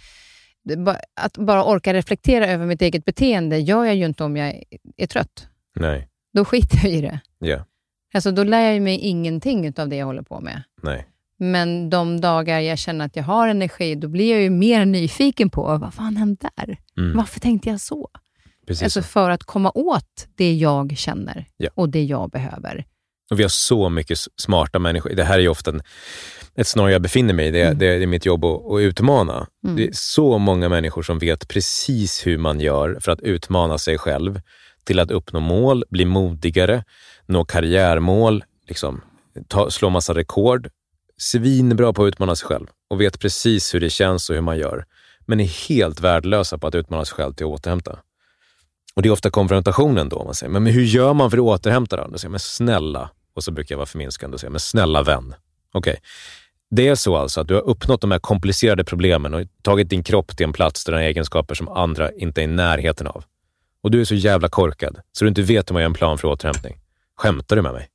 att 1.15 1.39
bara 1.39 1.65
orka 1.65 1.95
reflektera 1.95 2.47
över 2.47 2.67
mitt 2.67 2.83
eget 2.83 3.05
beteende 3.05 3.59
gör 3.59 3.85
jag 3.85 3.95
ju 3.95 4.07
inte 4.07 4.25
om 4.25 4.37
jag 4.37 4.63
är 4.97 5.07
trött. 5.07 5.49
Nej. 5.75 6.09
Då 6.33 6.45
skiter 6.45 6.79
jag 6.83 6.93
i 6.93 7.01
det. 7.01 7.21
Yeah. 7.45 7.63
Alltså, 8.15 8.31
då 8.31 8.45
lär 8.45 8.73
jag 8.73 8.83
mig 8.83 8.99
ingenting 8.99 9.73
av 9.77 9.89
det 9.89 9.97
jag 9.97 10.07
håller 10.07 10.23
på 10.23 10.41
med. 10.41 10.63
Nej. 10.83 11.07
Men 11.39 11.91
de 11.91 12.21
dagar 12.21 12.61
jag 12.61 12.79
känner 12.79 13.05
att 13.05 13.17
jag 13.17 13.25
har 13.25 13.49
energi, 13.49 13.95
då 13.95 14.09
blir 14.09 14.31
jag 14.31 14.43
ju 14.43 14.51
mer 14.51 14.85
nyfiken 14.85 15.51
på 15.51 15.77
vad 15.77 15.95
fan 15.95 16.17
hände 16.17 16.51
där? 16.57 16.79
Mm. 16.99 17.17
Varför 17.17 17.41
tänkte 17.41 17.69
jag 17.69 17.81
så? 17.81 18.11
Precis 18.67 18.83
alltså 18.83 19.03
för 19.03 19.31
att 19.31 19.45
komma 19.45 19.73
åt 19.75 20.29
det 20.35 20.53
jag 20.55 20.97
känner 20.97 21.47
ja. 21.57 21.71
och 21.75 21.89
det 21.89 22.03
jag 22.03 22.31
behöver. 22.31 22.85
Och 23.31 23.39
Vi 23.39 23.43
har 23.43 23.49
så 23.49 23.89
mycket 23.89 24.19
smarta 24.37 24.79
människor. 24.79 25.11
Det 25.11 25.25
här 25.25 25.39
är 25.39 25.49
ofta 25.49 25.71
en, 25.71 25.83
ett 26.55 26.67
snarare 26.67 26.93
jag 26.93 27.03
befinner 27.03 27.35
mig 27.35 27.47
i. 27.47 27.51
Det, 27.51 27.63
mm. 27.63 27.79
det, 27.79 27.87
är 27.87 28.07
mitt 28.07 28.27
jobb 28.27 28.45
att, 28.45 28.73
att 28.73 28.81
utmana. 28.81 29.47
Mm. 29.65 29.77
Det 29.77 29.85
är 29.85 29.91
så 29.93 30.39
många 30.39 30.69
människor 30.69 31.03
som 31.03 31.19
vet 31.19 31.49
precis 31.49 32.27
hur 32.27 32.39
man 32.39 32.61
gör 32.61 32.99
för 33.01 33.13
att 33.13 33.21
utmana 33.21 33.79
sig 33.79 33.99
själv 33.99 34.41
till 34.85 34.99
att 34.99 35.11
uppnå 35.11 35.41
mål, 35.41 35.85
bli 35.91 36.05
modigare, 36.05 36.85
nå 37.27 37.45
karriärmål, 37.45 38.45
liksom, 38.69 39.01
ta, 39.49 39.71
slå 39.71 39.91
massa 39.91 40.15
rekord. 40.15 40.71
Svinbra 41.17 41.93
på 41.93 42.05
att 42.05 42.09
utmana 42.09 42.37
sig 42.37 42.49
själv 42.49 42.67
och 42.91 43.01
vet 43.01 43.21
precis 43.21 43.75
hur 43.75 43.81
det 43.81 43.91
känns 43.91 44.31
och 44.31 44.35
hur 44.35 44.43
man 44.43 44.59
gör, 44.59 44.85
men 45.27 45.41
är 45.41 45.69
helt 45.69 46.01
värdelösa 46.01 46.59
på 46.59 46.67
att 46.67 46.75
utmana 46.75 47.05
sig 47.05 47.15
själv 47.15 47.33
till 47.33 47.47
att 47.47 47.53
återhämta. 47.53 47.99
Och 48.95 49.03
det 49.03 49.09
är 49.09 49.11
ofta 49.11 49.31
konfrontationen 49.31 50.09
då. 50.09 50.25
Man 50.25 50.35
säger, 50.35 50.51
men 50.51 50.67
hur 50.67 50.83
gör 50.83 51.15
man 51.15 51.31
för 51.31 51.39
att 51.39 51.43
återhämta 51.43 52.09
då? 52.09 52.19
säger, 52.19 52.31
men 52.31 52.41
snälla, 52.41 53.11
och 53.35 53.45
så 53.45 53.53
brukar 53.53 53.73
jag 53.73 53.79
vara 53.79 53.87
förminskande 53.87 54.35
och 54.35 54.41
säga, 54.41 54.51
men 54.51 54.61
snälla 54.61 55.03
vän. 55.03 55.35
Okej, 55.73 55.91
okay. 55.91 56.01
det 56.71 56.89
är 56.89 56.95
så 56.95 57.17
alltså 57.17 57.41
att 57.41 57.49
du 57.49 57.55
har 57.55 57.63
uppnått 57.63 58.01
de 58.01 58.11
här 58.11 58.19
komplicerade 58.19 58.85
problemen 58.85 59.35
och 59.35 59.43
tagit 59.63 59.91
din 59.91 60.03
kropp 60.03 60.37
till 60.37 60.45
en 60.45 60.53
plats 60.53 60.85
där 60.85 60.93
den 60.93 61.01
har 61.01 61.09
egenskaper 61.09 61.55
som 61.55 61.69
andra 61.69 62.13
inte 62.13 62.41
är 62.41 62.45
i 62.45 62.47
närheten 62.47 63.07
av. 63.07 63.25
Och 63.83 63.91
du 63.91 64.01
är 64.01 64.05
så 64.05 64.15
jävla 64.15 64.49
korkad 64.49 65.01
så 65.13 65.25
du 65.25 65.29
inte 65.29 65.43
vet 65.43 65.71
hur 65.71 65.73
man 65.73 65.83
gör 65.83 65.87
en 65.87 65.95
plan 65.95 66.19
för 66.19 66.29
återhämtning. 66.29 66.79
Skämtar 67.17 67.57
du 67.57 67.63
med 67.63 67.73
mig? 67.73 67.89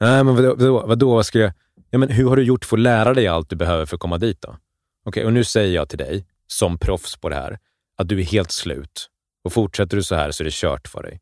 Nej, 0.00 0.24
men 0.24 0.36
vadå? 0.36 0.54
vadå, 0.54 0.86
vadå 0.86 1.14
vad 1.14 1.26
ska 1.26 1.38
jag... 1.38 1.52
Ja, 1.90 1.98
men 1.98 2.08
hur 2.08 2.28
har 2.28 2.36
du 2.36 2.42
gjort 2.42 2.64
för 2.64 2.76
att 2.76 2.82
lära 2.82 3.14
dig 3.14 3.26
allt 3.26 3.50
du 3.50 3.56
behöver 3.56 3.86
för 3.86 3.96
att 3.96 4.00
komma 4.00 4.18
dit 4.18 4.42
då? 4.42 4.48
Okej, 4.48 4.58
okay, 5.04 5.24
och 5.24 5.32
nu 5.32 5.44
säger 5.44 5.74
jag 5.74 5.88
till 5.88 5.98
dig, 5.98 6.26
som 6.46 6.78
proffs 6.78 7.16
på 7.16 7.28
det 7.28 7.34
här, 7.34 7.58
att 7.96 8.08
du 8.08 8.20
är 8.20 8.24
helt 8.24 8.50
slut. 8.50 9.08
Och 9.44 9.52
fortsätter 9.52 9.96
du 9.96 10.02
så 10.02 10.14
här 10.14 10.30
så 10.30 10.42
är 10.42 10.44
det 10.44 10.54
kört 10.54 10.88
för 10.88 11.02
dig. 11.02 11.20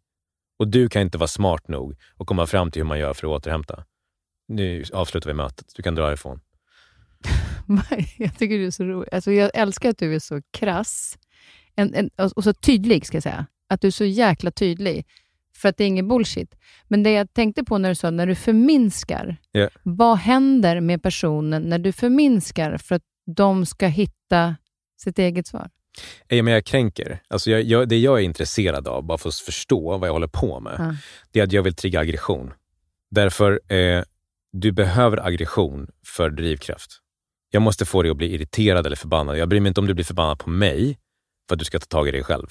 Och 0.58 0.68
du 0.68 0.88
kan 0.88 1.02
inte 1.02 1.18
vara 1.18 1.28
smart 1.28 1.68
nog 1.68 1.96
och 2.16 2.26
komma 2.26 2.46
fram 2.46 2.70
till 2.70 2.82
hur 2.82 2.88
man 2.88 2.98
gör 2.98 3.14
för 3.14 3.26
att 3.26 3.40
återhämta. 3.40 3.84
Nu 4.48 4.84
avslutar 4.92 5.30
vi 5.30 5.34
mötet. 5.34 5.66
Du 5.76 5.82
kan 5.82 5.94
dra 5.94 6.06
härifrån. 6.06 6.40
jag 8.16 8.38
tycker 8.38 8.58
du 8.58 8.66
är 8.66 8.70
så 8.70 8.84
rolig. 8.84 9.08
Alltså 9.12 9.32
jag 9.32 9.50
älskar 9.54 9.90
att 9.90 9.98
du 9.98 10.14
är 10.14 10.18
så 10.18 10.42
krass 10.50 11.18
en, 11.76 11.94
en, 11.94 12.10
och 12.36 12.44
så 12.44 12.52
tydlig, 12.52 13.06
ska 13.06 13.16
jag 13.16 13.22
säga. 13.22 13.46
Att 13.70 13.80
du 13.80 13.86
är 13.86 13.92
så 13.92 14.04
jäkla 14.04 14.50
tydlig. 14.50 15.06
För 15.56 15.68
att 15.68 15.76
det 15.76 15.84
är 15.84 15.88
ingen 15.88 16.08
bullshit. 16.08 16.54
Men 16.88 17.02
det 17.02 17.12
jag 17.12 17.32
tänkte 17.32 17.64
på 17.64 17.78
när 17.78 17.88
du 17.88 17.94
sa 17.94 18.10
när 18.10 18.26
du 18.26 18.34
förminskar. 18.34 19.36
Yeah. 19.52 19.70
Vad 19.82 20.18
händer 20.18 20.80
med 20.80 21.02
personen 21.02 21.62
när 21.62 21.78
du 21.78 21.92
förminskar 21.92 22.76
för 22.78 22.94
att 22.94 23.02
de 23.36 23.66
ska 23.66 23.86
hitta 23.86 24.56
sitt 25.02 25.18
eget 25.18 25.46
svar? 25.46 25.70
Ja, 26.28 26.42
men 26.42 26.54
jag 26.54 26.64
kränker. 26.64 27.22
Alltså 27.28 27.50
jag, 27.50 27.62
jag, 27.62 27.88
det 27.88 27.98
jag 27.98 28.18
är 28.18 28.22
intresserad 28.22 28.88
av, 28.88 29.02
bara 29.02 29.18
för 29.18 29.28
att 29.28 29.34
förstå 29.34 29.98
vad 29.98 30.08
jag 30.08 30.12
håller 30.12 30.26
på 30.26 30.60
med, 30.60 30.74
ja. 30.78 30.96
det 31.32 31.40
är 31.40 31.44
att 31.44 31.52
jag 31.52 31.62
vill 31.62 31.74
trigga 31.74 32.00
aggression. 32.00 32.52
Därför, 33.10 33.72
eh, 33.74 34.02
du 34.52 34.72
behöver 34.72 35.26
aggression 35.26 35.86
för 36.06 36.30
drivkraft. 36.30 36.90
Jag 37.50 37.62
måste 37.62 37.84
få 37.84 38.02
dig 38.02 38.10
att 38.10 38.16
bli 38.16 38.34
irriterad 38.34 38.86
eller 38.86 38.96
förbannad. 38.96 39.38
Jag 39.38 39.48
bryr 39.48 39.60
mig 39.60 39.68
inte 39.68 39.80
om 39.80 39.86
du 39.86 39.94
blir 39.94 40.04
förbannad 40.04 40.38
på 40.38 40.50
mig 40.50 40.98
för 41.48 41.54
att 41.54 41.58
du 41.58 41.64
ska 41.64 41.78
ta 41.78 41.86
tag 41.86 42.08
i 42.08 42.10
dig 42.10 42.22
själv. 42.22 42.46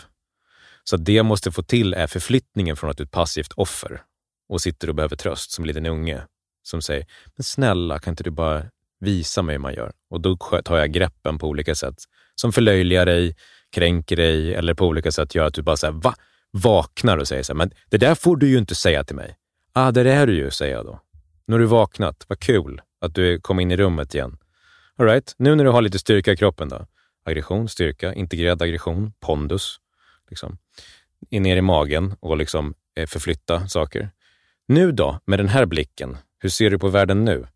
Så 0.89 0.97
det 0.97 1.13
jag 1.13 1.25
måste 1.25 1.51
få 1.51 1.63
till 1.63 1.93
är 1.93 2.07
förflyttningen 2.07 2.75
från 2.75 2.89
att 2.89 2.97
du 2.97 3.03
är 3.03 3.05
ett 3.05 3.11
passivt 3.11 3.53
offer 3.55 4.01
och 4.49 4.61
sitter 4.61 4.89
och 4.89 4.95
behöver 4.95 5.15
tröst 5.15 5.51
som 5.51 5.63
en 5.63 5.67
liten 5.67 5.85
unge 5.85 6.21
som 6.63 6.81
säger, 6.81 7.05
men 7.35 7.43
snälla 7.43 7.99
kan 7.99 8.11
inte 8.11 8.23
du 8.23 8.29
bara 8.29 8.63
visa 8.99 9.41
mig 9.41 9.53
hur 9.53 9.59
man 9.59 9.73
gör? 9.73 9.91
Och 10.09 10.21
då 10.21 10.35
tar 10.65 10.77
jag 10.77 10.91
greppen 10.91 11.37
på 11.37 11.47
olika 11.47 11.75
sätt 11.75 11.95
som 12.35 12.51
förlöjligar 12.53 13.05
dig, 13.05 13.35
kränker 13.71 14.15
dig 14.15 14.55
eller 14.55 14.73
på 14.73 14.85
olika 14.87 15.11
sätt 15.11 15.35
gör 15.35 15.45
att 15.45 15.53
du 15.53 15.61
bara 15.61 15.77
så 15.77 15.91
va? 15.91 16.15
vaknar 16.51 17.17
och 17.17 17.27
säger 17.27 17.43
så 17.43 17.53
här, 17.53 17.57
men 17.57 17.71
det 17.89 17.97
där 17.97 18.15
får 18.15 18.37
du 18.37 18.49
ju 18.49 18.57
inte 18.57 18.75
säga 18.75 19.03
till 19.03 19.15
mig. 19.15 19.35
Ah, 19.73 19.91
det 19.91 20.11
är 20.11 20.27
du 20.27 20.35
ju, 20.35 20.51
säger 20.51 20.75
jag 20.75 20.85
då. 20.85 20.99
Nu 21.45 21.53
har 21.53 21.59
du 21.59 21.65
vaknat, 21.65 22.25
vad 22.27 22.39
kul 22.39 22.81
att 23.01 23.15
du 23.15 23.39
kom 23.41 23.59
in 23.59 23.71
i 23.71 23.77
rummet 23.77 24.15
igen. 24.15 24.37
All 24.97 25.05
right. 25.05 25.35
nu 25.37 25.55
när 25.55 25.63
du 25.63 25.69
har 25.69 25.81
lite 25.81 25.99
styrka 25.99 26.31
i 26.31 26.37
kroppen 26.37 26.69
då. 26.69 26.85
Aggression, 27.25 27.69
styrka, 27.69 28.13
integrerad 28.13 28.61
aggression, 28.61 29.13
pondus. 29.19 29.79
Liksom. 30.29 30.57
Ner 31.31 31.57
i 31.57 31.61
magen 31.61 32.15
och 32.19 32.37
liksom 32.37 32.73
eh, 32.95 33.07
förflytta 33.07 33.67
saker. 33.67 34.11
Nu 34.67 34.91
då, 34.91 35.19
med 35.25 35.39
den 35.39 35.47
här 35.47 35.65
blicken, 35.65 36.17
hur 36.39 36.49
ser 36.49 36.69
du 36.69 36.79
på 36.79 36.87
världen 36.87 37.25
nu? 37.25 37.47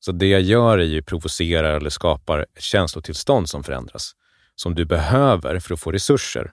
Så 0.00 0.12
det 0.12 0.26
jag 0.26 0.40
gör 0.40 0.78
är 0.78 0.84
ju 0.84 1.02
provocerar 1.02 1.76
eller 1.76 1.90
skapar 1.90 2.38
ett 2.38 2.62
känslotillstånd 2.62 3.48
som 3.48 3.64
förändras 3.64 4.14
som 4.54 4.74
du 4.74 4.84
behöver 4.84 5.58
för 5.58 5.74
att 5.74 5.80
få 5.80 5.92
resurser. 5.92 6.52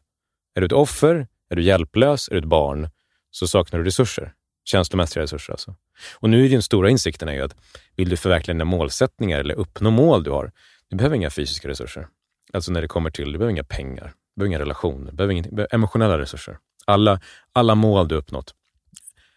Är 0.56 0.62
du 0.62 0.65
ett 0.65 0.72
offer, 0.72 1.28
är 1.50 1.56
du 1.56 1.63
hjälplös, 1.63 2.28
är 2.28 2.32
du 2.32 2.39
ett 2.39 2.45
barn, 2.45 2.89
så 3.32 3.48
saknar 3.48 3.80
du 3.80 3.86
resurser. 3.86 4.34
Känslomässiga 4.65 5.24
resurser 5.24 5.54
alltså. 5.54 5.76
Och 6.13 6.30
nu 6.30 6.45
är 6.45 6.50
den 6.50 6.62
stora 6.62 6.89
insikten 6.89 7.28
är 7.28 7.34
ju 7.34 7.41
att 7.41 7.56
vill 7.95 8.10
du 8.10 8.17
förverkliga 8.17 8.54
dina 8.54 8.65
målsättningar 8.65 9.39
eller 9.39 9.56
uppnå 9.56 9.91
mål 9.91 10.24
du 10.24 10.32
har, 10.32 10.52
du 10.89 10.95
behöver 10.95 11.15
inga 11.15 11.30
fysiska 11.30 11.67
resurser. 11.67 12.08
Alltså 12.54 12.72
när 12.72 12.82
det 12.82 12.88
kommer 12.88 13.10
till, 13.10 13.32
du 13.32 13.38
behöver 13.38 13.52
inga 13.52 13.63
pengar, 13.63 14.13
behöver 14.39 14.49
inga 14.49 14.60
relationer, 14.60 15.12
du 15.12 15.17
behöver, 15.17 15.34
inga, 15.34 15.43
behöver 15.43 15.75
emotionella 15.75 16.19
resurser. 16.19 16.58
Alla, 16.86 17.19
alla 17.54 17.75
mål 17.75 18.08
du 18.08 18.15
uppnått 18.15 18.54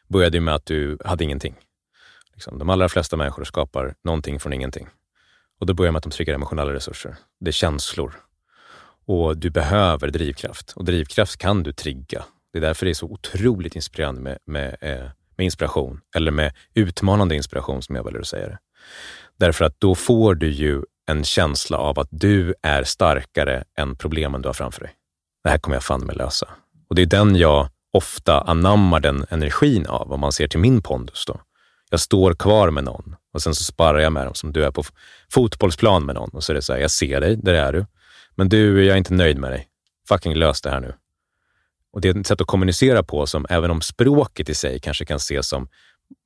började 0.09 0.41
med 0.41 0.55
att 0.55 0.67
du 0.67 0.99
hade 1.05 1.25
ingenting. 1.25 1.55
Liksom, 2.33 2.59
de 2.59 2.71
allra 2.71 2.89
flesta 2.89 3.17
människor 3.17 3.45
skapar 3.45 3.95
någonting 4.05 4.41
från 4.41 4.53
ingenting. 4.53 4.89
Och 5.61 5.67
då 5.67 5.75
börjar 5.75 5.93
med 5.93 5.99
att 5.99 6.05
de 6.05 6.11
triggar 6.11 6.35
emotionella 6.35 6.73
resurser. 6.73 7.17
Det 7.41 7.51
är 7.51 7.53
känslor, 7.53 8.15
och 9.07 9.37
du 9.37 9.51
behöver 9.51 10.11
drivkraft. 10.11 10.73
Och 10.77 10.85
drivkraft 10.85 11.37
kan 11.37 11.63
du 11.63 11.73
trigga. 11.73 12.25
Det 12.53 12.59
är 12.59 12.63
därför 12.63 12.87
det 12.87 12.93
är 12.93 12.95
så 12.95 13.07
otroligt 13.07 13.77
inspirerande 13.77 14.21
med, 14.21 14.39
med, 14.45 14.77
eh, 14.81 15.11
med 15.37 15.45
inspiration, 15.45 16.01
eller 16.17 16.31
med 16.31 16.53
utmanande 16.75 17.37
inspiration 17.37 17.83
som 17.83 17.97
jag 17.97 18.05
väljer 18.05 18.21
att 18.21 18.27
säga 18.27 18.49
det. 18.49 18.59
Därför 19.39 19.65
att 19.65 19.81
då 19.81 19.95
får 19.95 20.35
du 20.35 20.51
ju 20.51 20.83
en 21.11 21.25
känsla 21.25 21.79
av 21.79 21.99
att 21.99 22.09
du 22.11 22.55
är 22.63 22.85
starkare 22.85 23.65
än 23.79 23.97
problemen 23.97 24.43
du 24.43 24.49
har 24.49 24.55
framför 24.55 24.81
dig. 24.81 24.95
Det 25.45 25.51
här 25.51 25.59
kommer 25.59 25.77
jag 25.77 25.85
fan 25.85 26.07
med 26.07 26.17
lösa. 26.17 26.49
Och 26.89 26.95
det 26.95 27.03
är 27.03 27.07
den 27.07 27.37
jag 27.37 27.69
ofta 27.93 28.41
anammar 28.41 29.01
den 29.01 29.27
energin 29.31 29.87
av, 29.87 30.13
om 30.13 30.21
man 30.21 30.33
ser 30.33 30.49
till 30.49 30.61
min 30.61 30.83
pondus. 30.83 31.25
Då. 31.27 31.41
Jag 31.91 32.01
står 32.01 32.35
kvar 32.35 32.71
med 32.71 32.85
någon 32.85 33.17
och 33.35 33.43
sen 33.43 33.55
så 33.55 33.65
sparrar 33.65 33.99
jag 33.99 34.13
med 34.13 34.27
dem 34.27 34.35
som 34.35 34.53
du 34.53 34.65
är 34.65 34.71
på 34.71 34.85
fotbollsplan 35.31 36.05
med 36.07 36.15
någon 36.15 36.31
och 36.31 36.45
så 36.45 36.53
är 36.53 36.55
det 36.55 36.63
så 36.63 36.73
här, 36.73 36.81
jag 36.81 36.91
ser 36.91 37.21
dig, 37.21 37.37
där 37.37 37.55
är 37.55 37.73
du. 37.73 37.87
Men 38.35 38.49
du, 38.49 38.85
jag 38.85 38.95
är 38.95 38.99
inte 38.99 39.15
nöjd 39.15 39.39
med 39.39 39.53
dig. 39.53 39.69
Fucking 40.09 40.35
lös 40.35 40.61
det 40.61 40.71
här 40.71 40.81
nu. 40.81 40.95
Och 41.93 42.01
Det 42.01 42.09
är 42.09 42.21
ett 42.21 42.27
sätt 42.27 42.41
att 42.41 42.47
kommunicera 42.47 43.03
på 43.03 43.27
som, 43.27 43.47
även 43.49 43.71
om 43.71 43.81
språket 43.81 44.49
i 44.49 44.55
sig 44.55 44.81
kanske 44.81 45.05
kan 45.05 45.17
ses 45.17 45.49
som, 45.49 45.69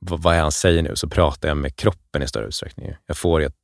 vad 0.00 0.34
är 0.34 0.40
han 0.40 0.52
säger 0.52 0.82
nu, 0.82 0.96
så 0.96 1.08
pratar 1.08 1.48
jag 1.48 1.56
med 1.56 1.76
kroppen 1.76 2.22
i 2.22 2.28
större 2.28 2.46
utsträckning. 2.46 2.94
Jag 3.06 3.16
får, 3.16 3.40
ett 3.40 3.54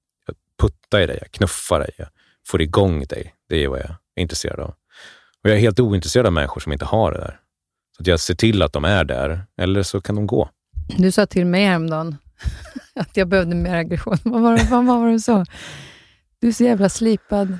puttar 0.60 1.00
i 1.00 1.06
dig, 1.06 1.18
jag 1.20 1.30
knuffar 1.30 1.78
dig, 1.78 1.90
jag 1.96 2.08
får 2.46 2.62
igång 2.62 3.04
dig. 3.04 3.34
Det 3.48 3.64
är 3.64 3.68
vad 3.68 3.78
jag 3.78 3.90
är 4.14 4.22
intresserad 4.22 4.60
av. 4.60 4.74
Och 5.42 5.50
jag 5.50 5.56
är 5.56 5.60
helt 5.60 5.80
ointresserad 5.80 6.26
av 6.26 6.32
människor 6.32 6.60
som 6.60 6.72
inte 6.72 6.84
har 6.84 7.12
det 7.12 7.18
där. 7.18 7.40
Så 7.96 8.10
jag 8.10 8.20
ser 8.20 8.34
till 8.34 8.62
att 8.62 8.72
de 8.72 8.84
är 8.84 9.04
där, 9.04 9.44
eller 9.56 9.82
så 9.82 10.00
kan 10.00 10.14
de 10.14 10.26
gå. 10.26 10.50
Du 10.98 11.12
sa 11.12 11.26
till 11.26 11.46
mig 11.46 11.64
häromdagen 11.64 12.16
att 12.94 13.16
jag 13.16 13.28
behövde 13.28 13.54
mer 13.54 13.74
aggression. 13.74 14.18
Vad 14.24 14.42
var 14.42 14.56
det, 14.56 14.66
vad 14.70 14.86
var 14.86 15.06
det 15.06 15.12
du 15.12 15.20
sa? 15.20 15.44
Du 16.40 16.48
är 16.48 16.52
så 16.52 16.64
jävla 16.64 16.88
slipad. 16.88 17.58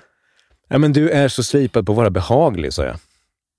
Ja, 0.69 0.79
men 0.79 0.93
du 0.93 1.11
är 1.11 1.29
så 1.29 1.43
slipad 1.43 1.87
på 1.87 1.93
att 1.93 1.97
vara 1.97 2.11
behaglig, 2.11 2.73
sa 2.73 2.85
jag. 2.85 2.97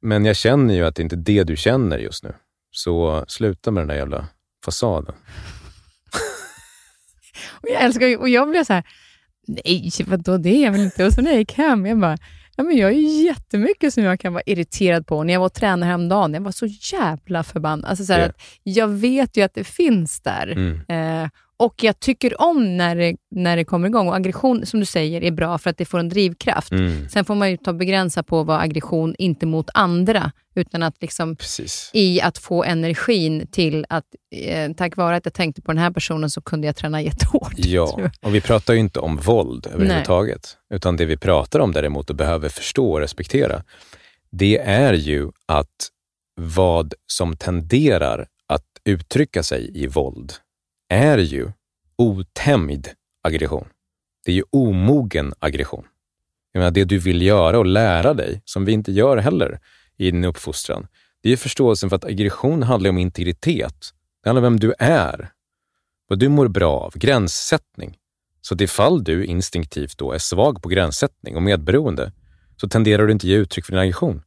Men 0.01 0.25
jag 0.25 0.35
känner 0.35 0.73
ju 0.73 0.85
att 0.85 0.95
det 0.95 1.03
inte 1.03 1.15
är 1.15 1.17
det 1.17 1.43
du 1.43 1.55
känner 1.55 1.97
just 1.97 2.23
nu. 2.23 2.33
Så 2.71 3.25
sluta 3.27 3.71
med 3.71 3.81
den 3.81 3.87
där 3.87 3.95
jävla 3.95 4.27
fasaden. 4.65 5.15
och 7.51 7.69
jag 7.69 7.81
älskar 7.81 8.17
och 8.17 8.29
jag 8.29 8.49
blev 8.49 8.63
så 8.63 8.73
här, 8.73 8.83
nej, 9.47 9.91
vadå 10.07 10.37
det 10.37 10.65
är 10.65 10.71
väl 10.71 10.81
inte? 10.81 11.05
Och 11.05 11.13
så 11.13 11.21
när 11.21 11.31
jag 11.31 11.39
gick 11.39 11.53
hem, 11.53 11.85
jag 11.85 11.99
bara, 11.99 12.17
ja, 12.55 12.63
men 12.63 12.77
jag 12.77 12.89
är 12.91 12.95
ju 12.95 13.25
jättemycket 13.25 13.93
som 13.93 14.03
jag 14.03 14.19
kan 14.19 14.33
vara 14.33 14.43
irriterad 14.45 15.07
på. 15.07 15.23
När 15.23 15.33
jag 15.33 15.39
var 15.39 15.49
tränare 15.49 15.87
häromdagen, 15.87 16.33
jag 16.33 16.41
var 16.41 16.51
så 16.51 16.65
jävla 16.65 17.43
förbannad. 17.43 17.89
Alltså 17.89 18.05
så 18.05 18.13
yeah. 18.13 18.29
att 18.29 18.41
jag 18.63 18.87
vet 18.87 19.37
ju 19.37 19.41
att 19.41 19.53
det 19.53 19.63
finns 19.63 20.21
där. 20.21 20.47
Mm. 20.47 21.23
Eh, 21.23 21.29
och 21.63 21.83
jag 21.83 21.99
tycker 21.99 22.41
om 22.41 22.77
när 22.77 22.95
det, 22.95 23.15
när 23.31 23.57
det 23.57 23.65
kommer 23.65 23.87
igång. 23.87 24.07
Och 24.07 24.15
aggression, 24.15 24.65
som 24.65 24.79
du 24.79 24.85
säger, 24.85 25.23
är 25.23 25.31
bra 25.31 25.57
för 25.57 25.69
att 25.69 25.77
det 25.77 25.85
får 25.85 25.99
en 25.99 26.09
drivkraft. 26.09 26.71
Mm. 26.71 27.09
Sen 27.09 27.25
får 27.25 27.35
man 27.35 27.51
ju 27.51 27.57
ta 27.57 27.73
begränsa 27.73 28.23
på 28.23 28.43
vad 28.43 28.61
aggression, 28.61 29.15
inte 29.17 29.45
mot 29.45 29.69
andra, 29.73 30.31
utan 30.55 30.83
att 30.83 31.01
liksom 31.01 31.35
Precis. 31.35 31.89
i 31.93 32.21
att 32.21 32.37
få 32.37 32.63
energin 32.63 33.47
till 33.51 33.85
att, 33.89 34.03
eh, 34.35 34.71
tack 34.73 34.97
vare 34.97 35.15
att 35.15 35.25
jag 35.25 35.33
tänkte 35.33 35.61
på 35.61 35.71
den 35.71 35.77
här 35.77 35.91
personen 35.91 36.29
så 36.29 36.41
kunde 36.41 36.67
jag 36.67 36.75
träna 36.75 37.01
jättehårt. 37.01 37.53
Ja, 37.57 37.99
och 38.21 38.35
vi 38.35 38.41
pratar 38.41 38.73
ju 38.73 38.79
inte 38.79 38.99
om 38.99 39.17
våld 39.17 39.67
överhuvudtaget. 39.73 40.57
Nej. 40.69 40.77
Utan 40.77 40.97
det 40.97 41.05
vi 41.05 41.17
pratar 41.17 41.59
om 41.59 41.71
däremot 41.71 42.09
och 42.09 42.15
behöver 42.15 42.49
förstå 42.49 42.91
och 42.91 42.99
respektera, 42.99 43.63
det 44.31 44.57
är 44.59 44.93
ju 44.93 45.31
att 45.45 45.89
vad 46.35 46.93
som 47.07 47.35
tenderar 47.35 48.27
att 48.47 48.65
uttrycka 48.85 49.43
sig 49.43 49.71
i 49.73 49.87
våld 49.87 50.33
är 50.93 51.17
ju 51.17 51.51
otämjd 51.97 52.89
aggression. 53.21 53.67
Det 54.25 54.31
är 54.31 54.35
ju 54.35 54.43
omogen 54.49 55.33
aggression. 55.39 55.85
Jag 56.51 56.59
menar, 56.59 56.71
det 56.71 56.83
du 56.83 56.97
vill 56.97 57.21
göra 57.21 57.59
och 57.59 57.65
lära 57.65 58.13
dig, 58.13 58.41
som 58.45 58.65
vi 58.65 58.71
inte 58.71 58.91
gör 58.91 59.17
heller 59.17 59.59
i 59.97 60.11
din 60.11 60.23
uppfostran, 60.23 60.87
det 61.23 61.31
är 61.31 61.37
förståelsen 61.37 61.89
för 61.89 61.95
att 61.95 62.05
aggression 62.05 62.63
handlar 62.63 62.89
om 62.89 62.97
integritet. 62.97 63.89
Det 64.23 64.29
handlar 64.29 64.41
om 64.47 64.53
vem 64.53 64.59
du 64.59 64.73
är, 64.79 65.31
vad 66.07 66.19
du 66.19 66.29
mår 66.29 66.47
bra 66.47 66.79
av, 66.79 66.97
gränssättning. 66.97 67.97
Så 68.41 68.55
att 68.55 68.61
ifall 68.61 69.03
du 69.03 69.25
instinktivt 69.25 69.97
då 69.97 70.11
är 70.11 70.17
svag 70.17 70.61
på 70.61 70.69
gränssättning 70.69 71.35
och 71.35 71.43
medberoende, 71.43 72.11
så 72.57 72.69
tenderar 72.69 73.07
du 73.07 73.11
inte 73.11 73.27
ge 73.27 73.35
uttryck 73.35 73.65
för 73.65 73.71
din 73.71 73.81
aggression. 73.81 74.21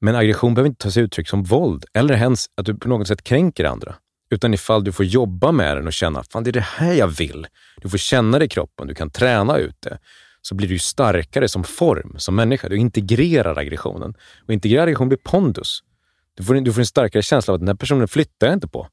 Men 0.00 0.16
aggression 0.16 0.54
behöver 0.54 0.68
inte 0.68 0.82
ta 0.82 0.90
sig 0.90 1.02
uttryck 1.02 1.28
som 1.28 1.42
våld 1.42 1.84
eller 1.94 2.14
ens 2.14 2.46
att 2.54 2.66
du 2.66 2.74
på 2.74 2.88
något 2.88 3.08
sätt 3.08 3.24
kränker 3.24 3.64
andra. 3.64 3.94
Utan 4.34 4.54
ifall 4.54 4.84
du 4.84 4.92
får 4.92 5.04
jobba 5.04 5.52
med 5.52 5.76
den 5.76 5.86
och 5.86 5.92
känna, 5.92 6.22
fan 6.22 6.44
det 6.44 6.50
är 6.50 6.52
det 6.52 6.60
här 6.60 6.92
jag 6.92 7.08
vill. 7.08 7.46
Du 7.82 7.88
får 7.88 7.98
känna 7.98 8.38
det 8.38 8.44
i 8.44 8.48
kroppen, 8.48 8.86
du 8.86 8.94
kan 8.94 9.10
träna 9.10 9.58
ut 9.58 9.76
det. 9.80 9.98
Så 10.42 10.54
blir 10.54 10.68
du 10.68 10.78
starkare 10.78 11.48
som 11.48 11.64
form, 11.64 12.14
som 12.18 12.34
människa. 12.36 12.68
Du 12.68 12.76
integrerar 12.76 13.58
aggressionen. 13.58 14.14
Och 14.46 14.52
integrerad 14.52 14.82
aggression 14.82 15.08
blir 15.08 15.18
pondus. 15.18 15.82
Du 16.34 16.44
får, 16.44 16.54
du 16.54 16.72
får 16.72 16.80
en 16.80 16.86
starkare 16.86 17.22
känsla 17.22 17.52
av 17.52 17.54
att 17.54 17.60
den 17.60 17.68
här 17.68 17.74
personen 17.74 18.08
flyttar 18.08 18.46
jag 18.46 18.54
inte 18.54 18.68
på. 18.68 18.88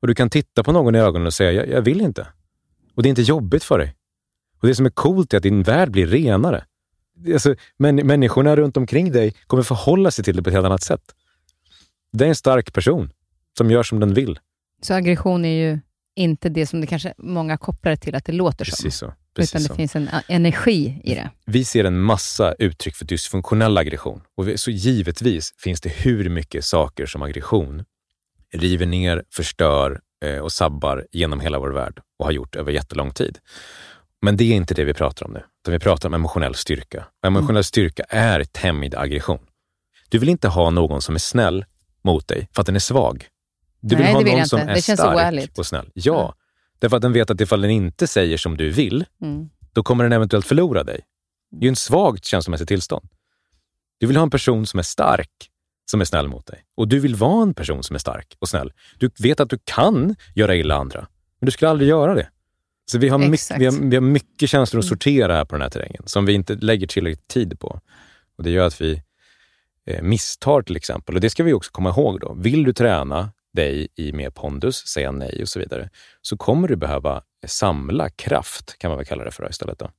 Och 0.00 0.08
du 0.08 0.14
kan 0.14 0.30
titta 0.30 0.62
på 0.62 0.72
någon 0.72 0.94
i 0.94 0.98
ögonen 0.98 1.26
och 1.26 1.34
säga, 1.34 1.52
jag, 1.52 1.68
jag 1.68 1.82
vill 1.82 2.00
inte. 2.00 2.26
Och 2.94 3.02
det 3.02 3.06
är 3.06 3.10
inte 3.10 3.22
jobbigt 3.22 3.64
för 3.64 3.78
dig. 3.78 3.94
Och 4.60 4.68
det 4.68 4.74
som 4.74 4.86
är 4.86 4.90
coolt 4.90 5.32
är 5.32 5.36
att 5.36 5.42
din 5.42 5.62
värld 5.62 5.90
blir 5.90 6.06
renare. 6.06 6.64
Alltså, 7.32 7.54
män, 7.76 7.96
människorna 7.96 8.56
runt 8.56 8.76
omkring 8.76 9.12
dig 9.12 9.34
kommer 9.46 9.62
förhålla 9.62 10.10
sig 10.10 10.24
till 10.24 10.36
det 10.36 10.42
på 10.42 10.50
ett 10.50 10.54
helt 10.54 10.66
annat 10.66 10.82
sätt. 10.82 11.14
Det 12.12 12.24
är 12.24 12.28
en 12.28 12.34
stark 12.34 12.72
person 12.72 13.12
som 13.58 13.70
gör 13.70 13.82
som 13.82 14.00
den 14.00 14.14
vill. 14.14 14.38
Så 14.84 14.94
aggression 14.94 15.44
är 15.44 15.68
ju 15.68 15.78
inte 16.16 16.48
det 16.48 16.66
som 16.66 16.80
det 16.80 16.86
kanske 16.86 17.14
många 17.18 17.56
kopplar 17.56 17.96
till 17.96 18.14
att 18.14 18.24
det 18.24 18.32
låter 18.32 18.64
Precis 18.64 18.96
som. 18.96 19.08
Så. 19.08 19.14
Precis 19.36 19.52
utan 19.52 19.62
det 19.62 19.68
så. 19.68 19.74
finns 19.74 19.96
en 19.96 20.08
energi 20.28 21.00
i 21.04 21.14
det. 21.14 21.30
Vi 21.46 21.64
ser 21.64 21.84
en 21.84 22.00
massa 22.00 22.52
uttryck 22.52 22.94
för 22.94 23.04
dysfunktionell 23.04 23.78
aggression. 23.78 24.20
Och 24.36 24.46
så 24.60 24.70
givetvis 24.70 25.54
finns 25.58 25.80
det 25.80 25.88
hur 25.88 26.28
mycket 26.28 26.64
saker 26.64 27.06
som 27.06 27.22
aggression 27.22 27.84
river 28.52 28.86
ner, 28.86 29.22
förstör 29.30 30.00
eh, 30.24 30.38
och 30.38 30.52
sabbar 30.52 31.06
genom 31.12 31.40
hela 31.40 31.58
vår 31.58 31.70
värld 31.70 32.00
och 32.18 32.24
har 32.24 32.32
gjort 32.32 32.56
över 32.56 32.72
jättelång 32.72 33.10
tid. 33.10 33.38
Men 34.22 34.36
det 34.36 34.44
är 34.44 34.56
inte 34.56 34.74
det 34.74 34.84
vi 34.84 34.94
pratar 34.94 35.26
om 35.26 35.32
nu. 35.32 35.42
Utan 35.62 35.72
vi 35.72 35.78
pratar 35.78 36.08
om 36.08 36.14
emotionell 36.14 36.54
styrka. 36.54 37.06
Och 37.22 37.26
emotionell 37.26 37.50
mm. 37.50 37.64
styrka 37.64 38.04
är 38.08 38.44
tämjd 38.44 38.94
aggression. 38.94 39.40
Du 40.08 40.18
vill 40.18 40.28
inte 40.28 40.48
ha 40.48 40.70
någon 40.70 41.02
som 41.02 41.14
är 41.14 41.18
snäll 41.18 41.64
mot 42.04 42.28
dig 42.28 42.48
för 42.52 42.60
att 42.60 42.66
den 42.66 42.76
är 42.76 42.80
svag. 42.80 43.28
Du 43.86 43.96
Nej, 43.96 44.04
vill 44.04 44.14
ha 44.14 44.22
vill 44.22 44.36
någon 44.36 44.46
som 44.46 44.60
inte. 44.60 44.72
är 44.72 44.80
stark 44.80 45.58
och 45.58 45.66
snäll. 45.66 45.90
Ja, 45.94 46.22
mm. 46.22 46.34
därför 46.78 46.96
att 46.96 47.02
den 47.02 47.12
vet 47.12 47.30
att 47.30 47.40
ifall 47.40 47.60
den 47.60 47.70
inte 47.70 48.06
säger 48.06 48.36
som 48.36 48.56
du 48.56 48.70
vill, 48.70 49.04
mm. 49.22 49.48
då 49.72 49.82
kommer 49.82 50.04
den 50.04 50.12
eventuellt 50.12 50.46
förlora 50.46 50.84
dig. 50.84 51.00
Det 51.50 51.56
är 51.56 51.62
ju 51.62 51.68
en 51.68 51.76
svagt 51.76 52.24
känslomässigt 52.24 52.68
tillstånd. 52.68 53.08
Du 53.98 54.06
vill 54.06 54.16
ha 54.16 54.22
en 54.22 54.30
person 54.30 54.66
som 54.66 54.78
är 54.78 54.82
stark, 54.82 55.50
som 55.90 56.00
är 56.00 56.04
snäll 56.04 56.28
mot 56.28 56.46
dig. 56.46 56.64
Och 56.76 56.88
du 56.88 57.00
vill 57.00 57.14
vara 57.14 57.42
en 57.42 57.54
person 57.54 57.82
som 57.82 57.94
är 57.94 57.98
stark 57.98 58.36
och 58.38 58.48
snäll. 58.48 58.72
Du 58.98 59.10
vet 59.18 59.40
att 59.40 59.50
du 59.50 59.58
kan 59.64 60.16
göra 60.34 60.56
illa 60.56 60.74
andra, 60.74 61.06
men 61.40 61.46
du 61.46 61.52
skulle 61.52 61.70
aldrig 61.70 61.88
göra 61.88 62.14
det. 62.14 62.28
Så 62.86 62.98
vi 62.98 63.08
har, 63.08 63.18
mycket, 63.18 63.58
vi, 63.58 63.64
har, 63.64 63.90
vi 63.90 63.96
har 63.96 64.00
mycket 64.00 64.50
känslor 64.50 64.80
att 64.80 64.86
sortera 64.86 65.34
här 65.34 65.44
på 65.44 65.54
den 65.54 65.62
här 65.62 65.70
terrängen 65.70 66.02
som 66.06 66.26
vi 66.26 66.32
inte 66.32 66.54
lägger 66.54 66.86
tillräckligt 66.86 67.28
tid 67.28 67.60
på. 67.60 67.80
Och 68.38 68.44
Det 68.44 68.50
gör 68.50 68.66
att 68.66 68.80
vi 68.80 69.02
eh, 69.86 70.02
misstar 70.02 70.62
till 70.62 70.76
exempel. 70.76 71.14
Och 71.14 71.20
det 71.20 71.30
ska 71.30 71.42
vi 71.42 71.52
också 71.52 71.70
komma 71.72 71.90
ihåg. 71.90 72.20
då. 72.20 72.34
Vill 72.34 72.64
du 72.64 72.72
träna 72.72 73.32
dig 73.54 73.88
i 73.96 74.12
mer 74.12 74.30
pondus, 74.30 74.86
säga 74.86 75.12
nej 75.12 75.42
och 75.42 75.48
så 75.48 75.58
vidare, 75.58 75.90
så 76.22 76.36
kommer 76.36 76.68
du 76.68 76.76
behöva 76.76 77.22
samla 77.46 78.10
kraft, 78.10 78.78
kan 78.78 78.90
man 78.90 78.98
väl 78.98 79.06
kalla 79.06 79.24
det 79.24 79.30
för 79.30 79.50
istället. 79.50 79.78
Då. 79.78 79.90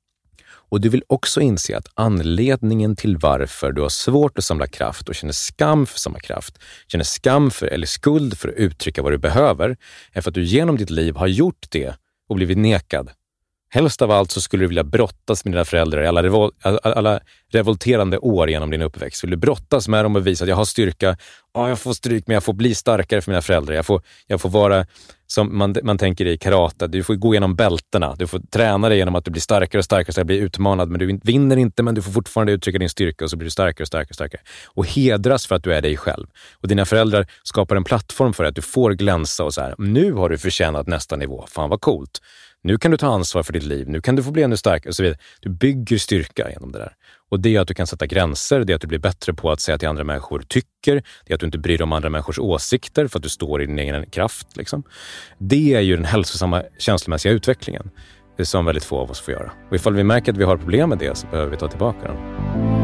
Och 0.70 0.82
du 0.82 0.90
vill 0.90 1.04
också 1.08 1.42
inse 1.42 1.78
att 1.78 1.88
anledningen 1.94 2.96
till 2.96 3.18
varför 3.18 3.72
du 3.72 3.82
har 3.82 3.90
svårt 3.90 4.38
att 4.38 4.44
samla 4.44 4.68
kraft 4.68 5.10
och 5.10 5.16
känner 5.16 5.34
skam 5.34 5.86
för 5.86 6.00
samma 6.00 6.20
kraft, 6.20 6.60
känner 6.88 7.04
skam 7.04 7.52
för 7.52 7.68
eller 7.68 7.88
skuld 7.88 8.38
för 8.38 8.50
att 8.50 8.56
uttrycka 8.56 9.02
vad 9.02 9.12
du 9.12 9.18
behöver, 9.18 9.78
är 10.12 10.22
för 10.22 10.32
att 10.32 10.36
du 10.36 10.44
genom 10.44 10.78
ditt 10.78 10.90
liv 10.90 11.16
har 11.16 11.28
gjort 11.28 11.66
det 11.70 11.96
och 12.30 12.36
blivit 12.36 12.58
nekad. 12.58 13.12
Helst 13.76 14.02
av 14.02 14.12
allt 14.12 14.32
så 14.32 14.42
skulle 14.42 14.64
du 14.64 14.68
vilja 14.68 14.84
brottas 14.84 15.46
med 15.46 15.54
dina 15.54 15.66
föräldrar 15.66 16.02
i 16.02 16.08
alla, 16.08 16.24
revol 16.24 16.52
alla 16.84 17.20
revolterande 17.52 18.18
år 18.18 18.50
genom 18.50 18.72
din 18.72 18.82
uppväxt. 18.82 19.24
Vill 19.24 19.32
du 19.32 19.38
brottas 19.38 19.88
med 19.88 20.06
dem 20.06 20.16
och 20.16 20.28
visa 20.28 20.44
att 20.44 20.50
jag 20.50 20.56
har 20.56 20.66
styrka. 20.66 21.18
Ja, 21.54 21.70
jag 21.70 21.80
får 21.80 21.94
stryk, 21.94 22.28
men 22.28 22.34
jag 22.34 22.44
får 22.44 22.54
bli 22.54 22.76
starkare 22.76 23.22
för 23.22 23.32
mina 23.32 23.42
föräldrar. 23.42 23.76
Jag 23.76 23.86
får, 23.86 24.02
jag 24.28 24.42
får 24.42 24.50
vara 24.50 24.86
som 25.28 25.58
man, 25.58 25.76
man 25.84 25.98
tänker 25.98 26.26
i 26.26 26.38
karate. 26.38 26.88
Du 26.88 27.04
får 27.04 27.16
gå 27.16 27.34
igenom 27.34 27.56
bältena. 27.56 28.16
Du 28.16 28.28
får 28.28 28.40
träna 28.40 28.90
dig 28.90 28.98
genom 28.98 29.16
att 29.16 29.26
du 29.26 29.32
blir 29.32 29.42
starkare 29.42 29.80
och 29.80 29.86
starkare, 29.86 30.14
så 30.14 30.20
jag 30.20 30.28
blir 30.28 30.42
utmanad. 30.42 30.90
Men 30.90 31.00
du 31.00 31.20
vinner 31.24 31.58
inte, 31.58 31.84
men 31.84 31.96
du 31.96 32.02
får 32.02 32.12
fortfarande 32.12 32.52
uttrycka 32.54 32.80
din 32.80 32.90
styrka 32.90 33.26
och 33.26 33.30
så 33.30 33.38
blir 33.38 33.46
du 33.46 33.52
starkare 33.52 33.84
och 33.84 33.88
starkare 33.88 34.10
och 34.10 34.16
starkare. 34.16 34.42
Och 34.68 34.86
hedras 34.88 35.48
för 35.48 35.56
att 35.56 35.64
du 35.64 35.74
är 35.74 35.82
dig 35.82 35.98
själv. 35.98 36.28
Och 36.62 36.68
dina 36.68 36.86
föräldrar 36.86 37.28
skapar 37.44 37.76
en 37.76 37.84
plattform 37.84 38.34
för 38.34 38.44
att 38.44 38.56
du 38.56 38.62
får 38.62 38.92
glänsa 38.92 39.44
och 39.44 39.54
så 39.54 39.62
här. 39.62 39.76
Nu 39.78 40.14
har 40.14 40.30
du 40.30 40.38
förtjänat 40.38 40.88
nästa 40.88 41.16
nivå. 41.16 41.46
Fan 41.50 41.70
vad 41.70 41.82
coolt. 41.82 42.22
Nu 42.66 42.78
kan 42.78 42.92
du 42.92 42.98
ta 42.98 43.08
ansvar 43.08 43.44
för 43.44 43.54
ditt 43.54 43.64
liv. 43.64 43.90
Nu 43.90 44.02
kan 44.02 44.16
du 44.16 44.24
få 44.24 44.32
bli 44.32 44.44
ännu 44.44 44.58
starkare 44.58 44.90
och 44.90 44.96
så 44.96 45.04
vidare. 45.04 45.20
Du 45.42 45.50
bygger 45.50 45.98
styrka 45.98 46.50
genom 46.50 46.72
det 46.72 46.78
där. 46.78 46.94
Och 47.30 47.40
det 47.40 47.56
är 47.56 47.60
att 47.60 47.68
du 47.68 47.74
kan 47.74 47.88
sätta 47.88 48.06
gränser, 48.06 48.60
det 48.60 48.74
är 48.74 48.76
att 48.76 48.82
du 48.82 48.88
blir 48.88 49.00
bättre 49.00 49.34
på 49.34 49.52
att 49.52 49.60
säga 49.60 49.78
till 49.78 49.88
andra 49.88 50.04
människor 50.04 50.44
tycker, 50.48 51.04
det 51.26 51.34
är 51.34 51.34
att 51.34 51.40
du 51.40 51.46
inte 51.46 51.58
bryr 51.58 51.78
dig 51.78 51.84
om 51.84 51.94
andra 51.94 52.10
människors 52.10 52.40
åsikter 52.40 53.08
för 53.08 53.20
att 53.20 53.24
du 53.24 53.30
står 53.30 53.62
i 53.62 53.66
din 53.66 53.80
egen 53.80 54.06
kraft. 54.06 54.58
Liksom. 54.58 54.84
Det 55.38 55.74
är 55.74 55.82
ju 55.82 55.96
den 55.96 56.06
hälsosamma 56.06 56.64
känslomässiga 56.80 57.34
utvecklingen 57.34 57.90
som 58.44 58.66
väldigt 58.66 58.84
få 58.84 58.98
av 58.98 59.12
oss 59.12 59.20
får 59.20 59.34
göra. 59.34 59.52
Och 59.70 59.76
ifall 59.76 59.94
vi 59.94 60.04
märker 60.04 60.32
att 60.32 60.38
vi 60.38 60.44
har 60.44 60.58
problem 60.58 60.90
med 60.90 60.98
det 60.98 61.18
så 61.18 61.28
behöver 61.28 61.52
vi 61.52 61.58
ta 61.58 61.68
tillbaka 61.68 62.08
den. 62.08 62.75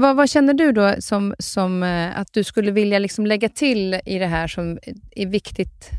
Vad, 0.00 0.16
vad, 0.16 0.30
känner 0.30 0.54
du 0.54 0.72
då 0.72 0.94
som, 0.98 1.34
som 1.38 1.82
eh, 1.82 2.18
att 2.18 2.32
du 2.32 2.44
skulle 2.44 2.70
vilja 2.70 2.98
liksom 2.98 3.26
lägga 3.26 3.48
till 3.48 4.00
i 4.06 4.18
det 4.18 4.26
här 4.26 4.48
som 4.48 4.78
är 5.10 5.26
viktigt 5.26 5.90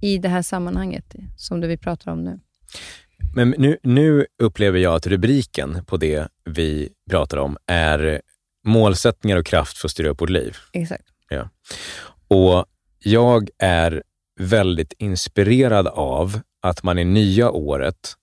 i 0.00 0.18
det 0.18 0.28
här 0.28 0.42
sammanhanget 0.42 1.14
som 1.36 1.60
du 1.60 1.68
vi 1.68 1.76
pratar 1.76 2.12
om 2.12 2.24
nu? 2.24 2.40
Men 3.34 3.54
nu, 3.58 3.78
nu 3.82 4.26
upplever 4.42 4.78
jag 4.78 4.94
att 4.94 5.06
rubriken 5.06 5.84
på 5.84 5.96
det 5.96 6.28
vi 6.44 6.88
pratar 7.10 7.36
om 7.36 7.56
är 7.66 8.20
målsättningar 8.64 9.36
och 9.36 9.46
kraft 9.46 9.78
för 9.78 9.88
att 9.88 9.92
styra 9.92 10.08
upp 10.08 10.20
vårt 10.20 10.30
liv. 10.30 10.56
Exakt. 10.72 11.04
Ja. 11.28 11.48
Och 12.28 12.66
jag 12.98 13.48
är 13.58 14.02
väldigt 14.40 14.92
inspirerad 14.98 15.86
av 15.86 16.40
att 16.60 16.82
man 16.82 16.98
i 16.98 17.04
nya 17.04 17.50
året, 17.50 18.16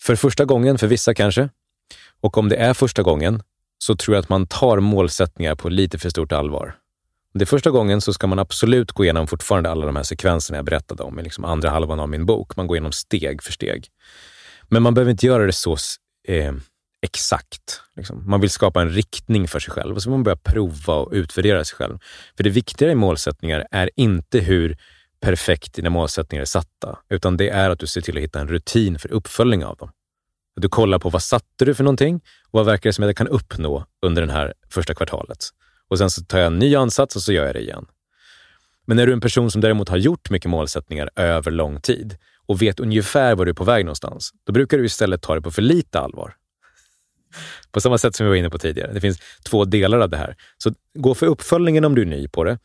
för 0.00 0.16
första 0.16 0.44
gången, 0.44 0.78
för 0.78 0.86
vissa 0.86 1.14
kanske, 1.14 1.48
och 2.20 2.38
om 2.38 2.48
det 2.48 2.56
är 2.56 2.74
första 2.74 3.02
gången, 3.02 3.42
så 3.82 3.96
tror 3.96 4.14
jag 4.14 4.22
att 4.22 4.28
man 4.28 4.46
tar 4.46 4.80
målsättningar 4.80 5.54
på 5.54 5.68
lite 5.68 5.98
för 5.98 6.10
stort 6.10 6.32
allvar. 6.32 6.74
Det 7.34 7.44
är 7.44 7.46
första 7.46 7.70
gången 7.70 8.00
så 8.00 8.12
ska 8.12 8.26
man 8.26 8.38
absolut 8.38 8.92
gå 8.92 9.04
igenom 9.04 9.26
fortfarande 9.26 9.70
alla 9.70 9.86
de 9.86 9.96
här 9.96 10.02
sekvenserna 10.02 10.58
jag 10.58 10.64
berättade 10.64 11.02
om 11.02 11.18
i 11.20 11.22
liksom 11.22 11.44
andra 11.44 11.70
halvan 11.70 12.00
av 12.00 12.08
min 12.08 12.26
bok. 12.26 12.56
Man 12.56 12.66
går 12.66 12.76
igenom 12.76 12.92
steg 12.92 13.42
för 13.42 13.52
steg. 13.52 13.88
Men 14.68 14.82
man 14.82 14.94
behöver 14.94 15.10
inte 15.10 15.26
göra 15.26 15.46
det 15.46 15.52
så 15.52 15.76
eh, 16.28 16.52
exakt. 17.02 17.80
Liksom. 17.96 18.30
Man 18.30 18.40
vill 18.40 18.50
skapa 18.50 18.82
en 18.82 18.90
riktning 18.90 19.48
för 19.48 19.60
sig 19.60 19.72
själv 19.72 19.96
och 19.96 20.02
så 20.02 20.06
får 20.06 20.10
man 20.10 20.22
börja 20.22 20.36
prova 20.36 20.94
och 20.94 21.12
utvärdera 21.12 21.64
sig 21.64 21.76
själv. 21.76 21.98
För 22.36 22.44
det 22.44 22.50
viktiga 22.50 22.90
i 22.90 22.94
målsättningar 22.94 23.66
är 23.70 23.90
inte 23.96 24.38
hur 24.38 24.78
perfekt 25.20 25.74
dina 25.74 25.90
målsättningar 25.90 26.42
är 26.42 26.46
satta, 26.46 26.98
utan 27.08 27.36
det 27.36 27.48
är 27.48 27.70
att 27.70 27.78
du 27.78 27.86
ser 27.86 28.00
till 28.00 28.16
att 28.16 28.22
hitta 28.22 28.40
en 28.40 28.48
rutin 28.48 28.98
för 28.98 29.12
uppföljning 29.12 29.64
av 29.64 29.76
dem. 29.76 29.90
Du 30.60 30.68
kollar 30.68 30.98
på 30.98 31.10
vad 31.10 31.22
satte 31.22 31.64
du 31.64 31.74
för 31.74 31.84
någonting 31.84 32.14
och 32.44 32.50
vad 32.52 32.66
verkar 32.66 32.90
det 32.90 32.92
som 32.92 33.04
att 33.04 33.08
jag 33.08 33.16
kan 33.16 33.28
uppnå 33.28 33.86
under 34.02 34.26
det 34.26 34.32
här 34.32 34.54
första 34.70 34.94
kvartalet. 34.94 35.38
Och 35.88 35.98
sen 35.98 36.10
så 36.10 36.24
tar 36.24 36.38
jag 36.38 36.46
en 36.46 36.58
ny 36.58 36.76
ansats 36.76 37.16
och 37.16 37.22
så 37.22 37.32
gör 37.32 37.46
jag 37.46 37.54
det 37.54 37.60
igen. 37.60 37.86
Men 38.86 38.98
är 38.98 39.06
du 39.06 39.12
en 39.12 39.20
person 39.20 39.50
som 39.50 39.60
däremot 39.60 39.88
har 39.88 39.96
gjort 39.96 40.30
mycket 40.30 40.50
målsättningar 40.50 41.10
över 41.16 41.50
lång 41.50 41.80
tid 41.80 42.16
och 42.46 42.62
vet 42.62 42.80
ungefär 42.80 43.34
var 43.34 43.44
du 43.44 43.50
är 43.50 43.54
på 43.54 43.64
väg 43.64 43.84
någonstans, 43.84 44.30
då 44.46 44.52
brukar 44.52 44.78
du 44.78 44.84
istället 44.84 45.22
ta 45.22 45.34
det 45.34 45.40
på 45.40 45.50
för 45.50 45.62
lite 45.62 46.00
allvar. 46.00 46.34
På 47.72 47.80
samma 47.80 47.98
sätt 47.98 48.14
som 48.14 48.26
vi 48.26 48.30
var 48.30 48.36
inne 48.36 48.50
på 48.50 48.58
tidigare. 48.58 48.92
Det 48.92 49.00
finns 49.00 49.18
två 49.44 49.64
delar 49.64 49.98
av 49.98 50.10
det 50.10 50.16
här. 50.16 50.36
Så 50.58 50.72
gå 50.98 51.14
för 51.14 51.26
uppföljningen 51.26 51.84
om 51.84 51.94
du 51.94 52.02
är 52.02 52.06
ny 52.06 52.28
på 52.28 52.44
det. 52.44 52.58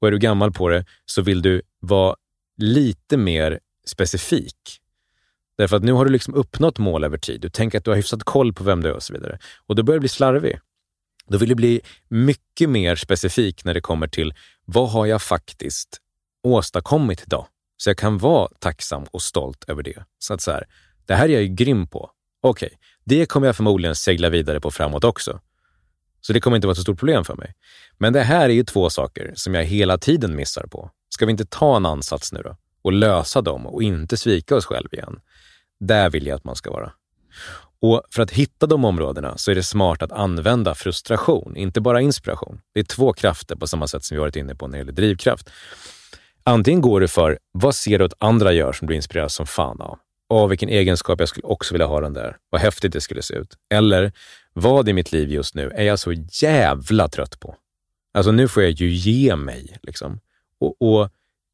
Och 0.00 0.08
är 0.08 0.12
du 0.12 0.18
gammal 0.18 0.52
på 0.52 0.68
det 0.68 0.84
så 1.06 1.22
vill 1.22 1.42
du 1.42 1.62
vara 1.80 2.16
lite 2.56 3.16
mer 3.16 3.58
specifik. 3.86 4.80
Därför 5.58 5.76
att 5.76 5.82
nu 5.82 5.92
har 5.92 6.04
du 6.04 6.10
liksom 6.10 6.34
uppnått 6.34 6.78
mål 6.78 7.04
över 7.04 7.18
tid. 7.18 7.40
Du 7.40 7.50
tänker 7.50 7.78
att 7.78 7.84
du 7.84 7.90
har 7.90 7.96
hyfsat 7.96 8.24
koll 8.24 8.52
på 8.52 8.64
vem 8.64 8.82
du 8.82 8.88
är 8.88 8.92
och 8.92 9.02
så 9.02 9.12
vidare. 9.12 9.38
Och 9.66 9.74
då 9.74 9.82
börjar 9.82 9.96
du 9.96 10.00
bli 10.00 10.08
slarvig. 10.08 10.58
Då 11.28 11.38
vill 11.38 11.48
du 11.48 11.54
bli 11.54 11.80
mycket 12.08 12.70
mer 12.70 12.96
specifik 12.96 13.64
när 13.64 13.74
det 13.74 13.80
kommer 13.80 14.08
till 14.08 14.34
vad 14.64 14.90
har 14.90 15.06
jag 15.06 15.22
faktiskt 15.22 16.00
åstadkommit 16.42 17.22
idag? 17.26 17.46
Så 17.76 17.90
jag 17.90 17.96
kan 17.96 18.18
vara 18.18 18.48
tacksam 18.58 19.04
och 19.10 19.22
stolt 19.22 19.64
över 19.68 19.82
det. 19.82 20.04
Så 20.18 20.34
att 20.34 20.40
så 20.40 20.50
här, 20.50 20.64
det 21.06 21.14
här 21.14 21.24
är 21.24 21.32
jag 21.32 21.42
ju 21.42 21.48
grym 21.48 21.86
på. 21.86 22.10
Okej, 22.42 22.66
okay, 22.66 22.78
det 23.04 23.26
kommer 23.26 23.46
jag 23.46 23.56
förmodligen 23.56 23.96
segla 23.96 24.28
vidare 24.28 24.60
på 24.60 24.70
framåt 24.70 25.04
också. 25.04 25.40
Så 26.20 26.32
det 26.32 26.40
kommer 26.40 26.56
inte 26.56 26.66
vara 26.66 26.72
ett 26.72 26.78
så 26.78 26.82
stort 26.82 26.98
problem 26.98 27.24
för 27.24 27.34
mig. 27.34 27.54
Men 27.98 28.12
det 28.12 28.22
här 28.22 28.48
är 28.48 28.54
ju 28.54 28.64
två 28.64 28.90
saker 28.90 29.32
som 29.34 29.54
jag 29.54 29.64
hela 29.64 29.98
tiden 29.98 30.36
missar 30.36 30.66
på. 30.66 30.90
Ska 31.08 31.26
vi 31.26 31.30
inte 31.30 31.46
ta 31.46 31.76
en 31.76 31.86
ansats 31.86 32.32
nu 32.32 32.42
då 32.42 32.56
och 32.82 32.92
lösa 32.92 33.40
dem 33.40 33.66
och 33.66 33.82
inte 33.82 34.16
svika 34.16 34.56
oss 34.56 34.66
själva 34.66 34.88
igen? 34.92 35.20
Där 35.80 36.10
vill 36.10 36.26
jag 36.26 36.36
att 36.36 36.44
man 36.44 36.56
ska 36.56 36.70
vara. 36.70 36.92
Och 37.80 38.02
för 38.10 38.22
att 38.22 38.30
hitta 38.30 38.66
de 38.66 38.84
områdena 38.84 39.38
så 39.38 39.50
är 39.50 39.54
det 39.54 39.62
smart 39.62 40.02
att 40.02 40.12
använda 40.12 40.74
frustration, 40.74 41.56
inte 41.56 41.80
bara 41.80 42.00
inspiration. 42.00 42.60
Det 42.74 42.80
är 42.80 42.84
två 42.84 43.12
krafter 43.12 43.56
på 43.56 43.66
samma 43.66 43.86
sätt 43.86 44.04
som 44.04 44.14
vi 44.14 44.20
varit 44.20 44.36
inne 44.36 44.54
på 44.54 44.66
när 44.66 44.72
det 44.72 44.78
gäller 44.78 44.92
drivkraft. 44.92 45.50
Antingen 46.44 46.80
går 46.80 47.00
du 47.00 47.08
för, 47.08 47.38
vad 47.52 47.74
ser 47.74 47.98
du 47.98 48.04
att 48.04 48.14
andra 48.18 48.52
gör 48.52 48.72
som 48.72 48.88
du 48.88 48.94
inspireras 48.94 49.34
som 49.34 49.46
fan 49.46 49.80
av? 49.80 49.98
Åh, 50.28 50.48
vilken 50.48 50.68
egenskap 50.68 51.20
jag 51.20 51.28
skulle 51.28 51.46
också 51.46 51.74
vilja 51.74 51.86
ha 51.86 52.00
den 52.00 52.12
där. 52.12 52.36
Vad 52.50 52.60
häftigt 52.60 52.92
det 52.92 53.00
skulle 53.00 53.22
se 53.22 53.34
ut. 53.34 53.54
Eller, 53.70 54.12
vad 54.52 54.88
i 54.88 54.92
mitt 54.92 55.12
liv 55.12 55.30
just 55.30 55.54
nu 55.54 55.70
är 55.70 55.84
jag 55.84 55.98
så 55.98 56.12
jävla 56.32 57.08
trött 57.08 57.40
på? 57.40 57.56
Alltså 58.14 58.32
nu 58.32 58.48
får 58.48 58.62
jag 58.62 58.72
ju 58.72 58.88
ge 58.88 59.36
mig. 59.36 59.78
Liksom. 59.82 60.20
Och, 60.60 60.82
och 60.82 61.10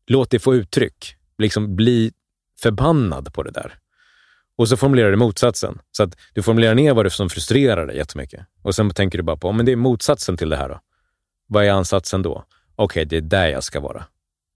låt 0.07 0.31
det 0.31 0.39
få 0.39 0.55
uttryck. 0.55 1.17
Liksom 1.39 1.77
bli 1.77 2.13
förbannad 2.61 3.35
på 3.35 3.43
det 3.43 3.51
där. 3.51 3.75
Och 4.57 4.69
så 4.69 4.77
formulerar 4.77 5.11
du 5.11 5.17
motsatsen. 5.17 5.79
Så 5.93 6.03
att 6.03 6.17
du 6.33 6.43
formulerar 6.43 6.75
ner 6.75 6.95
vad 6.95 7.05
det 7.05 7.09
är 7.09 7.11
som 7.11 7.31
frustrerar 7.31 7.87
dig 7.87 7.97
jättemycket. 7.97 8.47
Och 8.63 8.75
sen 8.75 8.91
tänker 8.91 9.19
du 9.19 9.25
bara 9.25 9.37
på, 9.37 9.53
men 9.53 9.67
det 9.67 9.73
är 9.73 9.77
motsatsen 9.77 10.37
till 10.37 10.49
det 10.49 10.57
här 10.57 10.69
då. 10.69 10.81
Vad 11.47 11.65
är 11.65 11.71
ansatsen 11.71 12.23
då? 12.23 12.45
Okej, 12.77 12.85
okay, 12.85 13.05
det 13.05 13.17
är 13.17 13.21
där 13.21 13.47
jag 13.47 13.65
ska 13.65 13.81
vara. 13.81 14.05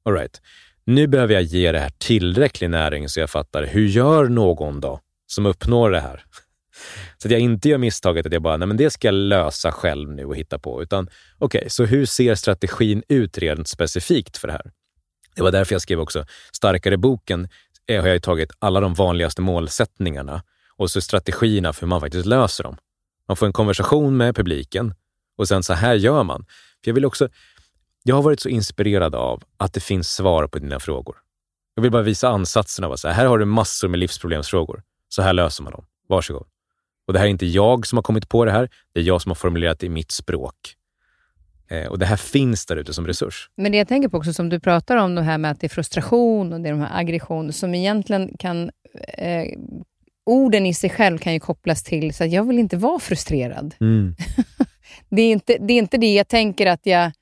All 0.05 0.15
right. 0.15 0.41
Nu 0.85 1.07
behöver 1.07 1.35
jag 1.35 1.43
ge 1.43 1.73
det 1.73 1.79
här 1.79 1.93
tillräcklig 1.99 2.71
näring 2.71 3.09
så 3.09 3.21
jag 3.21 3.31
fattar, 3.31 3.67
hur 3.67 3.87
gör 3.87 4.29
någon 4.29 4.81
då 4.81 5.01
som 5.27 5.47
uppnår 5.47 5.91
det 5.91 6.01
här? 6.01 6.25
Så 7.19 7.29
att 7.29 7.33
jag 7.33 7.41
inte 7.41 7.69
gör 7.69 7.79
misstaget 7.79 8.27
att 8.27 8.33
jag 8.33 8.43
bara, 8.43 8.57
nej 8.57 8.69
men 8.69 8.77
det 8.77 8.91
ska 8.91 9.09
jag 9.09 9.15
lösa 9.15 9.73
själv 9.73 10.11
nu 10.11 10.25
och 10.25 10.37
hitta 10.37 10.59
på. 10.59 10.83
Utan 10.83 11.09
okej, 11.39 11.59
okay, 11.59 11.69
så 11.69 11.85
hur 11.85 12.07
ser 12.07 12.35
strategin 12.35 13.03
ut 13.09 13.39
rent 13.39 13.69
specifikt 13.69 14.37
för 14.37 14.49
det 14.49 14.53
här? 14.53 14.71
Det 15.39 15.43
var 15.43 15.53
därför 15.53 15.75
jag 15.75 15.83
skrev 15.83 16.01
också 16.01 16.25
Starkare 16.53 16.97
boken 16.97 17.49
Eh, 17.89 18.01
har 18.01 18.09
jag 18.09 18.23
tagit 18.23 18.51
alla 18.59 18.81
de 18.81 18.95
vanligaste 18.95 19.43
målsättningarna 19.43 20.43
och 20.77 20.91
så 20.91 21.01
strategierna 21.01 21.73
för 21.73 21.81
hur 21.81 21.89
man 21.89 22.01
faktiskt 22.01 22.27
löser 22.27 22.65
dem. 22.65 22.77
Man 23.29 23.37
får 23.37 23.47
en 23.47 23.53
konversation 23.53 24.17
med 24.17 24.37
publiken 24.37 24.95
och 25.37 25.49
sen 25.49 25.63
så 25.63 25.73
här 25.73 25.95
gör 25.95 26.23
man. 26.23 26.45
För 26.85 26.91
jag 26.91 26.95
vill 26.95 27.05
också, 27.05 27.29
jag 28.03 28.15
har 28.15 28.23
varit 28.23 28.41
så 28.41 28.49
inspirerad 28.49 29.15
av 29.15 29.43
att 29.57 29.73
det 29.73 29.81
finns 29.81 30.13
svar 30.13 30.47
på 30.47 30.59
dina 30.59 30.81
frågor. 30.81 31.17
Jag 31.75 31.83
vill 31.83 31.91
bara 31.91 32.03
visa 32.03 32.29
ansatsen 32.29 32.85
av 32.85 32.93
att 32.93 33.01
så 33.01 33.09
här, 33.09 33.15
här 33.15 33.27
har 33.27 33.39
du 33.39 33.45
massor 33.45 33.89
med 33.89 34.01
livsproblemsfrågor. 34.01 34.83
Så 35.09 35.23
här 35.23 35.33
löser 35.33 35.63
man 35.63 35.73
dem. 35.73 35.85
Varsågod. 36.09 36.47
Och 37.07 37.13
det 37.13 37.19
här 37.19 37.27
är 37.27 37.31
inte 37.31 37.47
jag 37.47 37.87
som 37.87 37.99
har 37.99 38.03
kommit 38.03 38.29
på 38.29 38.45
det 38.45 38.51
här. 38.51 38.71
Det 38.93 39.01
är 39.01 39.05
jag 39.05 39.23
som 39.23 39.31
har 39.31 39.35
formulerat 39.35 39.79
det 39.79 39.87
i 39.87 39.89
mitt 39.89 40.11
språk. 40.11 40.55
Eh, 41.71 41.87
och 41.87 41.99
det 41.99 42.07
här 42.07 42.17
finns 42.17 42.67
där 42.67 42.77
ute 42.77 42.95
som 42.95 43.07
resurs. 43.07 43.51
Men 43.57 43.73
det 43.73 43.79
jag 43.79 43.89
tänker 43.89 44.09
på 44.09 44.17
också, 44.17 44.33
som 44.33 44.49
du 44.49 44.61
pratar 44.61 44.97
om, 44.97 45.15
det 45.15 45.23
här 45.23 45.39
med 45.39 45.51
att 45.51 45.61
det 45.61 45.67
är 45.67 45.69
frustration 45.69 46.53
och 46.53 46.61
det 46.61 46.69
är 46.69 46.73
de 46.73 46.81
här 46.81 47.01
aggressioner 47.01 47.53
som 47.53 47.75
egentligen 47.75 48.37
kan... 48.39 48.71
Eh, 49.19 49.45
orden 50.27 50.67
i 50.67 50.75
sig 50.75 50.91
själv 50.91 51.19
kan 51.19 51.33
ju 51.33 51.41
kopplas 51.41 51.83
till 51.83 52.15
så 52.15 52.25
att 52.25 52.31
jag 52.31 52.45
vill 52.45 52.59
inte 52.59 52.77
vara 52.77 52.99
frustrerad. 52.99 53.75
Mm. 53.81 54.15
det, 55.09 55.23
är 55.23 55.33
inte, 55.33 55.57
det 55.61 55.73
är 55.73 55.79
inte 55.79 55.97
det 55.97 56.15
jag 56.15 56.29
tänker 56.29 56.67
att 56.67 56.87
jag 56.87 57.13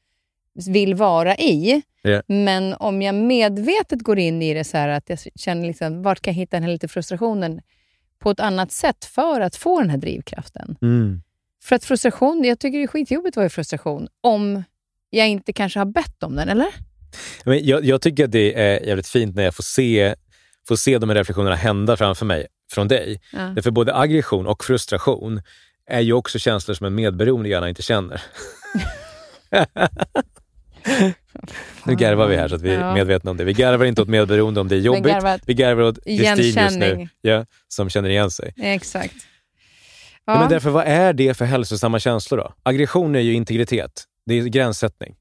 vill 0.68 0.94
vara 0.94 1.36
i. 1.36 1.82
Yeah. 2.04 2.22
Men 2.26 2.74
om 2.74 3.02
jag 3.02 3.14
medvetet 3.14 4.02
går 4.02 4.18
in 4.18 4.42
i 4.42 4.54
det 4.54 4.64
så 4.64 4.76
här 4.76 4.88
att 4.88 5.10
jag 5.10 5.18
känner 5.34 5.66
liksom, 5.66 6.02
vart 6.02 6.20
kan 6.20 6.34
jag 6.34 6.38
hitta 6.38 6.56
den 6.56 6.62
här 6.62 6.70
lite 6.70 6.88
frustrationen 6.88 7.60
på 8.18 8.30
ett 8.30 8.40
annat 8.40 8.72
sätt 8.72 9.04
för 9.04 9.40
att 9.40 9.56
få 9.56 9.80
den 9.80 9.90
här 9.90 9.98
drivkraften. 9.98 10.76
Mm. 10.82 11.22
För 11.66 11.76
att 11.76 11.84
frustration, 11.84 12.44
jag 12.44 12.58
tycker 12.58 12.78
det 12.78 12.84
är 12.84 12.88
skitjobbigt 12.88 13.32
att 13.32 13.36
vara 13.36 13.46
i 13.46 13.50
frustration 13.50 14.08
om 14.20 14.64
jag 15.10 15.28
inte 15.28 15.52
kanske 15.52 15.78
har 15.78 15.86
bett 15.86 16.22
om 16.22 16.36
den, 16.36 16.48
eller? 16.48 16.66
Men 17.44 17.66
jag, 17.66 17.84
jag 17.84 18.02
tycker 18.02 18.24
att 18.24 18.32
det 18.32 18.60
är 18.60 18.86
jävligt 18.86 19.08
fint 19.08 19.36
när 19.36 19.42
jag 19.42 19.54
får 19.54 19.62
se, 19.62 20.14
får 20.68 20.76
se 20.76 20.98
de 20.98 21.08
här 21.10 21.16
reflektionerna 21.16 21.56
hända 21.56 21.96
framför 21.96 22.26
mig 22.26 22.46
från 22.72 22.88
dig. 22.88 23.20
Ja. 23.32 23.38
Därför 23.38 23.70
både 23.70 23.94
aggression 23.94 24.46
och 24.46 24.64
frustration 24.64 25.42
är 25.86 26.00
ju 26.00 26.12
också 26.12 26.38
känslor 26.38 26.74
som 26.74 26.86
en 26.86 26.94
medberoende 26.94 27.48
gärna 27.48 27.68
inte 27.68 27.82
känner. 27.82 28.22
nu 31.84 31.94
garvar 31.94 32.26
vi 32.26 32.36
här 32.36 32.48
så 32.48 32.54
att 32.54 32.62
vi 32.62 32.74
är 32.74 32.94
medvetna 32.94 33.30
om 33.30 33.36
det. 33.36 33.44
Vi 33.44 33.52
garvar 33.52 33.84
inte 33.84 34.02
åt 34.02 34.08
medberoende 34.08 34.60
om 34.60 34.68
det 34.68 34.76
är 34.76 34.80
jobbigt. 34.80 35.16
Vi 35.46 35.54
garvar 35.54 35.82
åt 35.82 36.04
Kristin 36.04 36.62
just 36.62 36.78
nu, 36.78 37.08
ja, 37.20 37.46
som 37.68 37.88
känner 37.88 38.08
igen 38.08 38.30
sig. 38.30 38.54
Exakt. 38.56 39.14
Ja. 40.26 40.38
Men 40.40 40.48
därför, 40.48 40.70
vad 40.70 40.84
är 40.86 41.12
det 41.12 41.34
för 41.34 41.44
hälsosamma 41.44 41.98
känslor 41.98 42.38
då? 42.38 42.52
Aggression 42.62 43.14
är 43.14 43.20
ju 43.20 43.32
integritet. 43.32 44.04
Det 44.26 44.34
är 44.34 44.44
gränssättning. 44.44 45.16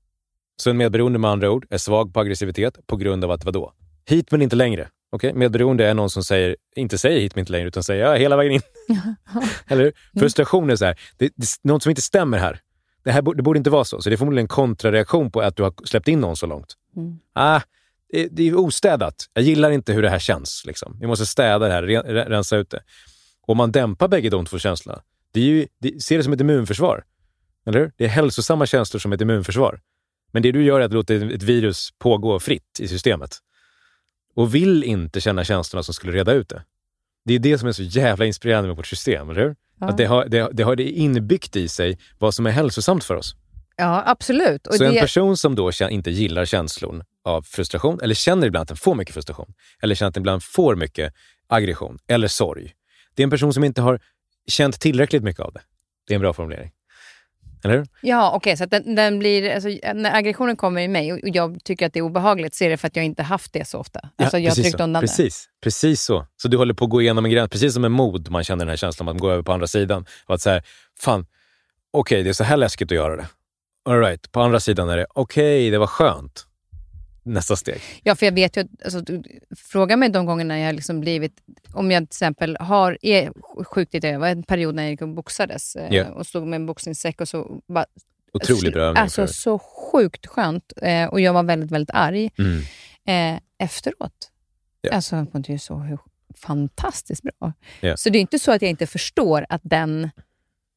Så 0.57 0.69
en 0.69 0.77
medberoende 0.77 1.19
med 1.19 1.31
andra 1.31 1.51
ord 1.51 1.65
är 1.69 1.77
svag 1.77 2.13
på 2.13 2.19
aggressivitet 2.19 2.87
på 2.87 2.95
grund 2.95 3.23
av 3.23 3.31
att 3.31 3.45
vadå? 3.45 3.73
Hit 4.05 4.31
men 4.31 4.41
inte 4.41 4.55
längre. 4.55 4.89
Okay? 5.11 5.33
Medberoende 5.33 5.85
är 5.85 5.93
någon 5.93 6.09
som 6.09 6.23
säger, 6.23 6.55
inte 6.75 6.97
säger 6.97 7.19
hit 7.19 7.35
men 7.35 7.39
inte 7.41 7.51
längre, 7.51 7.67
utan 7.67 7.83
säger 7.83 8.05
ja, 8.05 8.13
hela 8.13 8.37
vägen 8.37 8.53
in. 8.53 8.61
Eller 9.67 9.83
hur? 9.83 10.19
Frustration 10.19 10.69
är 10.69 10.75
så 10.75 10.85
här, 10.85 10.99
det, 11.17 11.33
det 11.35 11.47
något 11.61 11.83
som 11.83 11.89
inte 11.89 12.01
stämmer 12.01 12.37
här. 12.37 12.59
Det, 13.03 13.11
här 13.11 13.21
det 13.21 13.43
borde 13.43 13.57
inte 13.57 13.69
vara 13.69 13.83
så. 13.83 14.01
Så 14.01 14.09
det 14.09 14.15
är 14.15 14.17
förmodligen 14.17 14.43
en 14.43 14.47
kontrareaktion 14.47 15.31
på 15.31 15.41
att 15.41 15.55
du 15.55 15.63
har 15.63 15.73
släppt 15.85 16.07
in 16.07 16.21
någon 16.21 16.35
så 16.35 16.45
långt. 16.45 16.73
Mm. 16.95 17.19
Ah, 17.33 17.61
det, 18.11 18.27
det 18.31 18.47
är 18.47 18.55
ostädat. 18.55 19.15
Jag 19.33 19.43
gillar 19.43 19.71
inte 19.71 19.93
hur 19.93 20.01
det 20.01 20.09
här 20.09 20.19
känns. 20.19 20.63
Liksom. 20.65 20.97
Vi 20.99 21.07
måste 21.07 21.25
städa 21.25 21.67
det 21.67 21.73
här, 21.73 21.83
rensa 22.25 22.57
ut 22.57 22.69
det. 22.69 22.81
Om 23.45 23.57
man 23.57 23.71
dämpar 23.71 24.07
bägge 24.07 24.29
de 24.29 24.45
två 24.45 24.59
känslorna, 24.59 25.01
det 25.31 25.39
är 25.39 25.43
ju, 25.43 25.67
det, 25.79 26.03
ser 26.03 26.17
det 26.17 26.23
som 26.23 26.33
ett 26.33 26.41
immunförsvar. 26.41 27.03
Eller 27.65 27.79
hur? 27.79 27.91
Det 27.97 28.05
är 28.05 28.09
hälsosamma 28.09 28.65
känslor 28.65 28.99
som 28.99 29.13
ett 29.13 29.21
immunförsvar. 29.21 29.79
Men 30.31 30.43
det 30.43 30.51
du 30.51 30.63
gör 30.63 30.79
är 30.79 30.85
att 30.85 30.93
låta 30.93 31.13
ett 31.13 31.43
virus 31.43 31.89
pågå 31.99 32.39
fritt 32.39 32.79
i 32.79 32.87
systemet. 32.87 33.37
Och 34.35 34.55
vill 34.55 34.83
inte 34.83 35.21
känna 35.21 35.43
känslorna 35.43 35.83
som 35.83 35.93
skulle 35.93 36.13
reda 36.13 36.33
ut 36.33 36.49
det. 36.49 36.63
Det 37.25 37.33
är 37.33 37.39
det 37.39 37.57
som 37.57 37.67
är 37.67 37.71
så 37.71 37.83
jävla 37.83 38.25
inspirerande 38.25 38.67
med 38.67 38.77
vårt 38.77 38.87
system, 38.87 39.29
eller 39.29 39.41
hur? 39.41 39.55
Ja. 39.79 39.87
Att 39.87 39.97
det 39.97 40.05
har, 40.05 40.25
det, 40.25 40.49
det 40.53 40.63
har 40.63 40.75
det 40.75 40.89
inbyggt 40.89 41.55
i 41.55 41.67
sig 41.67 41.99
vad 42.19 42.33
som 42.33 42.45
är 42.45 42.51
hälsosamt 42.51 43.03
för 43.03 43.15
oss. 43.15 43.35
Ja, 43.77 44.03
absolut. 44.05 44.67
Och 44.67 44.73
så 44.73 44.83
det... 44.83 44.89
en 44.89 45.01
person 45.01 45.37
som 45.37 45.55
då 45.55 45.71
inte 45.89 46.11
gillar 46.11 46.45
känslor 46.45 47.05
av 47.23 47.41
frustration, 47.41 47.99
eller 48.01 48.15
känner 48.15 48.47
ibland 48.47 48.61
att 48.61 48.67
den 48.67 48.77
får 48.77 48.95
mycket 48.95 49.13
frustration, 49.13 49.53
eller 49.81 49.95
känner 49.95 50.07
att 50.07 50.13
den 50.13 50.21
ibland 50.21 50.43
får 50.43 50.75
mycket 50.75 51.13
aggression 51.47 51.97
eller 52.07 52.27
sorg, 52.27 52.73
det 53.15 53.21
är 53.21 53.23
en 53.23 53.29
person 53.29 53.53
som 53.53 53.63
inte 53.63 53.81
har 53.81 53.99
känt 54.47 54.79
tillräckligt 54.79 55.23
mycket 55.23 55.41
av 55.41 55.53
det. 55.53 55.61
Det 56.07 56.13
är 56.13 56.15
en 56.15 56.21
bra 56.21 56.33
formulering. 56.33 56.71
Eller 57.63 57.77
hur? 57.77 57.87
Ja, 58.01 58.31
okej. 58.35 58.37
Okay, 58.37 58.57
så 58.57 58.65
den, 58.65 58.95
den, 58.95 59.19
blir, 59.19 59.53
alltså, 59.53 59.69
när 59.93 60.15
aggressionen 60.15 60.55
kommer 60.55 60.81
i 60.81 60.87
mig 60.87 61.13
och 61.13 61.19
jag 61.23 61.63
tycker 61.63 61.85
att 61.85 61.93
det 61.93 61.99
är 61.99 62.03
obehagligt 62.03 62.55
så 62.55 62.63
är 62.63 62.69
det 62.69 62.77
för 62.77 62.87
att 62.87 62.95
jag 62.95 63.05
inte 63.05 63.23
haft 63.23 63.53
det 63.53 63.67
så 63.67 63.79
ofta. 63.79 64.09
Alltså, 64.15 64.37
jag 64.37 64.51
har 64.51 64.55
tryckt 64.55 64.79
undan 64.79 65.01
precis, 65.01 65.45
det. 65.45 65.63
Precis 65.63 66.01
så. 66.01 66.27
Så 66.37 66.47
du 66.47 66.57
håller 66.57 66.73
på 66.73 66.85
att 66.85 66.91
gå 66.91 67.01
igenom 67.01 67.25
en 67.25 67.31
gräns. 67.31 67.49
Precis 67.49 67.73
som 67.73 67.81
med 67.81 67.91
mod, 67.91 68.31
man 68.31 68.43
känner 68.43 68.65
den 68.65 68.69
här 68.69 68.77
känslan 68.77 69.09
att 69.09 69.17
gå 69.17 69.31
över 69.31 69.43
på 69.43 69.53
andra 69.53 69.67
sidan. 69.67 70.05
Och 70.25 70.35
att 70.35 70.41
säga, 70.41 70.61
fan, 70.99 71.21
okej, 71.21 72.15
okay, 72.15 72.23
det 72.23 72.29
är 72.29 72.33
så 72.33 72.43
här 72.43 72.57
läskigt 72.57 72.91
att 72.91 72.95
göra 72.95 73.15
det. 73.15 73.27
All 73.89 73.99
right. 73.99 74.31
På 74.31 74.41
andra 74.41 74.59
sidan 74.59 74.89
är 74.89 74.97
det, 74.97 75.05
okej, 75.09 75.59
okay, 75.59 75.71
det 75.71 75.77
var 75.77 75.87
skönt 75.87 76.45
nästa 77.25 77.55
steg? 77.55 77.81
Ja, 78.03 78.15
för 78.15 78.25
jag 78.25 78.33
vet 78.33 78.57
ju, 78.57 78.67
alltså, 78.83 79.03
fråga 79.55 79.97
mig 79.97 80.09
de 80.09 80.25
gångerna 80.25 80.59
jag 80.59 80.75
liksom 80.75 81.01
blivit, 81.01 81.41
om 81.73 81.91
jag 81.91 82.01
till 82.01 82.15
exempel 82.15 82.57
har, 82.59 82.97
är 83.01 83.31
sjukt 83.63 83.91
det 83.91 84.17
var 84.17 84.27
en 84.27 84.43
period 84.43 84.75
när 84.75 84.83
jag 84.83 84.91
gick 84.91 85.01
och 85.01 85.09
boxades 85.09 85.75
yeah. 85.75 86.09
och 86.09 86.27
stod 86.27 86.47
med 86.47 86.57
en 86.57 86.65
boxningssäck 86.65 87.21
och 87.21 87.29
så 87.29 87.61
bara, 87.67 87.85
Otroligt 88.33 88.73
bra 88.73 88.83
övning. 88.83 89.01
Alltså 89.01 89.27
så 89.27 89.59
sjukt 89.59 90.27
skönt 90.27 90.73
eh, 90.81 91.05
och 91.05 91.21
jag 91.21 91.33
var 91.33 91.43
väldigt, 91.43 91.71
väldigt 91.71 91.95
arg 91.95 92.29
mm. 92.37 92.61
eh, 93.07 93.41
efteråt. 93.57 94.31
Yeah. 94.83 94.95
Alltså, 94.95 95.25
det 95.33 95.53
är 95.53 95.57
så 95.57 95.97
fantastiskt 96.35 97.21
bra. 97.23 97.53
Yeah. 97.81 97.95
Så 97.95 98.09
det 98.09 98.17
är 98.17 98.21
inte 98.21 98.39
så 98.39 98.51
att 98.51 98.61
jag 98.61 98.69
inte 98.69 98.87
förstår 98.87 99.45
att 99.49 99.61
den 99.63 100.09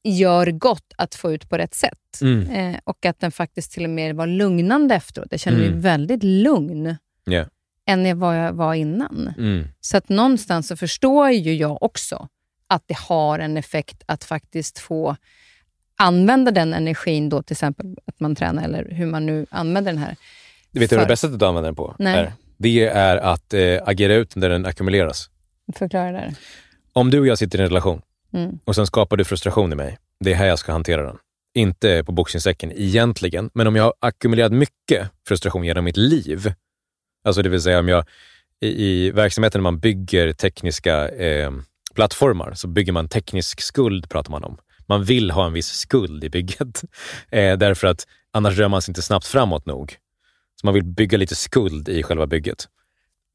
gör 0.05 0.47
gott 0.47 0.93
att 0.97 1.15
få 1.15 1.33
ut 1.33 1.49
på 1.49 1.59
rätt 1.59 1.75
sätt. 1.75 2.21
Mm. 2.21 2.51
Eh, 2.51 2.81
och 2.85 3.07
att 3.07 3.21
den 3.21 3.33
faktiskt 3.33 3.73
till 3.73 3.85
och 3.85 3.91
med 3.91 4.17
var 4.17 4.27
lugnande 4.27 4.95
efteråt. 4.95 5.29
Jag 5.31 5.53
mig 5.53 5.67
mm. 5.67 5.81
väldigt 5.81 6.23
lugn 6.23 6.97
yeah. 7.31 7.47
än 7.87 8.19
vad 8.19 8.39
jag 8.39 8.53
var 8.53 8.75
innan. 8.75 9.35
Mm. 9.39 9.69
Så 9.81 9.97
att 9.97 10.09
någonstans 10.09 10.69
så 10.69 10.77
förstår 10.77 11.31
ju 11.31 11.55
jag 11.55 11.83
också 11.83 12.29
att 12.67 12.83
det 12.87 12.97
har 12.97 13.39
en 13.39 13.57
effekt 13.57 14.03
att 14.07 14.25
faktiskt 14.25 14.79
få 14.79 15.17
använda 15.97 16.51
den 16.51 16.75
energin, 16.75 17.29
då 17.29 17.43
till 17.43 17.55
exempel 17.55 17.97
att 18.07 18.21
man 18.21 18.35
tränar 18.35 18.65
eller 18.65 18.91
hur 18.91 19.07
man 19.07 19.27
nu 19.27 19.47
använder 19.51 19.93
den 19.93 20.03
här. 20.03 20.17
Du 20.71 20.81
vet 20.81 20.91
du 20.91 20.97
För... 20.97 21.03
det 21.03 21.09
bästa 21.09 21.27
sättet 21.27 21.43
att 21.43 21.49
använda 21.49 21.69
den 21.69 21.77
på? 21.77 21.95
Nej. 21.99 22.19
Är, 22.19 22.33
det 22.57 22.89
är 22.89 23.17
att 23.17 23.55
eh, 23.55 23.79
agera 23.85 24.15
ut 24.15 24.37
när 24.37 24.49
den 24.49 24.67
ackumuleras. 24.67 25.31
Förklara 25.75 26.13
det. 26.13 26.35
Om 26.93 27.11
du 27.11 27.21
och 27.21 27.27
jag 27.27 27.39
sitter 27.39 27.59
i 27.59 27.63
en 27.63 27.69
relation 27.69 28.03
Mm. 28.33 28.59
Och 28.65 28.75
sen 28.75 28.87
skapar 28.87 29.17
du 29.17 29.25
frustration 29.25 29.73
i 29.73 29.77
mig. 29.77 29.99
Det 30.21 30.33
är 30.33 30.37
här 30.37 30.47
jag 30.47 30.59
ska 30.59 30.73
hantera 30.73 31.03
den. 31.03 31.17
Inte 31.55 32.05
på 32.05 32.13
boxningssäcken 32.13 32.73
egentligen, 32.73 33.51
men 33.55 33.67
om 33.67 33.77
jag 33.77 33.85
har 33.85 33.95
ackumulerat 34.01 34.53
mycket 34.53 35.11
frustration 35.29 35.65
genom 35.65 35.85
mitt 35.85 35.97
liv, 35.97 36.53
alltså 37.25 37.43
det 37.43 37.49
vill 37.49 37.63
säga 37.63 37.79
om 37.79 37.89
jag 37.89 38.05
i, 38.61 38.85
i 38.85 39.11
verksamheten 39.11 39.59
när 39.59 39.63
man 39.63 39.79
bygger 39.79 40.33
tekniska 40.33 41.09
eh, 41.09 41.53
plattformar 41.95 42.53
så 42.55 42.69
bygger 42.69 42.93
man 42.93 43.09
teknisk 43.09 43.61
skuld, 43.61 44.09
pratar 44.09 44.31
man 44.31 44.45
om. 44.45 44.59
Man 44.87 45.05
vill 45.05 45.31
ha 45.31 45.47
en 45.47 45.53
viss 45.53 45.69
skuld 45.69 46.25
i 46.25 46.31
bygget, 46.31 46.85
eh, 47.31 47.59
därför 47.59 47.87
att 47.87 48.07
annars 48.33 48.59
rör 48.59 48.69
man 48.69 48.83
sig 48.83 48.91
inte 48.91 49.03
snabbt 49.03 49.27
framåt 49.27 49.67
nog. 49.67 49.97
Så 50.61 50.67
man 50.67 50.75
vill 50.75 50.85
bygga 50.85 51.19
lite 51.19 51.35
skuld 51.35 51.89
i 51.89 52.03
själva 52.03 52.27
bygget. 52.27 52.69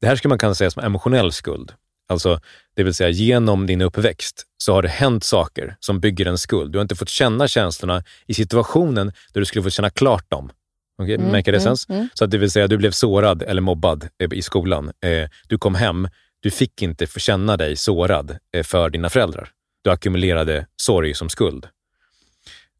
Det 0.00 0.06
här 0.06 0.16
skulle 0.16 0.28
man 0.28 0.38
kunna 0.38 0.54
säga 0.54 0.70
som 0.70 0.84
emotionell 0.84 1.32
skuld. 1.32 1.72
Alltså, 2.08 2.40
det 2.74 2.82
vill 2.82 2.94
säga 2.94 3.10
genom 3.10 3.66
din 3.66 3.80
uppväxt 3.80 4.46
så 4.56 4.72
har 4.72 4.82
det 4.82 4.88
hänt 4.88 5.24
saker 5.24 5.76
som 5.80 6.00
bygger 6.00 6.26
en 6.26 6.38
skuld. 6.38 6.72
Du 6.72 6.78
har 6.78 6.82
inte 6.82 6.96
fått 6.96 7.08
känna 7.08 7.48
känslorna 7.48 8.04
i 8.26 8.34
situationen 8.34 9.12
där 9.32 9.40
du 9.40 9.44
skulle 9.44 9.62
få 9.62 9.70
känna 9.70 9.90
klart 9.90 10.30
dem. 10.30 10.50
Okay? 10.98 11.14
Mm, 11.14 11.28
Märker 11.28 11.52
det 11.52 11.58
mm, 11.58 11.64
sens? 11.64 11.88
Mm. 11.88 12.08
Så 12.14 12.24
att 12.24 12.30
det 12.30 12.38
vill 12.38 12.50
säga, 12.50 12.66
du 12.66 12.76
blev 12.76 12.90
sårad 12.90 13.42
eller 13.42 13.62
mobbad 13.62 14.08
i 14.32 14.42
skolan. 14.42 14.92
Eh, 15.04 15.28
du 15.48 15.58
kom 15.58 15.74
hem, 15.74 16.08
du 16.40 16.50
fick 16.50 16.82
inte 16.82 17.06
få 17.06 17.18
känna 17.18 17.56
dig 17.56 17.76
sårad 17.76 18.38
eh, 18.52 18.62
för 18.62 18.90
dina 18.90 19.10
föräldrar. 19.10 19.50
Du 19.82 19.90
ackumulerade 19.90 20.66
sorg 20.76 21.14
som 21.14 21.28
skuld. 21.28 21.68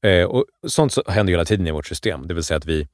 Eh, 0.03 0.25
och 0.25 0.45
sånt 0.67 0.97
händer 1.07 1.31
hela 1.31 1.45
tiden 1.45 1.67
i 1.67 1.71
vårt 1.71 1.87
system. 1.87 2.27
Det 2.27 2.35
vill 2.35 2.45
säga 2.45 2.59
att 2.59 2.67
vi, 2.67 2.89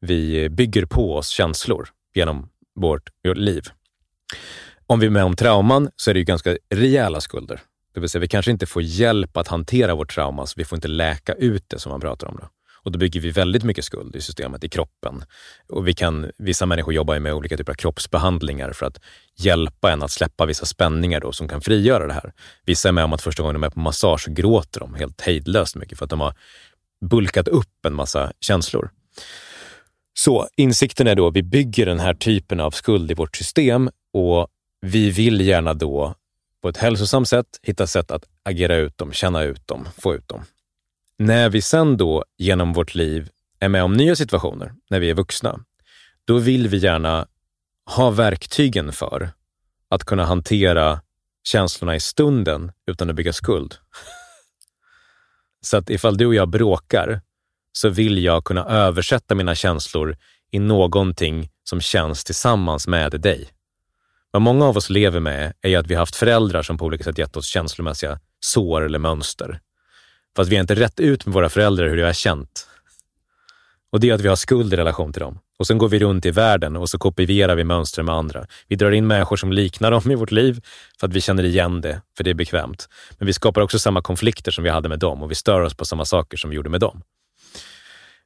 vi 0.00 0.48
bygger 0.48 0.84
på 0.84 1.16
oss 1.16 1.28
känslor 1.28 1.88
genom 2.14 2.48
vårt 2.74 3.10
liv. 3.34 3.62
Om 4.90 5.00
vi 5.00 5.06
är 5.06 5.10
med 5.10 5.24
om 5.24 5.36
trauman 5.36 5.90
så 5.96 6.10
är 6.10 6.14
det 6.14 6.20
ju 6.20 6.24
ganska 6.24 6.56
rejäla 6.74 7.20
skulder. 7.20 7.60
Det 7.94 8.00
vill 8.00 8.08
säga 8.08 8.20
vi 8.20 8.28
kanske 8.28 8.50
inte 8.50 8.66
får 8.66 8.82
hjälp 8.82 9.36
att 9.36 9.48
hantera 9.48 9.94
vårt 9.94 10.14
trauma, 10.14 10.46
så 10.46 10.54
vi 10.56 10.64
får 10.64 10.76
inte 10.76 10.88
läka 10.88 11.32
ut 11.32 11.64
det 11.68 11.78
som 11.78 11.90
man 11.90 12.00
pratar 12.00 12.26
om. 12.26 12.36
Då. 12.40 12.48
Och 12.82 12.92
då 12.92 12.98
bygger 12.98 13.20
vi 13.20 13.30
väldigt 13.30 13.64
mycket 13.64 13.84
skuld 13.84 14.16
i 14.16 14.20
systemet, 14.20 14.64
i 14.64 14.68
kroppen. 14.68 15.24
Och 15.68 15.88
vi 15.88 15.94
kan, 15.94 16.30
vissa 16.38 16.66
människor 16.66 16.94
jobbar 16.94 17.18
med 17.18 17.34
olika 17.34 17.56
typer 17.56 17.72
av 17.72 17.76
kroppsbehandlingar 17.76 18.72
för 18.72 18.86
att 18.86 19.00
hjälpa 19.36 19.92
en 19.92 20.02
att 20.02 20.10
släppa 20.10 20.46
vissa 20.46 20.66
spänningar 20.66 21.20
då, 21.20 21.32
som 21.32 21.48
kan 21.48 21.60
frigöra 21.60 22.06
det 22.06 22.12
här. 22.12 22.32
Vissa 22.66 22.88
är 22.88 22.92
med 22.92 23.04
om 23.04 23.12
att 23.12 23.22
första 23.22 23.42
gången 23.42 23.54
de 23.54 23.64
är 23.64 23.70
på 23.70 23.80
massage 23.80 24.20
så 24.20 24.32
gråter 24.32 24.80
de 24.80 24.94
helt 24.94 25.20
hejdlöst 25.20 25.76
mycket 25.76 25.98
för 25.98 26.04
att 26.04 26.10
de 26.10 26.20
har 26.20 26.34
bulkat 27.10 27.48
upp 27.48 27.86
en 27.86 27.94
massa 27.94 28.32
känslor. 28.40 28.90
Så 30.14 30.48
insikten 30.56 31.06
är 31.06 31.14
då 31.14 31.26
att 31.26 31.36
vi 31.36 31.42
bygger 31.42 31.86
den 31.86 32.00
här 32.00 32.14
typen 32.14 32.60
av 32.60 32.70
skuld 32.70 33.10
i 33.10 33.14
vårt 33.14 33.36
system 33.36 33.90
och 34.12 34.48
vi 34.80 35.10
vill 35.10 35.40
gärna 35.40 35.74
då 35.74 36.14
på 36.62 36.68
ett 36.68 36.76
hälsosamt 36.76 37.28
sätt 37.28 37.46
hitta 37.62 37.86
sätt 37.86 38.10
att 38.10 38.24
agera 38.42 38.76
ut 38.76 38.98
dem, 38.98 39.12
känna 39.12 39.42
ut 39.42 39.66
dem, 39.66 39.88
få 39.98 40.14
ut 40.14 40.28
dem. 40.28 40.44
När 41.18 41.48
vi 41.48 41.62
sen 41.62 41.96
då 41.96 42.24
genom 42.38 42.72
vårt 42.72 42.94
liv 42.94 43.28
är 43.58 43.68
med 43.68 43.82
om 43.82 43.92
nya 43.92 44.16
situationer, 44.16 44.74
när 44.90 45.00
vi 45.00 45.10
är 45.10 45.14
vuxna, 45.14 45.64
då 46.24 46.38
vill 46.38 46.68
vi 46.68 46.76
gärna 46.76 47.26
ha 47.86 48.10
verktygen 48.10 48.92
för 48.92 49.30
att 49.88 50.04
kunna 50.04 50.24
hantera 50.24 51.00
känslorna 51.42 51.96
i 51.96 52.00
stunden 52.00 52.72
utan 52.86 53.10
att 53.10 53.16
bygga 53.16 53.32
skuld. 53.32 53.74
Så 55.60 55.76
att 55.76 55.90
ifall 55.90 56.16
du 56.16 56.26
och 56.26 56.34
jag 56.34 56.48
bråkar 56.48 57.20
så 57.72 57.88
vill 57.88 58.24
jag 58.24 58.44
kunna 58.44 58.64
översätta 58.64 59.34
mina 59.34 59.54
känslor 59.54 60.16
i 60.50 60.58
någonting 60.58 61.50
som 61.64 61.80
känns 61.80 62.24
tillsammans 62.24 62.86
med 62.86 63.20
dig. 63.20 63.48
Vad 64.30 64.42
många 64.42 64.66
av 64.66 64.76
oss 64.76 64.90
lever 64.90 65.20
med 65.20 65.52
är 65.62 65.68
ju 65.68 65.76
att 65.76 65.86
vi 65.86 65.94
har 65.94 66.00
haft 66.00 66.16
föräldrar 66.16 66.62
som 66.62 66.78
på 66.78 66.84
olika 66.84 67.04
sätt 67.04 67.18
gett 67.18 67.36
oss 67.36 67.46
känslomässiga 67.46 68.18
sår 68.40 68.82
eller 68.82 68.98
mönster. 68.98 69.60
Fast 70.36 70.50
vi 70.50 70.56
har 70.56 70.60
inte 70.60 70.74
rätt 70.74 71.00
ut 71.00 71.26
med 71.26 71.32
våra 71.32 71.48
föräldrar 71.48 71.88
hur 71.88 71.96
det 71.96 72.04
har 72.04 72.12
känt. 72.12 72.66
Och 73.92 74.00
det 74.00 74.10
är 74.10 74.14
att 74.14 74.20
vi 74.20 74.28
har 74.28 74.36
skuld 74.36 74.72
i 74.72 74.76
relation 74.76 75.12
till 75.12 75.20
dem. 75.20 75.38
Och 75.58 75.66
sen 75.66 75.78
går 75.78 75.88
vi 75.88 75.98
runt 75.98 76.26
i 76.26 76.30
världen 76.30 76.76
och 76.76 76.90
så 76.90 76.98
kopierar 76.98 77.56
vi 77.56 77.64
mönster 77.64 78.02
med 78.02 78.14
andra. 78.14 78.46
Vi 78.68 78.76
drar 78.76 78.90
in 78.90 79.06
människor 79.06 79.36
som 79.36 79.52
liknar 79.52 79.90
dem 79.90 80.10
i 80.10 80.14
vårt 80.14 80.30
liv 80.30 80.64
för 81.00 81.06
att 81.06 81.12
vi 81.12 81.20
känner 81.20 81.44
igen 81.44 81.80
det, 81.80 82.02
för 82.16 82.24
det 82.24 82.30
är 82.30 82.34
bekvämt. 82.34 82.88
Men 83.18 83.26
vi 83.26 83.32
skapar 83.32 83.60
också 83.60 83.78
samma 83.78 84.02
konflikter 84.02 84.52
som 84.52 84.64
vi 84.64 84.70
hade 84.70 84.88
med 84.88 84.98
dem 84.98 85.22
och 85.22 85.30
vi 85.30 85.34
stör 85.34 85.60
oss 85.60 85.74
på 85.74 85.84
samma 85.84 86.04
saker 86.04 86.36
som 86.36 86.50
vi 86.50 86.56
gjorde 86.56 86.70
med 86.70 86.80
dem. 86.80 87.02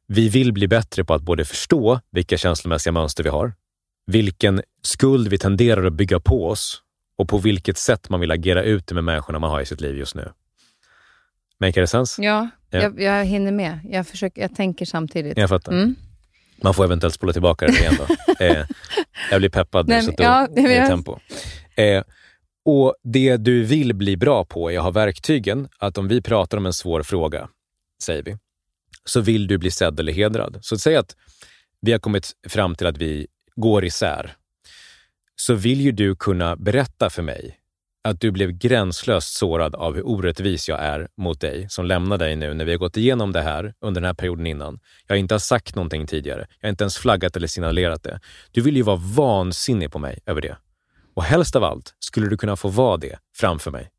Vi 0.07 0.29
vill 0.29 0.53
bli 0.53 0.69
bättre 0.69 1.05
på 1.05 1.15
att 1.15 1.23
både 1.23 1.45
förstå 1.45 2.01
vilka 2.11 2.37
känslomässiga 2.37 2.93
mönster 2.93 3.25
vi 3.25 3.31
har, 3.31 3.53
vilken 4.07 4.63
skuld 4.83 5.29
vi 5.29 5.39
tenderar 5.39 5.85
att 5.85 5.93
bygga 5.93 6.21
på 6.21 6.49
oss 6.49 6.83
och 7.19 7.29
på 7.29 7.39
vilket 7.39 7.79
sätt 7.79 8.09
man 8.09 8.21
vill 8.21 8.31
agera 8.31 8.63
ut 8.63 8.93
med 8.93 9.05
människorna 9.05 9.39
man 9.39 9.51
har 9.51 9.61
i 9.61 9.67
sitt 9.67 9.81
liv 9.81 9.97
just 9.97 10.15
nu. 10.15 10.29
Make 11.61 11.81
det 11.81 11.87
sens? 11.87 12.19
Ja, 12.19 12.49
ja. 12.71 12.83
Jag, 12.83 13.01
jag 13.01 13.25
hinner 13.25 13.53
med. 13.53 13.81
Jag, 13.91 14.07
försöker, 14.07 14.43
jag 14.43 14.55
tänker 14.55 14.87
samtidigt. 14.87 15.39
Jag 15.39 15.49
fattar. 15.49 15.73
Mm. 15.73 15.95
Man 16.63 16.75
får 16.75 16.85
eventuellt 16.85 17.15
spola 17.15 17.33
tillbaka 17.33 17.67
det 17.67 17.79
igen 17.79 17.95
då. 17.99 18.35
eh, 18.45 18.67
jag 19.31 19.41
blir 19.41 19.51
peppad 19.51 19.89
nu, 19.89 20.03
så 20.03 20.11
att 20.11 20.19
ja, 20.19 20.49
det 20.55 20.61
är 20.61 20.87
tempo. 20.87 21.19
Eh, 21.77 22.03
och 22.65 22.95
Det 23.03 23.37
du 23.37 23.65
vill 23.65 23.95
bli 23.95 24.17
bra 24.17 24.45
på 24.45 24.73
är 24.73 24.79
att 24.79 24.85
ha 24.85 24.91
verktygen, 24.91 25.69
att 25.79 25.99
om 25.99 26.09
vi 26.09 26.23
pratar 26.23 26.59
om 26.59 26.67
en 26.67 26.73
svår 26.73 27.03
fråga, 27.03 27.49
säger 28.03 28.23
vi, 28.23 28.37
så 29.05 29.21
vill 29.21 29.47
du 29.47 29.59
bli 29.59 29.71
sedd 29.71 30.01
eller 30.01 30.13
hedrad. 30.13 30.59
Så 30.61 30.79
säg 30.79 30.97
att 30.97 31.17
vi 31.81 31.93
har 31.93 31.99
kommit 31.99 32.33
fram 32.49 32.75
till 32.75 32.87
att 32.87 32.99
vi 32.99 33.27
går 33.57 33.85
isär, 33.85 34.37
så 35.37 35.55
vill 35.55 35.81
ju 35.81 35.93
du 35.93 36.17
kunna 36.17 36.57
berätta 36.57 37.11
för 37.11 37.23
mig 37.23 37.59
att 38.05 38.21
du 38.21 38.31
blev 38.31 38.51
gränslöst 38.51 39.37
sårad 39.37 39.75
av 39.75 39.95
hur 39.95 40.07
orättvis 40.07 40.69
jag 40.69 40.81
är 40.81 41.09
mot 41.17 41.41
dig 41.41 41.67
som 41.71 41.87
lämnar 41.87 42.19
dig 42.19 42.37
nu 42.37 42.55
när 42.55 42.65
vi 42.65 42.71
har 42.71 42.79
gått 42.79 42.97
igenom 42.97 43.33
det 43.33 43.43
här 43.43 43.75
under 43.81 44.01
den 44.01 44.07
här 44.07 44.15
perioden 44.15 44.47
innan. 44.47 44.81
Jag 45.07 45.19
inte 45.19 45.35
har 45.35 45.39
sagt 45.39 45.75
någonting 45.75 46.07
tidigare. 46.07 46.47
Jag 46.61 46.67
har 46.67 46.71
inte 46.71 46.85
ens 46.85 46.97
flaggat 46.99 47.37
eller 47.37 47.47
signalerat 47.47 48.03
det. 48.03 48.21
Du 48.51 48.61
vill 48.61 48.77
ju 48.77 48.83
vara 48.83 48.97
vansinnig 48.97 49.93
på 49.93 49.99
mig 49.99 50.19
över 50.27 50.41
det. 50.41 50.57
Och 51.15 51.25
helst 51.25 51.57
av 51.57 51.65
allt 51.65 51.95
skulle 51.99 52.29
du 52.29 52.37
kunna 52.37 52.57
få 52.57 52.69
vara 52.69 52.97
det 52.97 53.19
framför 53.37 53.71
mig. 53.71 53.91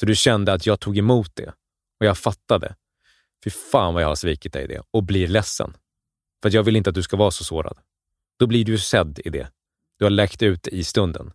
Så 0.00 0.06
du 0.06 0.14
kände 0.14 0.52
att 0.52 0.66
jag 0.66 0.80
tog 0.80 0.98
emot 0.98 1.30
det 1.34 1.52
och 2.00 2.06
jag 2.06 2.18
fattade. 2.18 2.74
Fy 3.44 3.50
fan 3.50 3.94
vad 3.94 4.02
jag 4.02 4.08
har 4.08 4.14
svikit 4.14 4.52
dig 4.52 4.64
i 4.64 4.66
det 4.66 4.82
och 4.90 5.02
blir 5.02 5.28
ledsen. 5.28 5.76
För 6.42 6.54
jag 6.54 6.62
vill 6.62 6.76
inte 6.76 6.90
att 6.90 6.94
du 6.94 7.02
ska 7.02 7.16
vara 7.16 7.30
så 7.30 7.44
sårad. 7.44 7.78
Då 8.42 8.46
blir 8.46 8.64
du 8.64 8.78
sedd 8.78 9.20
i 9.24 9.30
det. 9.30 9.48
Du 9.98 10.04
har 10.04 10.10
läckt 10.10 10.42
ut 10.42 10.68
i 10.68 10.84
stunden. 10.84 11.32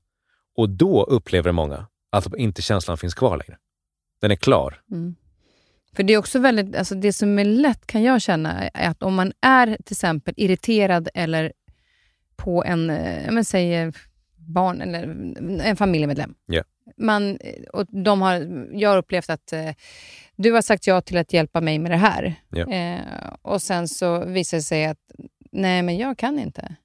Och 0.55 0.69
då 0.69 1.03
upplever 1.03 1.51
många 1.51 1.87
att 2.09 2.35
inte 2.37 2.61
känslan 2.61 2.97
finns 2.97 3.13
kvar 3.13 3.37
längre. 3.37 3.57
Den 4.21 4.31
är 4.31 4.35
klar. 4.35 4.81
Mm. 4.91 5.15
För 5.95 6.03
det 6.03 6.13
är 6.13 6.17
också 6.17 6.39
väldigt, 6.39 6.75
alltså 6.75 6.95
det 6.95 7.13
som 7.13 7.39
är 7.39 7.45
lätt 7.45 7.87
kan 7.87 8.03
jag 8.03 8.21
känna, 8.21 8.69
är 8.69 8.89
att 8.89 9.03
om 9.03 9.15
man 9.15 9.33
är 9.41 9.67
till 9.67 9.93
exempel 9.93 10.33
irriterad 10.37 11.09
eller 11.13 11.53
på 12.35 12.63
en, 12.63 12.89
eh, 12.89 13.31
men 13.31 13.45
säg 13.45 13.91
barn 14.35 14.81
eller 14.81 15.03
en 15.61 15.75
familjemedlem. 15.75 16.35
Yeah. 16.51 16.65
Man, 16.97 17.37
och 17.73 17.85
de 18.03 18.21
har, 18.21 18.67
jag 18.71 18.89
har 18.89 18.97
upplevt 18.97 19.29
att 19.29 19.53
eh, 19.53 19.71
du 20.35 20.51
har 20.51 20.61
sagt 20.61 20.87
ja 20.87 21.01
till 21.01 21.17
att 21.17 21.33
hjälpa 21.33 21.61
mig 21.61 21.79
med 21.79 21.91
det 21.91 21.97
här. 21.97 22.35
Yeah. 22.55 22.99
Eh, 22.99 23.33
och 23.41 23.61
sen 23.61 23.87
så 23.87 24.25
visar 24.25 24.57
det 24.57 24.63
sig 24.63 24.85
att 24.85 25.11
nej, 25.51 25.81
men 25.81 25.97
jag 25.97 26.17
kan 26.17 26.39
inte. 26.39 26.75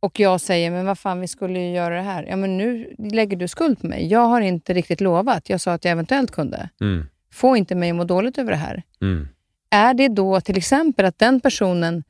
Och 0.00 0.20
jag 0.20 0.40
säger, 0.40 0.70
men 0.70 0.86
vad 0.86 0.98
fan, 0.98 1.20
vi 1.20 1.28
skulle 1.28 1.60
ju 1.60 1.74
göra 1.74 1.96
det 1.96 2.02
här. 2.02 2.26
Ja, 2.28 2.36
men 2.36 2.56
nu 2.56 2.94
lägger 2.98 3.36
du 3.36 3.48
skuld 3.48 3.80
på 3.80 3.86
mig. 3.86 4.06
Jag 4.06 4.26
har 4.26 4.40
inte 4.40 4.74
riktigt 4.74 5.00
lovat. 5.00 5.50
Jag 5.50 5.60
sa 5.60 5.72
att 5.72 5.84
jag 5.84 5.92
eventuellt 5.92 6.30
kunde. 6.30 6.68
Mm. 6.80 7.06
Få 7.32 7.56
inte 7.56 7.74
mig 7.74 7.90
att 7.90 7.96
må 7.96 8.04
dåligt 8.04 8.38
över 8.38 8.50
det 8.50 8.56
här. 8.56 8.82
Mm. 9.00 9.28
Är 9.70 9.94
det 9.94 10.08
då 10.08 10.40
till 10.40 10.56
exempel 10.58 11.04
att 11.04 11.18
den 11.18 11.40
personen 11.40 12.04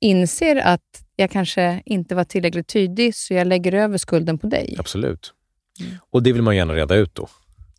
inser 0.00 0.56
att 0.56 1.04
jag 1.16 1.30
kanske 1.30 1.82
inte 1.84 2.14
var 2.14 2.24
tillräckligt 2.24 2.68
tydlig, 2.68 3.14
så 3.14 3.34
jag 3.34 3.46
lägger 3.46 3.74
över 3.74 3.98
skulden 3.98 4.38
på 4.38 4.46
dig? 4.46 4.76
Absolut. 4.78 5.32
Mm. 5.80 5.92
Och 6.10 6.22
det 6.22 6.32
vill 6.32 6.42
man 6.42 6.56
gärna 6.56 6.74
reda 6.74 6.94
ut 6.94 7.14
då. 7.14 7.28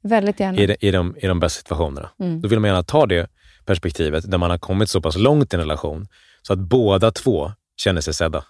Väldigt 0.02 0.40
gärna. 0.40 0.58
I, 0.58 0.66
de, 0.66 0.76
i, 0.80 0.92
de, 0.92 1.16
i 1.18 1.28
de 1.28 1.40
bästa 1.40 1.58
situationerna. 1.58 2.10
Mm. 2.20 2.42
Då 2.42 2.48
vill 2.48 2.60
man 2.60 2.68
gärna 2.68 2.84
ta 2.84 3.06
det 3.06 3.30
perspektivet 3.66 4.32
där 4.32 4.38
man 4.38 4.50
har 4.50 4.58
kommit 4.58 4.90
så 4.90 5.02
pass 5.02 5.18
långt 5.18 5.54
i 5.54 5.56
en 5.56 5.60
relation 5.60 6.08
så 6.42 6.54
att 6.54 6.60
båda 6.60 7.12
två 7.12 7.52
känner 7.78 8.02
sig 8.02 8.14
sedda. 8.14 8.46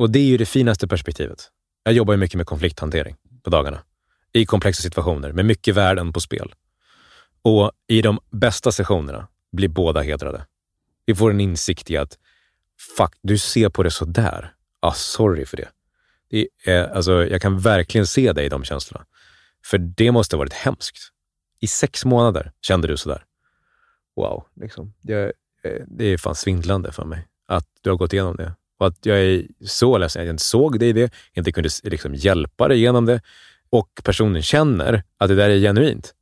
Och 0.00 0.10
det 0.10 0.18
är 0.18 0.24
ju 0.24 0.36
det 0.36 0.46
finaste 0.46 0.88
perspektivet. 0.88 1.50
Jag 1.82 1.94
jobbar 1.94 2.14
ju 2.14 2.18
mycket 2.18 2.36
med 2.36 2.46
konflikthantering 2.46 3.16
på 3.42 3.50
dagarna. 3.50 3.82
I 4.32 4.46
komplexa 4.46 4.82
situationer 4.82 5.32
med 5.32 5.44
mycket 5.44 5.74
värden 5.74 6.12
på 6.12 6.20
spel. 6.20 6.54
Och 7.42 7.72
i 7.86 8.02
de 8.02 8.18
bästa 8.30 8.72
sessionerna 8.72 9.28
blir 9.52 9.68
båda 9.68 10.00
hedrade. 10.00 10.46
Vi 11.06 11.14
får 11.14 11.30
en 11.30 11.40
insikt 11.40 11.90
i 11.90 11.96
att 11.96 12.18
fuck, 12.96 13.14
du 13.22 13.38
ser 13.38 13.68
på 13.68 13.82
det 13.82 13.90
så 13.90 14.04
där. 14.04 14.54
Ah, 14.80 14.92
sorry 14.92 15.46
för 15.46 15.56
det. 15.56 15.68
det 16.30 16.48
är, 16.64 16.88
alltså, 16.88 17.26
jag 17.26 17.42
kan 17.42 17.58
verkligen 17.58 18.06
se 18.06 18.32
dig 18.32 18.46
i 18.46 18.48
de 18.48 18.64
känslorna. 18.64 19.06
För 19.64 19.78
det 19.78 20.12
måste 20.12 20.36
ha 20.36 20.38
varit 20.38 20.52
hemskt. 20.52 20.98
I 21.60 21.66
sex 21.66 22.04
månader 22.04 22.52
kände 22.62 22.88
du 22.88 22.96
sådär. 22.96 23.24
Wow, 24.16 24.46
liksom. 24.60 24.94
det, 25.00 25.32
eh, 25.62 25.82
det 25.86 26.04
är 26.04 26.18
fan 26.18 26.34
svindlande 26.34 26.92
för 26.92 27.04
mig 27.04 27.26
att 27.46 27.66
du 27.80 27.90
har 27.90 27.96
gått 27.96 28.12
igenom 28.12 28.36
det. 28.36 28.54
Och 28.80 28.86
att 28.86 29.06
jag 29.06 29.18
är 29.18 29.46
så 29.64 29.98
ledsen 29.98 30.22
att 30.22 30.26
jag 30.26 30.32
inte 30.32 30.44
såg 30.44 30.78
dig 30.78 30.88
i 30.88 30.92
det, 30.92 31.12
inte 31.32 31.52
kunde 31.52 31.70
liksom 31.82 32.14
hjälpa 32.14 32.68
dig 32.68 32.80
genom 32.80 33.06
det 33.06 33.20
och 33.70 34.00
personen 34.04 34.42
känner 34.42 35.02
att 35.18 35.28
det 35.28 35.34
där 35.34 35.50
är 35.50 35.58
genuint. 35.58 36.14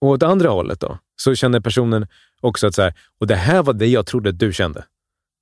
Och 0.00 0.08
åt 0.08 0.22
andra 0.22 0.48
hållet 0.48 0.80
då, 0.80 0.98
så 1.16 1.34
känner 1.34 1.60
personen 1.60 2.06
också 2.40 2.66
att 2.66 2.74
så 2.74 2.82
här, 2.82 2.94
och 3.20 3.26
det 3.26 3.34
här 3.34 3.62
var 3.62 3.72
det 3.72 3.86
jag 3.86 4.06
trodde 4.06 4.30
att 4.30 4.38
du 4.38 4.52
kände. 4.52 4.84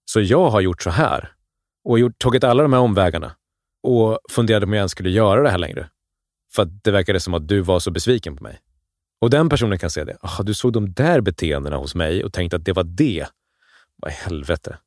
Så 0.04 0.20
jag 0.20 0.50
har 0.50 0.60
gjort 0.60 0.82
så 0.82 0.90
här 0.90 1.32
och 1.84 1.98
gjort, 1.98 2.18
tagit 2.18 2.44
alla 2.44 2.62
de 2.62 2.72
här 2.72 2.80
omvägarna 2.80 3.32
och 3.82 4.18
funderade 4.30 4.66
om 4.66 4.72
jag 4.72 4.80
ens 4.80 4.92
skulle 4.92 5.10
göra 5.10 5.42
det 5.42 5.50
här 5.50 5.58
längre. 5.58 5.88
För 6.54 6.62
att 6.62 6.84
det 6.84 6.90
verkade 6.90 7.20
som 7.20 7.34
att 7.34 7.48
du 7.48 7.60
var 7.60 7.80
så 7.80 7.90
besviken 7.90 8.36
på 8.36 8.44
mig. 8.44 8.60
Och 9.20 9.30
den 9.30 9.48
personen 9.48 9.78
kan 9.78 9.90
säga 9.90 10.04
det. 10.04 10.16
Oh, 10.22 10.44
du 10.44 10.54
såg 10.54 10.72
de 10.72 10.92
där 10.92 11.20
beteendena 11.20 11.76
hos 11.76 11.94
mig 11.94 12.24
och 12.24 12.32
tänkte 12.32 12.56
att 12.56 12.64
det 12.64 12.72
var 12.72 12.84
det. 12.84 13.26
Vad 13.96 14.12
i 14.12 14.14
helvete? 14.14 14.78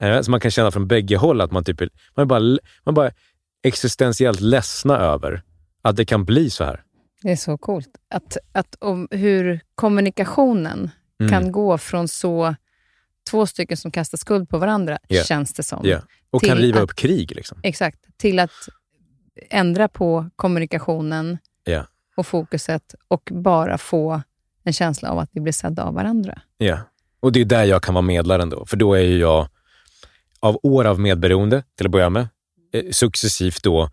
Eh, 0.00 0.20
så 0.20 0.30
man 0.30 0.40
kan 0.40 0.50
känna 0.50 0.70
från 0.70 0.86
bägge 0.86 1.16
håll 1.16 1.40
att 1.40 1.52
man, 1.52 1.64
typ, 1.64 1.80
man, 2.14 2.22
är 2.22 2.24
bara, 2.24 2.58
man 2.84 2.94
bara 2.94 3.10
existentiellt 3.62 4.40
ledsna 4.40 4.98
över 4.98 5.42
att 5.82 5.96
det 5.96 6.04
kan 6.04 6.24
bli 6.24 6.50
så 6.50 6.64
här. 6.64 6.82
Det 7.22 7.32
är 7.32 7.36
så 7.36 7.58
coolt. 7.58 7.90
Att, 8.10 8.36
att 8.52 8.76
om 8.78 9.08
hur 9.10 9.60
kommunikationen 9.74 10.90
mm. 11.20 11.30
kan 11.30 11.52
gå 11.52 11.78
från 11.78 12.08
så 12.08 12.54
två 13.30 13.46
stycken 13.46 13.76
som 13.76 13.90
kastar 13.90 14.18
skuld 14.18 14.48
på 14.48 14.58
varandra, 14.58 14.98
yeah. 15.08 15.26
känns 15.26 15.52
det 15.52 15.62
som. 15.62 15.86
Yeah. 15.86 16.02
Och 16.30 16.42
kan 16.42 16.56
riva 16.56 16.78
att, 16.78 16.82
upp 16.82 16.94
krig. 16.94 17.36
Liksom. 17.36 17.60
Exakt. 17.62 17.98
Till 18.16 18.38
att 18.38 18.50
ändra 19.50 19.88
på 19.88 20.30
kommunikationen 20.36 21.38
yeah. 21.68 21.86
och 22.16 22.26
fokuset 22.26 22.94
och 23.08 23.30
bara 23.32 23.78
få 23.78 24.22
en 24.64 24.72
känsla 24.72 25.10
av 25.10 25.18
att 25.18 25.30
vi 25.32 25.40
blir 25.40 25.52
sedda 25.52 25.82
av 25.82 25.94
varandra. 25.94 26.40
Ja, 26.56 26.78
och 27.20 27.32
det 27.32 27.40
är 27.40 27.44
där 27.44 27.64
jag 27.64 27.82
kan 27.82 27.94
vara 27.94 28.02
medlaren 28.02 28.50
då. 28.50 28.66
För 28.66 28.76
då 28.76 28.94
är 28.94 29.00
ju 29.00 29.18
jag, 29.18 29.48
av 30.40 30.60
år 30.62 30.84
av 30.84 31.00
medberoende 31.00 31.62
till 31.76 31.86
att 31.86 31.92
börja 31.92 32.10
med, 32.10 32.28
eh, 32.72 32.90
successivt 32.90 33.62
då 33.62 33.90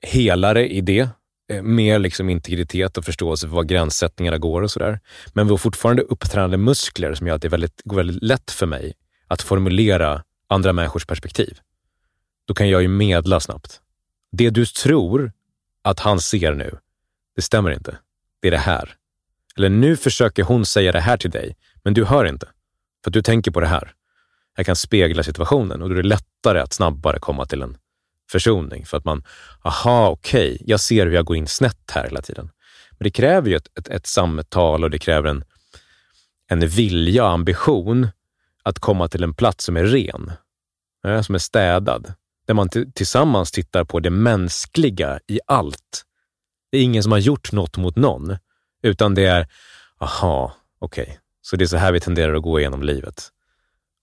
helare 0.00 0.68
i 0.68 0.80
det. 0.80 1.08
Eh, 1.50 1.62
mer 1.62 1.98
liksom 1.98 2.30
integritet 2.30 2.98
och 2.98 3.04
förståelse 3.04 3.48
för 3.48 3.54
var 3.54 3.64
gränssättningarna 3.64 4.38
går 4.38 4.62
och 4.62 4.70
sådär. 4.70 5.00
Men 5.32 5.46
vi 5.46 5.50
har 5.50 5.58
fortfarande 5.58 6.02
upptränade 6.02 6.56
muskler 6.56 7.14
som 7.14 7.26
gör 7.26 7.34
att 7.34 7.42
det 7.42 7.48
är 7.48 7.50
väldigt, 7.50 7.82
går 7.84 7.96
väldigt 7.96 8.22
lätt 8.22 8.50
för 8.50 8.66
mig 8.66 8.94
att 9.26 9.42
formulera 9.42 10.24
andra 10.48 10.72
människors 10.72 11.06
perspektiv. 11.06 11.58
Då 12.46 12.54
kan 12.54 12.68
jag 12.68 12.82
ju 12.82 12.88
medla 12.88 13.40
snabbt. 13.40 13.80
Det 14.32 14.50
du 14.50 14.66
tror 14.66 15.32
att 15.82 16.00
han 16.00 16.20
ser 16.20 16.54
nu, 16.54 16.78
det 17.36 17.42
stämmer 17.42 17.70
inte. 17.70 17.98
Det 18.40 18.48
är 18.48 18.52
det 18.52 18.58
här. 18.58 18.96
Eller 19.56 19.68
nu 19.68 19.96
försöker 19.96 20.42
hon 20.42 20.66
säga 20.66 20.92
det 20.92 21.00
här 21.00 21.16
till 21.16 21.30
dig, 21.30 21.56
men 21.82 21.94
du 21.94 22.04
hör 22.04 22.24
inte. 22.24 22.46
För 23.04 23.10
att 23.10 23.14
du 23.14 23.22
tänker 23.22 23.50
på 23.50 23.60
det 23.60 23.66
här. 23.66 23.92
Jag 24.56 24.66
kan 24.66 24.76
spegla 24.76 25.22
situationen 25.22 25.82
och 25.82 25.88
då 25.88 25.94
är 25.94 26.02
det 26.02 26.08
lättare 26.08 26.60
att 26.60 26.72
snabbare 26.72 27.18
komma 27.18 27.46
till 27.46 27.62
en 27.62 27.76
försoning. 28.30 28.86
För 28.86 28.96
att 28.96 29.04
man, 29.04 29.24
aha, 29.62 30.08
okej, 30.08 30.54
okay, 30.54 30.66
jag 30.66 30.80
ser 30.80 31.06
hur 31.06 31.12
jag 31.12 31.24
går 31.24 31.36
in 31.36 31.46
snett 31.46 31.90
här 31.92 32.04
hela 32.04 32.22
tiden. 32.22 32.50
Men 32.90 33.04
det 33.04 33.10
kräver 33.10 33.48
ju 33.48 33.56
ett, 33.56 33.78
ett, 33.78 33.88
ett 33.88 34.06
samtal 34.06 34.84
och 34.84 34.90
det 34.90 34.98
kräver 34.98 35.28
en, 35.28 35.44
en 36.48 36.68
vilja 36.68 37.24
och 37.24 37.30
ambition 37.30 38.08
att 38.62 38.78
komma 38.78 39.08
till 39.08 39.22
en 39.22 39.34
plats 39.34 39.64
som 39.64 39.76
är 39.76 39.84
ren, 39.84 40.32
eh, 41.06 41.22
som 41.22 41.34
är 41.34 41.38
städad. 41.38 42.14
Där 42.46 42.54
man 42.54 42.68
tillsammans 42.94 43.52
tittar 43.52 43.84
på 43.84 44.00
det 44.00 44.10
mänskliga 44.10 45.20
i 45.26 45.40
allt. 45.46 46.04
Det 46.70 46.78
är 46.78 46.82
ingen 46.82 47.02
som 47.02 47.12
har 47.12 47.18
gjort 47.18 47.52
något 47.52 47.76
mot 47.76 47.96
någon, 47.96 48.36
utan 48.82 49.14
det 49.14 49.26
är, 49.26 49.46
aha, 49.98 50.54
okej, 50.78 51.02
okay. 51.02 51.16
så 51.42 51.56
det 51.56 51.64
är 51.64 51.66
så 51.66 51.76
här 51.76 51.92
vi 51.92 52.00
tenderar 52.00 52.34
att 52.34 52.42
gå 52.42 52.60
igenom 52.60 52.82
livet. 52.82 53.31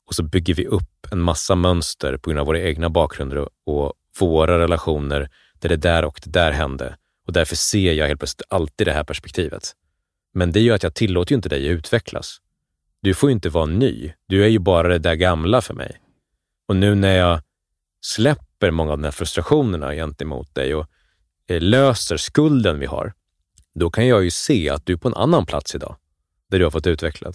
Och 0.09 0.15
så 0.15 0.23
bygger 0.23 0.53
vi 0.53 0.67
upp 0.67 1.07
en 1.11 1.21
massa 1.21 1.55
mönster 1.55 2.17
på 2.17 2.29
grund 2.29 2.39
av 2.39 2.45
våra 2.45 2.59
egna 2.59 2.89
bakgrunder 2.89 3.49
och 3.65 3.93
våra 4.19 4.59
relationer 4.59 5.29
där 5.59 5.69
det 5.69 5.75
där 5.75 6.05
och 6.05 6.19
det 6.23 6.29
där 6.29 6.51
hände. 6.51 6.97
Och 7.27 7.33
därför 7.33 7.55
ser 7.55 7.93
jag 7.93 8.07
helt 8.07 8.19
plötsligt 8.19 8.47
alltid 8.49 8.87
det 8.87 8.93
här 8.93 9.03
perspektivet. 9.03 9.75
Men 10.33 10.51
det 10.51 10.59
gör 10.59 10.75
att 10.75 10.83
jag 10.83 10.93
tillåter 10.95 11.31
ju 11.31 11.35
inte 11.35 11.49
dig 11.49 11.69
att 11.69 11.77
utvecklas. 11.77 12.37
Du 13.01 13.13
får 13.13 13.29
ju 13.29 13.33
inte 13.33 13.49
vara 13.49 13.65
ny. 13.65 14.13
Du 14.27 14.43
är 14.43 14.47
ju 14.47 14.59
bara 14.59 14.87
det 14.87 14.99
där 14.99 15.15
gamla 15.15 15.61
för 15.61 15.73
mig. 15.73 16.01
Och 16.67 16.75
nu 16.75 16.95
när 16.95 17.17
jag 17.17 17.41
släpper 18.01 18.71
många 18.71 18.91
av 18.91 18.97
de 18.97 19.03
här 19.03 19.11
frustrationerna 19.11 19.93
gentemot 19.93 20.55
dig 20.55 20.75
och 20.75 20.87
eh, 21.47 21.61
löser 21.61 22.17
skulden 22.17 22.79
vi 22.79 22.85
har, 22.85 23.13
då 23.75 23.89
kan 23.89 24.07
jag 24.07 24.23
ju 24.23 24.31
se 24.31 24.69
att 24.69 24.85
du 24.85 24.93
är 24.93 24.97
på 24.97 25.07
en 25.07 25.13
annan 25.13 25.45
plats 25.45 25.75
idag, 25.75 25.95
där 26.49 26.59
du 26.59 26.65
har 26.65 26.71
fått 26.71 26.87
utveckla 26.87 27.33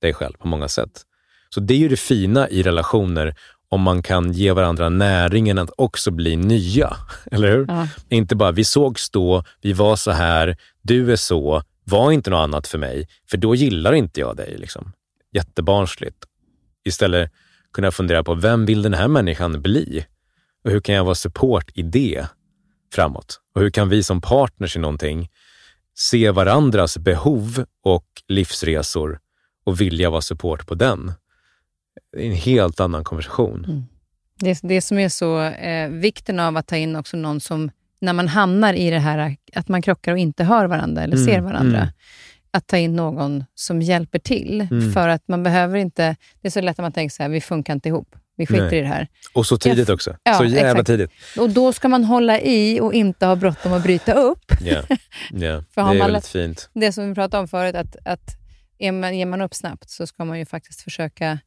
dig 0.00 0.14
själv 0.14 0.32
på 0.32 0.48
många 0.48 0.68
sätt. 0.68 1.06
Så 1.54 1.60
det 1.60 1.74
är 1.74 1.78
ju 1.78 1.88
det 1.88 1.96
fina 1.96 2.48
i 2.48 2.62
relationer 2.62 3.34
om 3.68 3.80
man 3.80 4.02
kan 4.02 4.32
ge 4.32 4.52
varandra 4.52 4.88
näringen 4.88 5.58
att 5.58 5.70
också 5.76 6.10
bli 6.10 6.36
nya. 6.36 6.96
Eller 7.30 7.50
hur? 7.50 7.64
Ja. 7.68 7.88
Inte 8.08 8.36
bara, 8.36 8.52
vi 8.52 8.64
sågs 8.64 9.10
då, 9.10 9.44
vi 9.60 9.72
var 9.72 9.96
så 9.96 10.10
här, 10.10 10.56
du 10.82 11.12
är 11.12 11.16
så, 11.16 11.62
var 11.84 12.12
inte 12.12 12.30
något 12.30 12.44
annat 12.44 12.66
för 12.66 12.78
mig, 12.78 13.08
för 13.30 13.36
då 13.36 13.54
gillar 13.54 13.92
inte 13.92 14.20
jag 14.20 14.36
dig. 14.36 14.56
Liksom. 14.58 14.92
Jättebarnsligt. 15.32 16.16
Istället 16.84 17.32
kunna 17.72 17.90
fundera 17.90 18.24
på, 18.24 18.34
vem 18.34 18.66
vill 18.66 18.82
den 18.82 18.94
här 18.94 19.08
människan 19.08 19.62
bli? 19.62 20.06
Och 20.64 20.70
hur 20.70 20.80
kan 20.80 20.94
jag 20.94 21.04
vara 21.04 21.14
support 21.14 21.70
i 21.74 21.82
det 21.82 22.26
framåt? 22.94 23.40
Och 23.54 23.60
hur 23.60 23.70
kan 23.70 23.88
vi 23.88 24.02
som 24.02 24.20
partners 24.20 24.76
i 24.76 24.78
någonting 24.78 25.28
se 25.94 26.30
varandras 26.30 26.98
behov 26.98 27.64
och 27.84 28.06
livsresor 28.28 29.18
och 29.64 29.80
vilja 29.80 30.10
vara 30.10 30.20
support 30.20 30.66
på 30.66 30.74
den? 30.74 31.12
Det 32.12 32.22
är 32.22 32.26
en 32.26 32.36
helt 32.36 32.80
annan 32.80 33.04
konversation. 33.04 33.64
Mm. 33.64 33.84
Det, 34.40 34.58
det 34.62 34.80
som 34.80 34.98
är 34.98 35.08
så 35.08 35.40
eh, 35.42 35.88
vikten 35.88 36.40
av 36.40 36.56
att 36.56 36.66
ta 36.66 36.76
in 36.76 36.96
också 36.96 37.16
någon 37.16 37.40
som, 37.40 37.70
när 38.00 38.12
man 38.12 38.28
hamnar 38.28 38.74
i 38.74 38.90
det 38.90 38.98
här 38.98 39.36
att 39.54 39.68
man 39.68 39.82
krockar 39.82 40.12
och 40.12 40.18
inte 40.18 40.44
hör 40.44 40.66
varandra 40.66 41.02
eller 41.02 41.16
mm. 41.16 41.26
ser 41.26 41.40
varandra, 41.40 41.78
mm. 41.78 41.90
att 42.50 42.66
ta 42.66 42.76
in 42.76 42.96
någon 42.96 43.44
som 43.54 43.82
hjälper 43.82 44.18
till. 44.18 44.66
Mm. 44.70 44.92
För 44.92 45.08
att 45.08 45.28
man 45.28 45.42
behöver 45.42 45.78
inte... 45.78 46.16
Det 46.40 46.48
är 46.48 46.50
så 46.50 46.60
lätt 46.60 46.78
att 46.78 46.82
man 46.82 46.92
tänker 46.92 47.14
så 47.14 47.22
här, 47.22 47.30
vi 47.30 47.40
funkar 47.40 47.72
inte 47.72 47.88
ihop. 47.88 48.16
Vi 48.36 48.46
skiter 48.46 48.66
Nej. 48.66 48.78
i 48.78 48.80
det 48.80 48.86
här. 48.86 49.08
Och 49.32 49.46
så 49.46 49.56
tidigt 49.56 49.88
jag, 49.88 49.94
också. 49.94 50.16
Ja, 50.22 50.34
så 50.34 50.44
jävla 50.44 50.70
exakt. 50.70 50.86
tidigt. 50.86 51.10
Och 51.38 51.50
då 51.50 51.72
ska 51.72 51.88
man 51.88 52.04
hålla 52.04 52.40
i 52.40 52.80
och 52.80 52.94
inte 52.94 53.26
ha 53.26 53.36
bråttom 53.36 53.72
att 53.72 53.82
bryta 53.82 54.12
upp. 54.12 54.52
Ja, 54.60 54.66
yeah. 55.34 55.62
det 55.74 55.80
är 55.80 55.98
väldigt 55.98 56.26
fint. 56.26 56.70
Det 56.72 56.92
som 56.92 57.08
vi 57.08 57.14
pratade 57.14 57.40
om 57.40 57.48
förut, 57.48 57.74
att, 57.74 57.96
att 58.04 58.36
är 58.78 58.92
man, 58.92 59.18
ger 59.18 59.26
man 59.26 59.40
upp 59.40 59.54
snabbt 59.54 59.90
så 59.90 60.06
ska 60.06 60.24
man 60.24 60.38
ju 60.38 60.46
faktiskt 60.46 60.80
försöka 60.80 61.38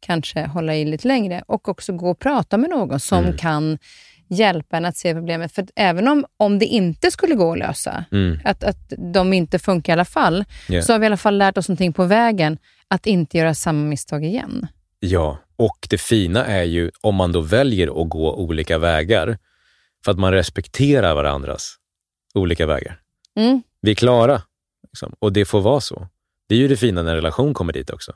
kanske 0.00 0.46
hålla 0.46 0.76
i 0.76 0.84
lite 0.84 1.08
längre 1.08 1.42
och 1.46 1.68
också 1.68 1.92
gå 1.92 2.10
och 2.10 2.18
prata 2.18 2.56
med 2.56 2.70
någon 2.70 3.00
som 3.00 3.24
mm. 3.24 3.36
kan 3.36 3.78
hjälpa 4.28 4.76
en 4.76 4.84
att 4.84 4.96
se 4.96 5.14
problemet. 5.14 5.52
För 5.52 5.66
även 5.76 6.08
om, 6.08 6.24
om 6.36 6.58
det 6.58 6.66
inte 6.66 7.10
skulle 7.10 7.34
gå 7.34 7.52
att 7.52 7.58
lösa, 7.58 8.04
mm. 8.12 8.38
att, 8.44 8.64
att 8.64 8.92
de 9.12 9.32
inte 9.32 9.58
funkar 9.58 9.92
i 9.92 9.94
alla 9.94 10.04
fall, 10.04 10.44
yeah. 10.68 10.84
så 10.84 10.92
har 10.92 10.98
vi 10.98 11.04
i 11.04 11.06
alla 11.06 11.16
fall 11.16 11.38
lärt 11.38 11.58
oss 11.58 11.68
någonting 11.68 11.92
på 11.92 12.04
vägen 12.04 12.58
att 12.88 13.06
inte 13.06 13.38
göra 13.38 13.54
samma 13.54 13.88
misstag 13.88 14.24
igen. 14.24 14.66
Ja, 15.00 15.38
och 15.56 15.86
det 15.90 15.98
fina 16.00 16.46
är 16.46 16.62
ju 16.62 16.90
om 17.00 17.14
man 17.14 17.32
då 17.32 17.40
väljer 17.40 18.02
att 18.02 18.08
gå 18.08 18.34
olika 18.34 18.78
vägar, 18.78 19.38
för 20.04 20.12
att 20.12 20.18
man 20.18 20.32
respekterar 20.32 21.14
varandras 21.14 21.76
olika 22.34 22.66
vägar. 22.66 23.00
Mm. 23.36 23.62
Vi 23.80 23.90
är 23.90 23.94
klara 23.94 24.42
liksom, 24.82 25.14
och 25.18 25.32
det 25.32 25.44
får 25.44 25.60
vara 25.60 25.80
så. 25.80 26.08
Det 26.48 26.54
är 26.54 26.58
ju 26.58 26.68
det 26.68 26.76
fina 26.76 27.02
när 27.02 27.10
en 27.10 27.16
relation 27.16 27.54
kommer 27.54 27.72
dit 27.72 27.90
också. 27.90 28.12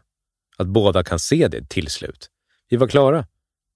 Att 0.56 0.66
båda 0.66 1.04
kan 1.04 1.18
se 1.18 1.48
det 1.48 1.68
till 1.68 1.90
slut. 1.90 2.30
Vi 2.68 2.76
var 2.76 2.88
klara. 2.88 3.26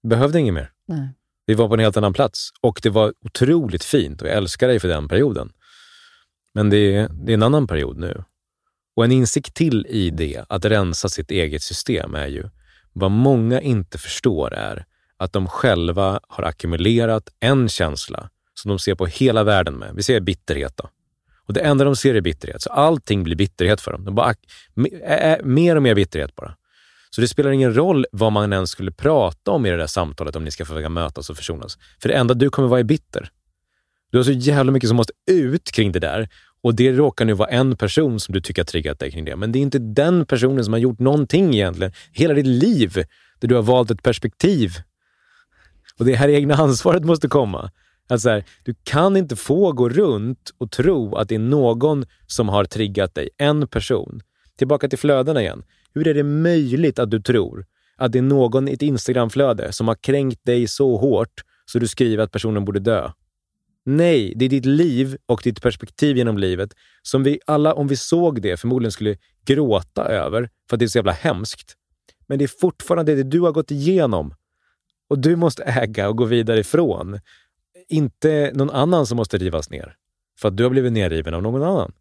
Vi 0.01 0.09
behövde 0.09 0.39
inget 0.39 0.53
mer. 0.53 0.71
Nej. 0.87 1.09
Vi 1.45 1.53
var 1.53 1.67
på 1.67 1.73
en 1.73 1.79
helt 1.79 1.97
annan 1.97 2.13
plats 2.13 2.49
och 2.61 2.79
det 2.83 2.89
var 2.89 3.13
otroligt 3.25 3.83
fint 3.83 4.21
och 4.21 4.27
jag 4.27 4.35
älskar 4.35 4.67
dig 4.67 4.79
för 4.79 4.87
den 4.87 5.07
perioden. 5.07 5.51
Men 6.53 6.69
det 6.69 6.95
är, 6.95 7.09
det 7.09 7.31
är 7.31 7.33
en 7.33 7.43
annan 7.43 7.67
period 7.67 7.97
nu. 7.97 8.23
Och 8.95 9.05
en 9.05 9.11
insikt 9.11 9.53
till 9.53 9.85
i 9.89 10.09
det, 10.09 10.45
att 10.49 10.65
rensa 10.65 11.09
sitt 11.09 11.31
eget 11.31 11.63
system, 11.63 12.15
är 12.15 12.27
ju 12.27 12.49
vad 12.93 13.11
många 13.11 13.61
inte 13.61 13.97
förstår 13.97 14.53
är 14.53 14.85
att 15.17 15.33
de 15.33 15.47
själva 15.47 16.19
har 16.27 16.43
ackumulerat 16.43 17.29
en 17.39 17.69
känsla 17.69 18.29
som 18.53 18.69
de 18.69 18.79
ser 18.79 18.95
på 18.95 19.05
hela 19.05 19.43
världen 19.43 19.73
med. 19.73 19.95
Vi 19.95 20.03
ser 20.03 20.19
bitterhet 20.19 20.77
då. 20.77 20.89
Och 21.47 21.53
det 21.53 21.61
enda 21.61 21.85
de 21.85 21.95
ser 21.95 22.15
är 22.15 22.21
bitterhet, 22.21 22.61
så 22.61 22.69
allting 22.69 23.23
blir 23.23 23.35
bitterhet 23.35 23.81
för 23.81 23.91
dem. 23.91 24.05
De 24.05 24.15
bara, 24.15 24.33
mer 25.43 25.75
och 25.75 25.83
mer 25.83 25.95
bitterhet 25.95 26.35
bara. 26.35 26.55
Så 27.09 27.21
det 27.21 27.27
spelar 27.27 27.51
ingen 27.51 27.75
roll 27.75 28.05
vad 28.11 28.31
man 28.31 28.53
ens 28.53 28.69
skulle 28.69 28.91
prata 28.91 29.51
om 29.51 29.65
i 29.65 29.69
det 29.69 29.77
där 29.77 29.87
samtalet 29.87 30.35
om 30.35 30.43
ni 30.43 30.51
ska 30.51 30.65
försöka 30.65 30.89
mötas 30.89 31.29
och 31.29 31.37
försonas. 31.37 31.77
För 32.01 32.09
det 32.09 32.15
enda 32.15 32.33
du 32.33 32.49
kommer 32.49 32.67
vara 32.67 32.79
är 32.79 32.83
bitter. 32.83 33.29
Du 34.11 34.17
har 34.17 34.23
så 34.23 34.31
jävla 34.31 34.71
mycket 34.71 34.89
som 34.89 34.97
måste 34.97 35.13
ut 35.31 35.71
kring 35.71 35.91
det 35.91 35.99
där 35.99 36.29
och 36.61 36.75
det 36.75 36.91
råkar 36.91 37.25
nu 37.25 37.33
vara 37.33 37.49
en 37.49 37.75
person 37.75 38.19
som 38.19 38.33
du 38.33 38.41
tycker 38.41 38.61
har 38.61 38.65
triggat 38.65 38.99
dig 38.99 39.11
kring 39.11 39.25
det. 39.25 39.35
Men 39.35 39.51
det 39.51 39.59
är 39.59 39.61
inte 39.61 39.79
den 39.79 40.25
personen 40.25 40.63
som 40.63 40.73
har 40.73 40.79
gjort 40.79 40.99
någonting 40.99 41.53
egentligen. 41.53 41.93
Hela 42.11 42.33
ditt 42.33 42.45
liv 42.45 42.93
där 43.39 43.47
du 43.47 43.55
har 43.55 43.61
valt 43.61 43.91
ett 43.91 44.03
perspektiv. 44.03 44.71
Och 45.99 46.05
det 46.05 46.15
här 46.15 46.29
egna 46.29 46.55
ansvaret 46.55 47.03
måste 47.03 47.27
komma. 47.27 47.71
Alltså 48.09 48.29
här, 48.29 48.43
du 48.63 48.75
kan 48.83 49.17
inte 49.17 49.35
få 49.35 49.71
gå 49.71 49.89
runt 49.89 50.53
och 50.57 50.71
tro 50.71 51.15
att 51.15 51.29
det 51.29 51.35
är 51.35 51.39
någon 51.39 52.05
som 52.27 52.49
har 52.49 52.65
triggat 52.65 53.15
dig. 53.15 53.29
En 53.37 53.67
person. 53.67 54.21
Tillbaka 54.57 54.89
till 54.89 54.99
flödena 54.99 55.41
igen. 55.41 55.63
Hur 55.93 56.07
är 56.07 56.13
det 56.13 56.23
möjligt 56.23 56.99
att 56.99 57.11
du 57.11 57.21
tror 57.21 57.65
att 57.97 58.11
det 58.11 58.17
är 58.17 58.23
någon 58.23 58.67
i 58.67 58.73
ett 58.73 58.81
Instagramflöde 58.81 59.71
som 59.71 59.87
har 59.87 59.95
kränkt 59.95 60.45
dig 60.45 60.67
så 60.67 60.97
hårt 60.97 61.43
så 61.65 61.79
du 61.79 61.87
skriver 61.87 62.23
att 62.23 62.31
personen 62.31 62.65
borde 62.65 62.79
dö? 62.79 63.11
Nej, 63.85 64.33
det 64.35 64.45
är 64.45 64.49
ditt 64.49 64.65
liv 64.65 65.17
och 65.25 65.41
ditt 65.43 65.61
perspektiv 65.61 66.17
genom 66.17 66.37
livet 66.37 66.73
som 67.01 67.23
vi 67.23 67.39
alla, 67.45 67.73
om 67.73 67.87
vi 67.87 67.95
såg 67.95 68.41
det, 68.41 68.57
förmodligen 68.57 68.91
skulle 68.91 69.17
gråta 69.45 70.03
över 70.03 70.49
för 70.69 70.75
att 70.75 70.79
det 70.79 70.85
är 70.85 70.87
så 70.87 70.97
jävla 70.97 71.11
hemskt. 71.11 71.75
Men 72.27 72.39
det 72.39 72.45
är 72.45 72.59
fortfarande 72.59 73.15
det 73.15 73.23
du 73.23 73.39
har 73.39 73.51
gått 73.51 73.71
igenom 73.71 74.33
och 75.09 75.19
du 75.19 75.35
måste 75.35 75.63
äga 75.63 76.09
och 76.09 76.17
gå 76.17 76.25
vidare 76.25 76.59
ifrån. 76.59 77.19
Inte 77.87 78.51
någon 78.53 78.69
annan 78.69 79.05
som 79.05 79.15
måste 79.15 79.37
rivas 79.37 79.69
ner 79.69 79.95
för 80.39 80.47
att 80.47 80.57
du 80.57 80.63
har 80.63 80.69
blivit 80.69 80.93
nerriven 80.93 81.33
av 81.33 81.41
någon 81.41 81.63
annan. 81.63 81.91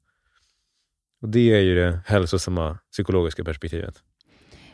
Och 1.23 1.29
Det 1.29 1.55
är 1.55 1.61
ju 1.61 1.75
det 1.75 2.01
hälsosamma 2.07 2.79
psykologiska 2.93 3.45
perspektivet. 3.45 3.95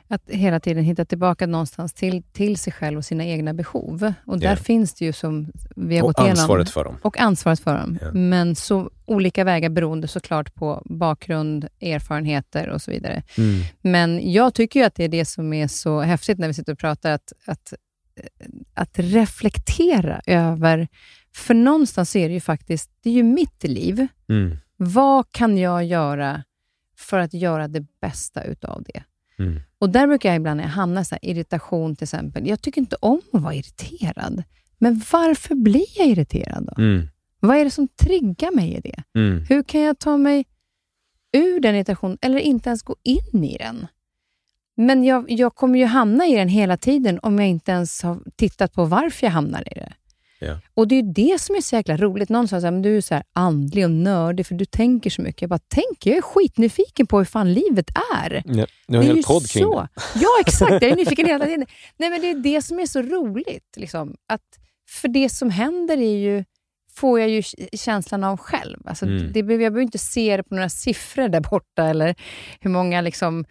att 0.09 0.23
hela 0.31 0.61
tiden 0.61 0.85
hitta 0.85 1.05
tillbaka 1.05 1.47
någonstans 1.47 1.93
till, 1.95 2.23
till 2.33 2.57
sig 2.59 2.73
själv 2.73 2.99
och 2.99 3.05
sina 3.05 3.25
egna 3.25 3.55
behov. 3.55 4.13
Och 4.27 4.39
där 4.41 4.49
Ja. 4.51 4.57
finns 4.57 4.95
det 4.95 5.05
ju 5.05 5.13
som 5.13 5.53
vi 5.77 5.97
har 5.97 6.03
Och 6.03 6.09
gått 6.09 6.19
igenom. 6.19 6.41
ansvaret 6.41 6.71
för 6.71 6.85
dem. 6.85 6.97
Och 7.03 7.21
ansvaret 7.21 7.61
för 7.61 7.79
dem. 7.79 7.99
Ja. 8.03 8.13
Men 8.13 8.55
så 8.57 8.91
olika 9.05 9.45
vägar 9.45 9.69
beroende 9.71 10.09
såklart 10.09 10.55
på 10.55 10.83
bakgrund, 10.85 11.69
erfarenheter 11.81 12.69
och 12.69 12.83
så 12.83 12.91
vidare. 12.91 13.23
Mm. 13.39 13.61
Men 13.81 14.33
jag 14.33 14.55
tycker 14.55 14.81
ju 14.81 14.87
att 14.87 14.95
det 14.95 15.05
är 15.05 15.09
det 15.09 15.25
som 15.25 15.53
är 15.53 15.69
så 15.69 16.01
häftigt 16.01 16.39
när 16.39 16.49
vi 16.49 16.55
sitter 16.55 16.73
och 16.73 16.79
pratar, 16.79 17.11
att, 17.13 17.33
att, 17.47 17.73
att 18.75 18.99
reflektera 18.99 20.21
över... 20.27 20.89
För 21.37 21.55
någonstans 21.55 22.17
är 22.17 22.29
det 22.29 22.35
ju 22.35 22.41
faktiskt, 22.41 22.91
det 23.03 23.11
är 23.11 23.15
ju 23.15 23.23
mitt 23.23 23.65
liv. 23.65 24.07
Mm. 24.29 24.57
Vad 24.77 25.33
kan 25.33 25.59
jag 25.59 25.85
göra 25.85 26.45
för 26.99 27.19
att 27.19 27.35
göra 27.35 27.69
det 27.69 27.87
bästa 28.01 28.45
utav 28.45 28.83
det? 28.83 29.03
Mm. 29.39 29.61
Och 29.79 29.91
där 29.91 30.07
brukar 30.07 30.29
jag 30.29 30.37
ibland 30.37 30.57
när 30.57 30.65
jag 30.65 30.71
hamnar 30.71 31.07
i 31.23 31.31
irritation 31.31 31.97
till 31.97 32.05
exempel. 32.05 32.49
Jag 32.49 32.63
tycker 32.63 32.81
inte 32.81 32.97
om 33.01 33.21
att 33.33 33.43
vara 33.43 33.55
irriterad. 33.55 34.43
Men 34.79 35.03
varför 35.13 35.55
blir 35.55 35.99
jag 35.99 36.07
irriterad 36.07 36.67
då? 36.67 36.83
Mm. 36.83 37.09
Vad 37.41 37.57
är 37.57 37.65
det 37.65 37.71
som 37.71 37.89
triggar 37.89 38.55
mig 38.55 38.75
i 38.75 38.81
det? 38.81 39.21
Mm. 39.21 39.45
Hur 39.49 39.63
kan 39.63 39.81
jag 39.81 39.99
ta 39.99 40.17
mig 40.17 40.45
ur 41.33 41.61
den 41.61 41.75
irritationen 41.75 42.19
eller 42.21 42.39
inte 42.39 42.69
ens 42.69 42.83
gå 42.83 42.97
in 43.03 43.45
i 43.45 43.57
den? 43.59 43.87
Men 44.77 45.05
jag, 45.05 45.31
jag 45.31 45.55
kommer 45.55 45.79
ju 45.79 45.85
hamna 45.85 46.27
i 46.27 46.35
den 46.35 46.49
hela 46.49 46.77
tiden 46.77 47.19
om 47.23 47.39
jag 47.39 47.49
inte 47.49 47.73
ens 47.73 48.03
har 48.03 48.19
tittat 48.37 48.73
på 48.73 48.85
varför 48.85 49.27
jag 49.27 49.33
hamnar 49.33 49.61
i 49.61 49.75
det. 49.75 49.93
Ja. 50.47 50.59
Och 50.75 50.89
det 50.89 50.95
är 50.95 51.03
ju 51.03 51.13
det 51.13 51.41
som 51.41 51.57
är 51.57 51.61
så 51.61 51.77
jäkla 51.77 51.97
roligt. 51.97 52.29
Någon 52.29 52.49
sa 52.49 52.57
att 52.57 52.83
du 52.83 52.97
är 52.97 53.01
så 53.01 53.15
här 53.15 53.25
andlig 53.33 53.85
och 53.85 53.91
nördig 53.91 54.47
för 54.47 54.55
du 54.55 54.65
tänker 54.65 55.11
så 55.11 55.23
mycket. 55.23 55.43
Jag 55.43 55.51
bara, 55.51 55.59
tänker? 55.69 56.11
Jag 56.11 56.17
är 56.19 56.23
skitnyfiken 56.23 57.07
på 57.07 57.19
hur 57.19 57.25
fan 57.25 57.53
livet 57.53 57.91
är. 58.15 58.43
Ja, 58.47 58.55
har 58.55 58.67
Det 58.87 58.97
en 58.97 59.03
är 59.03 59.03
hel 59.03 59.17
ju 59.17 59.23
podd 59.23 59.49
kring 59.51 59.65
så. 59.65 59.81
det. 59.81 59.89
Ja, 60.15 60.29
exakt. 60.41 60.71
Jag 60.73 60.83
är 60.85 60.97
nyfiken 61.05 61.27
hela 61.27 61.45
tiden. 61.45 61.67
Nej, 61.97 62.11
men 62.11 62.21
det 62.21 62.31
är 62.31 62.35
det 62.35 62.63
som 62.63 62.79
är 62.79 62.87
så 62.87 63.03
roligt. 63.03 63.77
Liksom. 63.77 64.15
Att, 64.29 64.41
för 64.91 65.09
det 65.09 65.29
som 65.29 65.51
händer 65.51 65.97
är 65.97 66.17
ju, 66.17 66.45
får 66.95 67.21
jag 67.21 67.29
ju 67.29 67.43
känslan 67.73 68.25
av 68.25 68.37
själv. 68.37 68.79
Alltså, 68.85 69.05
Mm. 69.07 69.33
det, 69.33 69.39
jag 69.39 69.47
behöver 69.47 69.81
inte 69.81 69.99
se 69.99 70.37
det 70.37 70.43
på 70.43 70.55
några 70.55 70.69
siffror 70.69 71.29
där 71.29 71.41
borta 71.41 71.87
eller 71.87 72.15
hur 72.61 72.71
många 72.71 73.01
liksom, 73.01 73.45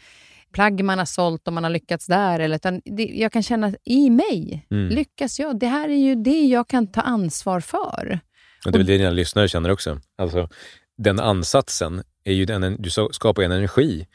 plagg 0.54 0.84
man 0.84 0.97
har 0.97 1.06
sålt 1.06 1.47
och 1.47 1.54
man 1.54 1.64
har 1.64 1.72
lyckats 1.72 2.06
där. 2.08 2.39
Eller, 2.39 2.56
utan 2.56 2.82
det, 2.86 3.04
jag 3.04 3.32
kan 3.32 3.43
känna 3.43 3.74
i 3.84 4.10
mig, 4.10 4.68
Mm. 4.72 4.89
lyckas 4.95 5.39
jag? 5.39 5.60
Det 5.60 5.68
här 5.68 5.89
är 5.89 5.97
ju 5.97 6.16
det 6.16 6.41
jag 6.45 6.68
kan 6.68 6.91
ta 6.91 7.01
ansvar 7.01 7.60
för. 7.60 8.20
Och 8.66 8.72
det 8.72 8.76
är 8.76 8.80
väl 8.80 8.86
det 8.86 8.97
dina 8.97 9.10
lyssnare 9.10 9.47
känner 9.47 9.70
också. 9.72 9.99
Alltså, 10.18 10.49
den 10.97 11.20
ansatsen, 11.20 12.04
är 12.24 12.34
ju 12.34 12.45
den, 12.45 12.76
du 12.82 12.89
skapar 13.12 13.43
en 13.43 13.51
energi 13.51 14.08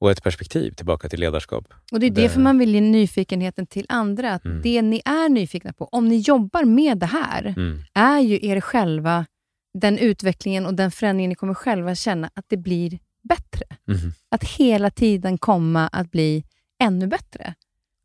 och 0.00 0.10
ett 0.10 0.22
perspektiv 0.22 0.70
tillbaka 0.72 1.08
till 1.08 1.20
ledarskap. 1.20 1.64
Och 1.92 2.00
Det 2.00 2.06
är 2.06 2.10
Det- 2.10 2.22
därför 2.22 2.40
man 2.40 2.58
vill 2.58 2.74
ge 2.74 2.80
nyfikenheten 2.80 3.66
till 3.66 3.86
andra. 3.88 4.32
Att 4.34 4.44
Mm. 4.44 4.62
Det 4.62 4.82
ni 4.82 5.02
är 5.04 5.28
nyfikna 5.28 5.72
på, 5.72 5.84
om 5.84 6.08
ni 6.08 6.16
jobbar 6.18 6.64
med 6.64 6.98
det 6.98 7.06
här, 7.06 7.54
Mm. 7.56 7.82
är 7.94 8.20
ju 8.20 8.38
er 8.46 8.60
själva, 8.60 9.26
den 9.78 9.98
utvecklingen 9.98 10.66
och 10.66 10.74
den 10.74 10.90
förändringen 10.90 11.28
ni 11.28 11.34
kommer 11.34 11.54
själva 11.54 11.94
känna 11.94 12.30
att 12.34 12.44
det 12.48 12.56
blir 12.56 12.98
bättre. 13.28 13.64
Mhm. 13.84 14.12
Att 14.30 14.44
hela 14.44 14.90
tiden 14.90 15.38
komma 15.38 15.88
att 15.88 16.10
bli 16.10 16.44
ännu 16.82 17.06
bättre. 17.06 17.54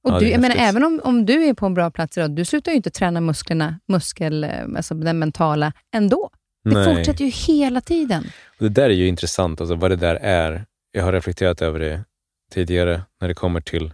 Och 0.03 0.11
Ja, 0.11 0.19
du, 0.19 0.29
jag 0.29 0.41
menar, 0.41 0.55
även 0.55 0.83
om, 0.83 1.01
om 1.03 1.25
du 1.25 1.43
är 1.45 1.53
på 1.53 1.65
en 1.65 1.73
bra 1.73 1.91
plats 1.91 2.17
idag, 2.17 2.35
du 2.35 2.45
slutar 2.45 2.71
ju 2.71 2.75
inte 2.75 2.89
träna 2.89 3.21
musklerna, 3.21 3.79
muskel, 3.87 4.43
eh, 4.43 4.49
alltså 4.75 4.93
den 4.95 5.19
mentala, 5.19 5.73
ändå. 5.93 6.29
Det 6.63 6.73
Nej. 6.73 6.95
fortsätter 6.95 7.25
ju 7.25 7.31
hela 7.31 7.81
tiden. 7.81 8.23
Och 8.59 8.63
det 8.63 8.69
där 8.69 8.89
är 8.89 8.93
ju 8.93 9.07
intressant, 9.07 9.61
alltså 9.61 9.75
vad 9.75 9.91
det 9.91 9.95
där 9.95 10.15
är. 10.15 10.65
Jag 10.91 11.03
har 11.03 11.13
reflekterat 11.13 11.61
över 11.61 11.79
det 11.79 12.03
tidigare 12.51 13.01
när 13.21 13.27
det 13.27 13.33
kommer 13.33 13.61
till 13.61 13.93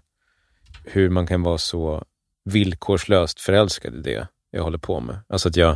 hur 0.85 1.09
man 1.09 1.27
kan 1.27 1.43
vara 1.43 1.57
så 1.57 2.03
villkorslöst 2.45 3.39
förälskad 3.39 3.95
i 3.95 4.01
det 4.01 4.27
jag 4.51 4.63
håller 4.63 4.77
på 4.77 4.99
med. 4.99 5.19
Alltså 5.29 5.49
att 5.49 5.55
jag, 5.55 5.71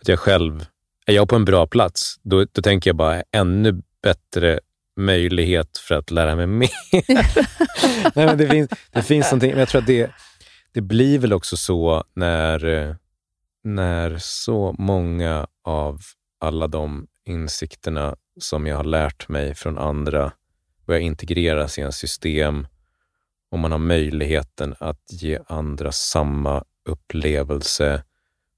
att 0.00 0.08
jag 0.08 0.18
själv, 0.18 0.66
är 1.06 1.12
jag 1.12 1.28
på 1.28 1.36
en 1.36 1.44
bra 1.44 1.66
plats, 1.66 2.16
då, 2.22 2.46
då 2.52 2.62
tänker 2.62 2.90
jag 2.90 2.96
bara 2.96 3.22
ännu 3.32 3.82
bättre 4.02 4.60
möjlighet 4.96 5.78
för 5.78 5.94
att 5.94 6.10
lära 6.10 6.36
mig 6.36 6.46
mer. 6.46 6.70
Nej, 8.14 8.26
men 8.26 8.38
det, 8.38 8.48
finns, 8.48 8.70
det 8.92 9.02
finns 9.02 9.26
någonting, 9.26 9.50
men 9.50 9.58
jag 9.58 9.68
tror 9.68 9.80
att 9.80 9.86
det, 9.86 10.10
det 10.72 10.80
blir 10.80 11.18
väl 11.18 11.32
också 11.32 11.56
så 11.56 12.04
när, 12.14 12.96
när 13.64 14.18
så 14.18 14.74
många 14.78 15.46
av 15.64 16.00
alla 16.40 16.66
de 16.66 17.06
insikterna 17.26 18.16
som 18.40 18.66
jag 18.66 18.76
har 18.76 18.84
lärt 18.84 19.28
mig 19.28 19.54
från 19.54 19.78
andra 19.78 20.32
börjar 20.86 21.00
integreras 21.00 21.78
i 21.78 21.82
en 21.82 21.92
system 21.92 22.66
och 23.50 23.58
man 23.58 23.72
har 23.72 23.78
möjligheten 23.78 24.74
att 24.80 25.04
ge 25.10 25.38
andra 25.46 25.92
samma 25.92 26.64
upplevelse 26.88 28.04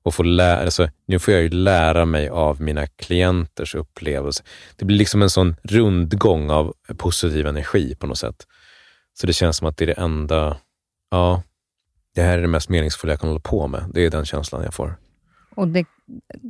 och 0.03 0.15
få 0.15 0.23
lära, 0.23 0.61
alltså, 0.65 0.89
nu 1.07 1.19
får 1.19 1.35
jag 1.35 1.43
ju 1.43 1.49
lära 1.49 2.05
mig 2.05 2.29
av 2.29 2.61
mina 2.61 2.87
klienters 2.87 3.75
upplevelse. 3.75 4.43
Det 4.77 4.85
blir 4.85 4.97
liksom 4.99 5.23
en 5.23 5.31
sån 5.31 5.57
rundgång 5.63 6.51
av 6.51 6.75
positiv 6.97 7.47
energi 7.47 7.95
på 7.95 8.07
något 8.07 8.19
sätt. 8.19 8.47
Så 9.21 9.27
det 9.27 9.33
känns 9.33 9.57
som 9.57 9.67
att 9.69 9.77
det 9.77 9.85
är 9.85 9.87
det 9.87 9.93
enda, 9.93 10.57
ja, 11.11 11.43
det 12.15 12.23
här 12.23 12.39
är 12.39 12.43
det 12.43 12.49
mest 12.49 12.69
meningsfulla 12.69 13.13
jag 13.13 13.21
kan 13.21 13.29
hålla 13.29 13.41
på 13.41 13.67
med. 13.67 13.85
Det 13.95 14.01
är 14.07 14.11
den 14.11 14.25
känslan 14.25 14.63
jag 14.63 14.75
får. 14.75 14.97
Och 15.57 15.69
det, 15.69 15.85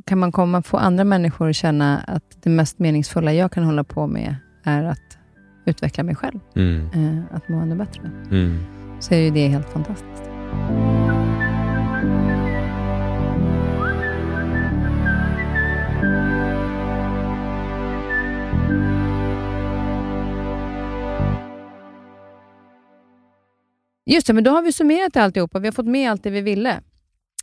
kan 0.05 0.17
man 0.19 0.31
komma 0.31 0.61
få 0.61 0.77
andra 0.77 1.03
människor 1.03 1.49
att 1.49 1.55
känna 1.55 1.99
att 1.99 2.23
det 2.43 2.49
mest 2.49 2.79
meningsfulla 2.79 3.33
jag 3.33 3.51
kan 3.51 3.63
hålla 3.63 3.83
på 3.83 4.07
med 4.07 4.35
är 4.63 4.83
att 4.83 5.17
utveckla 5.65 6.03
mig 6.03 6.15
själv, 6.15 6.39
Mm. 6.55 6.89
eh, 6.93 7.35
att 7.35 7.49
må 7.49 7.59
ännu 7.59 7.75
bättre. 7.75 8.01
Mm. 8.31 8.63
Så 8.99 9.13
är 9.13 9.17
ju 9.19 9.29
det 9.31 9.47
helt 9.47 9.69
fantastiskt. 9.69 10.23
Just 24.05 24.27
det, 24.27 24.33
men 24.33 24.43
då 24.43 24.51
har 24.51 24.61
vi 24.61 24.71
summerat 24.73 25.15
alltihopa. 25.17 25.59
Vi 25.59 25.67
har 25.67 25.71
fått 25.73 25.85
med 25.87 26.11
allt 26.11 26.23
det 26.23 26.29
vi 26.29 26.41
ville. 26.41 26.81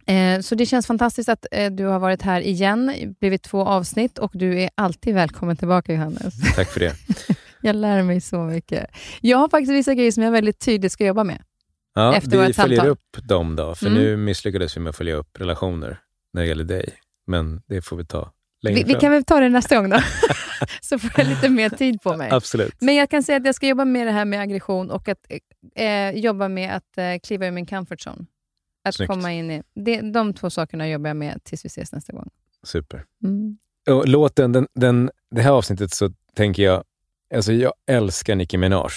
Eh, 0.06 0.40
så 0.40 0.54
det 0.54 0.66
känns 0.66 0.86
fantastiskt 0.86 1.28
att 1.28 1.46
eh, 1.52 1.70
du 1.72 1.84
har 1.86 1.98
varit 1.98 2.22
här 2.22 2.40
igen, 2.40 3.14
blivit 3.20 3.42
två 3.42 3.64
avsnitt 3.66 4.18
och 4.18 4.30
du 4.34 4.60
är 4.62 4.70
alltid 4.74 5.14
välkommen 5.14 5.56
tillbaka 5.56 5.92
Johannes. 5.92 6.34
Tack 6.56 6.68
för 6.68 6.80
det. 6.80 6.94
Jag 7.62 7.76
lär 7.76 8.02
mig 8.02 8.20
så 8.20 8.38
mycket. 8.42 8.86
Jag 9.20 9.38
har 9.38 9.48
faktiskt 9.48 9.72
vissa 9.72 9.94
grejer 9.94 10.12
som 10.12 10.22
jag 10.22 10.32
väldigt 10.32 10.58
tydligt 10.60 10.92
ska 10.92 11.06
jobba 11.06 11.24
med. 11.24 11.42
Ja, 11.94 12.14
Efter 12.16 12.30
vi 12.30 12.36
vårt 12.46 12.56
följer 12.56 12.76
samtal. 12.78 12.92
upp 12.92 13.16
dem 13.28 13.56
då, 13.56 13.74
för 13.74 13.86
Mm. 13.86 13.98
nu 13.98 14.16
misslyckades 14.16 14.76
vi 14.76 14.80
med 14.80 14.90
att 14.90 14.96
följa 14.96 15.14
upp 15.14 15.40
relationer 15.40 15.98
när 16.32 16.42
det 16.42 16.48
gäller 16.48 16.64
dig. 16.64 16.92
Men 17.26 17.62
det 17.66 17.82
får 17.82 17.96
vi 17.96 18.04
ta 18.06 18.32
Vi, 18.62 18.82
vi 18.82 18.94
kan 18.94 19.12
väl 19.12 19.24
ta 19.24 19.40
det 19.40 19.48
nästa 19.48 19.76
gång 19.76 19.90
då, 19.90 20.00
så 20.80 20.98
får 20.98 21.10
jag 21.16 21.26
lite 21.26 21.48
mer 21.48 21.68
tid 21.68 22.02
på 22.02 22.16
mig. 22.16 22.30
Absolut. 22.30 22.74
Men 22.80 22.94
jag 22.94 23.10
kan 23.10 23.22
säga 23.22 23.36
att 23.36 23.46
jag 23.46 23.54
ska 23.54 23.68
jobba 23.68 23.84
med 23.84 24.06
det 24.06 24.12
här 24.12 24.24
med 24.24 24.40
aggression 24.40 24.90
och 24.90 25.08
att 25.08 25.26
eh, 25.74 26.10
jobba 26.10 26.48
med 26.48 26.76
att 26.76 26.98
eh, 26.98 27.18
kliva 27.22 27.46
ur 27.46 27.50
min 27.50 27.66
comfort 27.66 28.06
zone. 28.06 28.26
Att 28.84 28.94
Snyggt. 28.94 29.10
komma 29.12 29.32
in 29.32 29.50
i, 29.50 29.62
det, 29.74 30.00
de 30.00 30.34
två 30.34 30.50
sakerna 30.50 30.88
jobbar 30.88 31.08
jag 31.08 31.16
med 31.16 31.44
tills 31.44 31.64
vi 31.64 31.66
ses 31.66 31.92
nästa 31.92 32.12
gång. 32.12 32.28
Super. 32.62 33.04
Mm. 33.24 33.58
Och 33.88 34.08
låten, 34.08 34.52
den, 34.52 34.66
den, 34.74 35.10
det 35.30 35.42
här 35.42 35.50
avsnittet 35.50 35.90
så 35.90 36.12
tänker 36.34 36.62
jag, 36.62 36.84
alltså 37.34 37.52
jag 37.52 37.72
älskar 37.86 38.34
Nicki 38.34 38.56
Minaj 38.56 38.90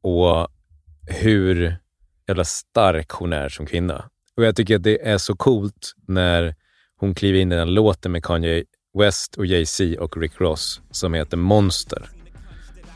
och 0.00 0.48
hur 1.06 1.76
jävla 2.28 2.44
stark 2.44 3.10
hon 3.10 3.32
är 3.32 3.48
som 3.48 3.66
kvinna. 3.66 4.10
Och 4.36 4.44
jag 4.44 4.56
tycker 4.56 4.76
att 4.76 4.82
det 4.82 5.08
är 5.08 5.18
så 5.18 5.36
coolt 5.36 5.92
när 6.06 6.54
hon 6.96 7.14
kliver 7.14 7.38
in 7.38 7.52
i 7.52 7.56
den 7.56 7.74
låten 7.74 8.12
med 8.12 8.24
Kanye 8.24 8.64
West 8.98 9.34
och 9.34 9.46
Jay-Z 9.46 10.00
och 10.00 10.16
Rick 10.16 10.40
Ross 10.40 10.80
som 10.90 11.14
heter 11.14 11.36
Monster. 11.36 12.08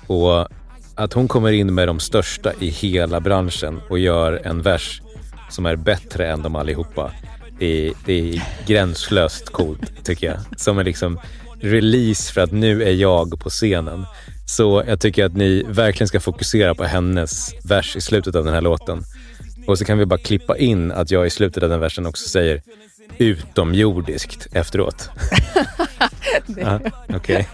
Och 0.07 0.49
att 0.95 1.13
hon 1.13 1.29
kommer 1.29 1.53
in 1.53 1.75
med 1.75 1.89
de 1.89 2.01
största 2.01 2.53
i 2.61 2.69
hela 2.69 3.21
branschen 3.21 3.81
och 3.89 3.99
gör 3.99 4.41
en 4.45 4.63
vers 4.63 5.03
som 5.51 5.67
är 5.67 5.77
bättre 5.77 6.29
än 6.31 6.43
de 6.43 6.57
allihopa. 6.57 7.13
Det 7.59 7.89
är, 7.89 7.93
det 8.05 8.13
är 8.13 8.43
gränslöst 8.67 9.51
coolt 9.51 10.05
tycker 10.05 10.27
jag. 10.27 10.61
Som 10.61 10.79
en 10.79 10.85
liksom 10.85 11.21
release 11.61 12.33
för 12.33 12.41
att 12.41 12.53
nu 12.53 12.83
är 12.83 12.93
jag 12.93 13.41
på 13.41 13.51
scenen. 13.51 14.07
Så 14.47 14.85
jag 14.87 15.01
tycker 15.01 15.25
att 15.25 15.37
ni 15.37 15.63
verkligen 15.69 16.09
ska 16.09 16.21
fokusera 16.21 16.75
på 16.75 16.85
hennes 16.85 17.55
vers 17.65 17.97
i 17.97 18.01
slutet 18.01 18.35
av 18.35 18.45
den 18.45 18.55
här 18.55 18.61
låten. 18.61 19.05
Och 19.71 19.79
så 19.79 19.85
kan 19.85 19.99
vi 19.99 20.07
bara 20.07 20.19
klippa 20.19 20.57
in 20.59 20.93
att 20.93 21.11
jag 21.11 21.27
i 21.27 21.31
slutet 21.31 21.63
av 21.63 21.69
den 21.69 21.81
versen 21.81 22.07
också 22.07 22.29
säger 22.29 22.63
utomjordiskt 23.19 24.47
efteråt. 24.53 25.11
ja, 26.57 26.81
Okej. 27.15 27.49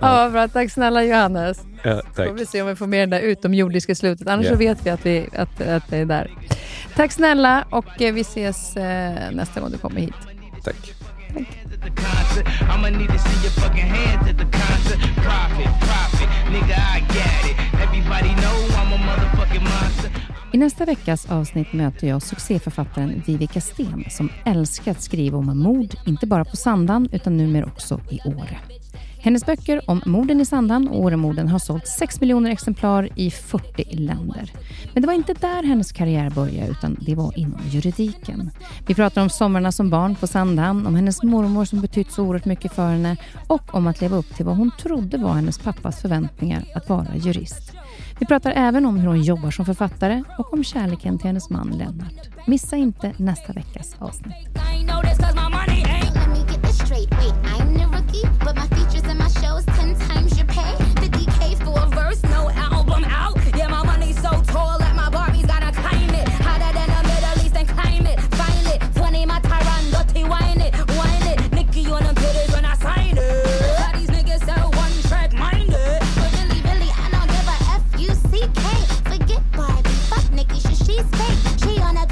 Ja, 0.00 0.30
bra. 0.30 0.48
Tack 0.48 0.70
snälla 0.70 1.04
Johannes. 1.04 1.62
Ja, 1.82 2.02
Får 2.14 2.24
tack. 2.24 2.40
vi 2.40 2.46
se 2.46 2.62
om 2.62 2.68
vi 2.68 2.76
får 2.76 2.86
med 2.86 3.00
den 3.00 3.10
där 3.10 3.20
utomjordiska 3.20 3.94
slutet. 3.94 4.28
Annars 4.28 4.46
Ja. 4.46 4.52
så 4.52 4.58
vet 4.58 4.86
vi 4.86 4.90
att, 4.90 5.06
vi 5.06 5.28
att, 5.36 5.60
att 5.60 5.88
det 5.88 5.96
är 5.96 6.04
där. 6.04 6.30
Tack 6.96 7.12
snälla 7.12 7.64
och 7.70 8.02
eh, 8.02 8.14
vi 8.14 8.20
ses 8.20 8.76
eh, 8.76 9.30
nästa 9.32 9.60
gång 9.60 9.70
du 9.70 9.78
kommer 9.78 10.00
hit. 10.00 10.14
tack. 10.64 10.94
the 11.34 11.90
concert. 11.90 12.46
I'ma 12.70 12.90
need 12.90 13.08
to 13.08 13.18
see 13.18 13.38
your 13.42 13.50
fucking 13.62 13.86
hands 13.86 14.30
at 14.30 14.38
the 14.38 14.44
concert. 14.44 15.00
Profit, 15.16 15.70
profit, 15.80 16.28
nigga, 16.52 16.78
I 16.96 17.00
got 17.00 17.50
it. 17.50 17.56
Everybody 17.82 18.34
know 18.42 18.56
I'm 18.78 18.92
a 18.92 19.22
i 20.54 20.58
nästa 20.58 20.84
veckas 20.84 21.30
avsnitt 21.30 21.72
möter 21.72 22.08
jag 22.08 22.22
succéförfattaren 22.22 23.22
Vivica 23.26 23.60
Sten 23.60 24.04
som 24.10 24.28
älskar 24.46 24.90
att 24.90 25.02
skriva 25.02 25.38
om 25.38 25.58
mord, 25.58 25.94
inte 26.06 26.26
bara 26.26 26.44
på 26.44 26.56
Sandan 26.56 27.08
utan 27.12 27.36
numera 27.36 27.66
också 27.66 28.00
i 28.10 28.20
Åre. 28.24 28.58
Hennes 29.18 29.46
böcker 29.46 29.90
om 29.90 30.02
morden 30.06 30.40
i 30.40 30.44
Sandan 30.44 30.88
och 30.88 31.00
Åremorden 31.00 31.48
har 31.48 31.58
sålt 31.58 31.86
6 31.86 32.20
miljoner 32.20 32.50
exemplar 32.50 33.08
i 33.16 33.30
40 33.30 33.84
länder. 33.96 34.52
Men 34.92 35.02
det 35.02 35.06
var 35.06 35.14
inte 35.14 35.34
där 35.34 35.62
hennes 35.62 35.92
karriär 35.92 36.30
började, 36.30 36.70
utan 36.70 36.96
det 37.00 37.14
var 37.14 37.38
inom 37.38 37.60
juridiken. 37.70 38.50
Vi 38.86 38.94
pratar 38.94 39.22
om 39.22 39.30
somrarna 39.30 39.72
som 39.72 39.90
barn 39.90 40.14
på 40.14 40.26
Sandhamn, 40.26 40.86
om 40.86 40.94
hennes 40.94 41.22
mormor 41.22 41.64
som 41.64 41.80
betytt 41.80 42.12
så 42.12 42.24
oerhört 42.24 42.44
mycket 42.44 42.72
för 42.72 42.90
henne 42.90 43.16
och 43.46 43.74
om 43.74 43.86
att 43.86 44.00
leva 44.00 44.16
upp 44.16 44.36
till 44.36 44.46
vad 44.46 44.56
hon 44.56 44.70
trodde 44.78 45.18
var 45.18 45.32
hennes 45.32 45.58
pappas 45.58 46.00
förväntningar 46.00 46.64
att 46.74 46.88
vara 46.88 47.16
jurist. 47.16 47.72
Vi 48.22 48.26
pratar 48.26 48.52
även 48.56 48.86
om 48.86 48.96
hur 48.96 49.08
hon 49.08 49.22
jobbar 49.22 49.50
som 49.50 49.66
författare 49.66 50.22
och 50.38 50.52
om 50.54 50.64
kärleken 50.64 51.18
till 51.18 51.26
hennes 51.26 51.50
man 51.50 51.70
Lennart. 51.70 52.46
Missa 52.46 52.76
inte 52.76 53.14
nästa 53.16 53.52
veckas 53.52 53.96
avsnitt. 53.98 54.34
She 81.58 81.80
on 81.80 81.96
a 81.96 82.11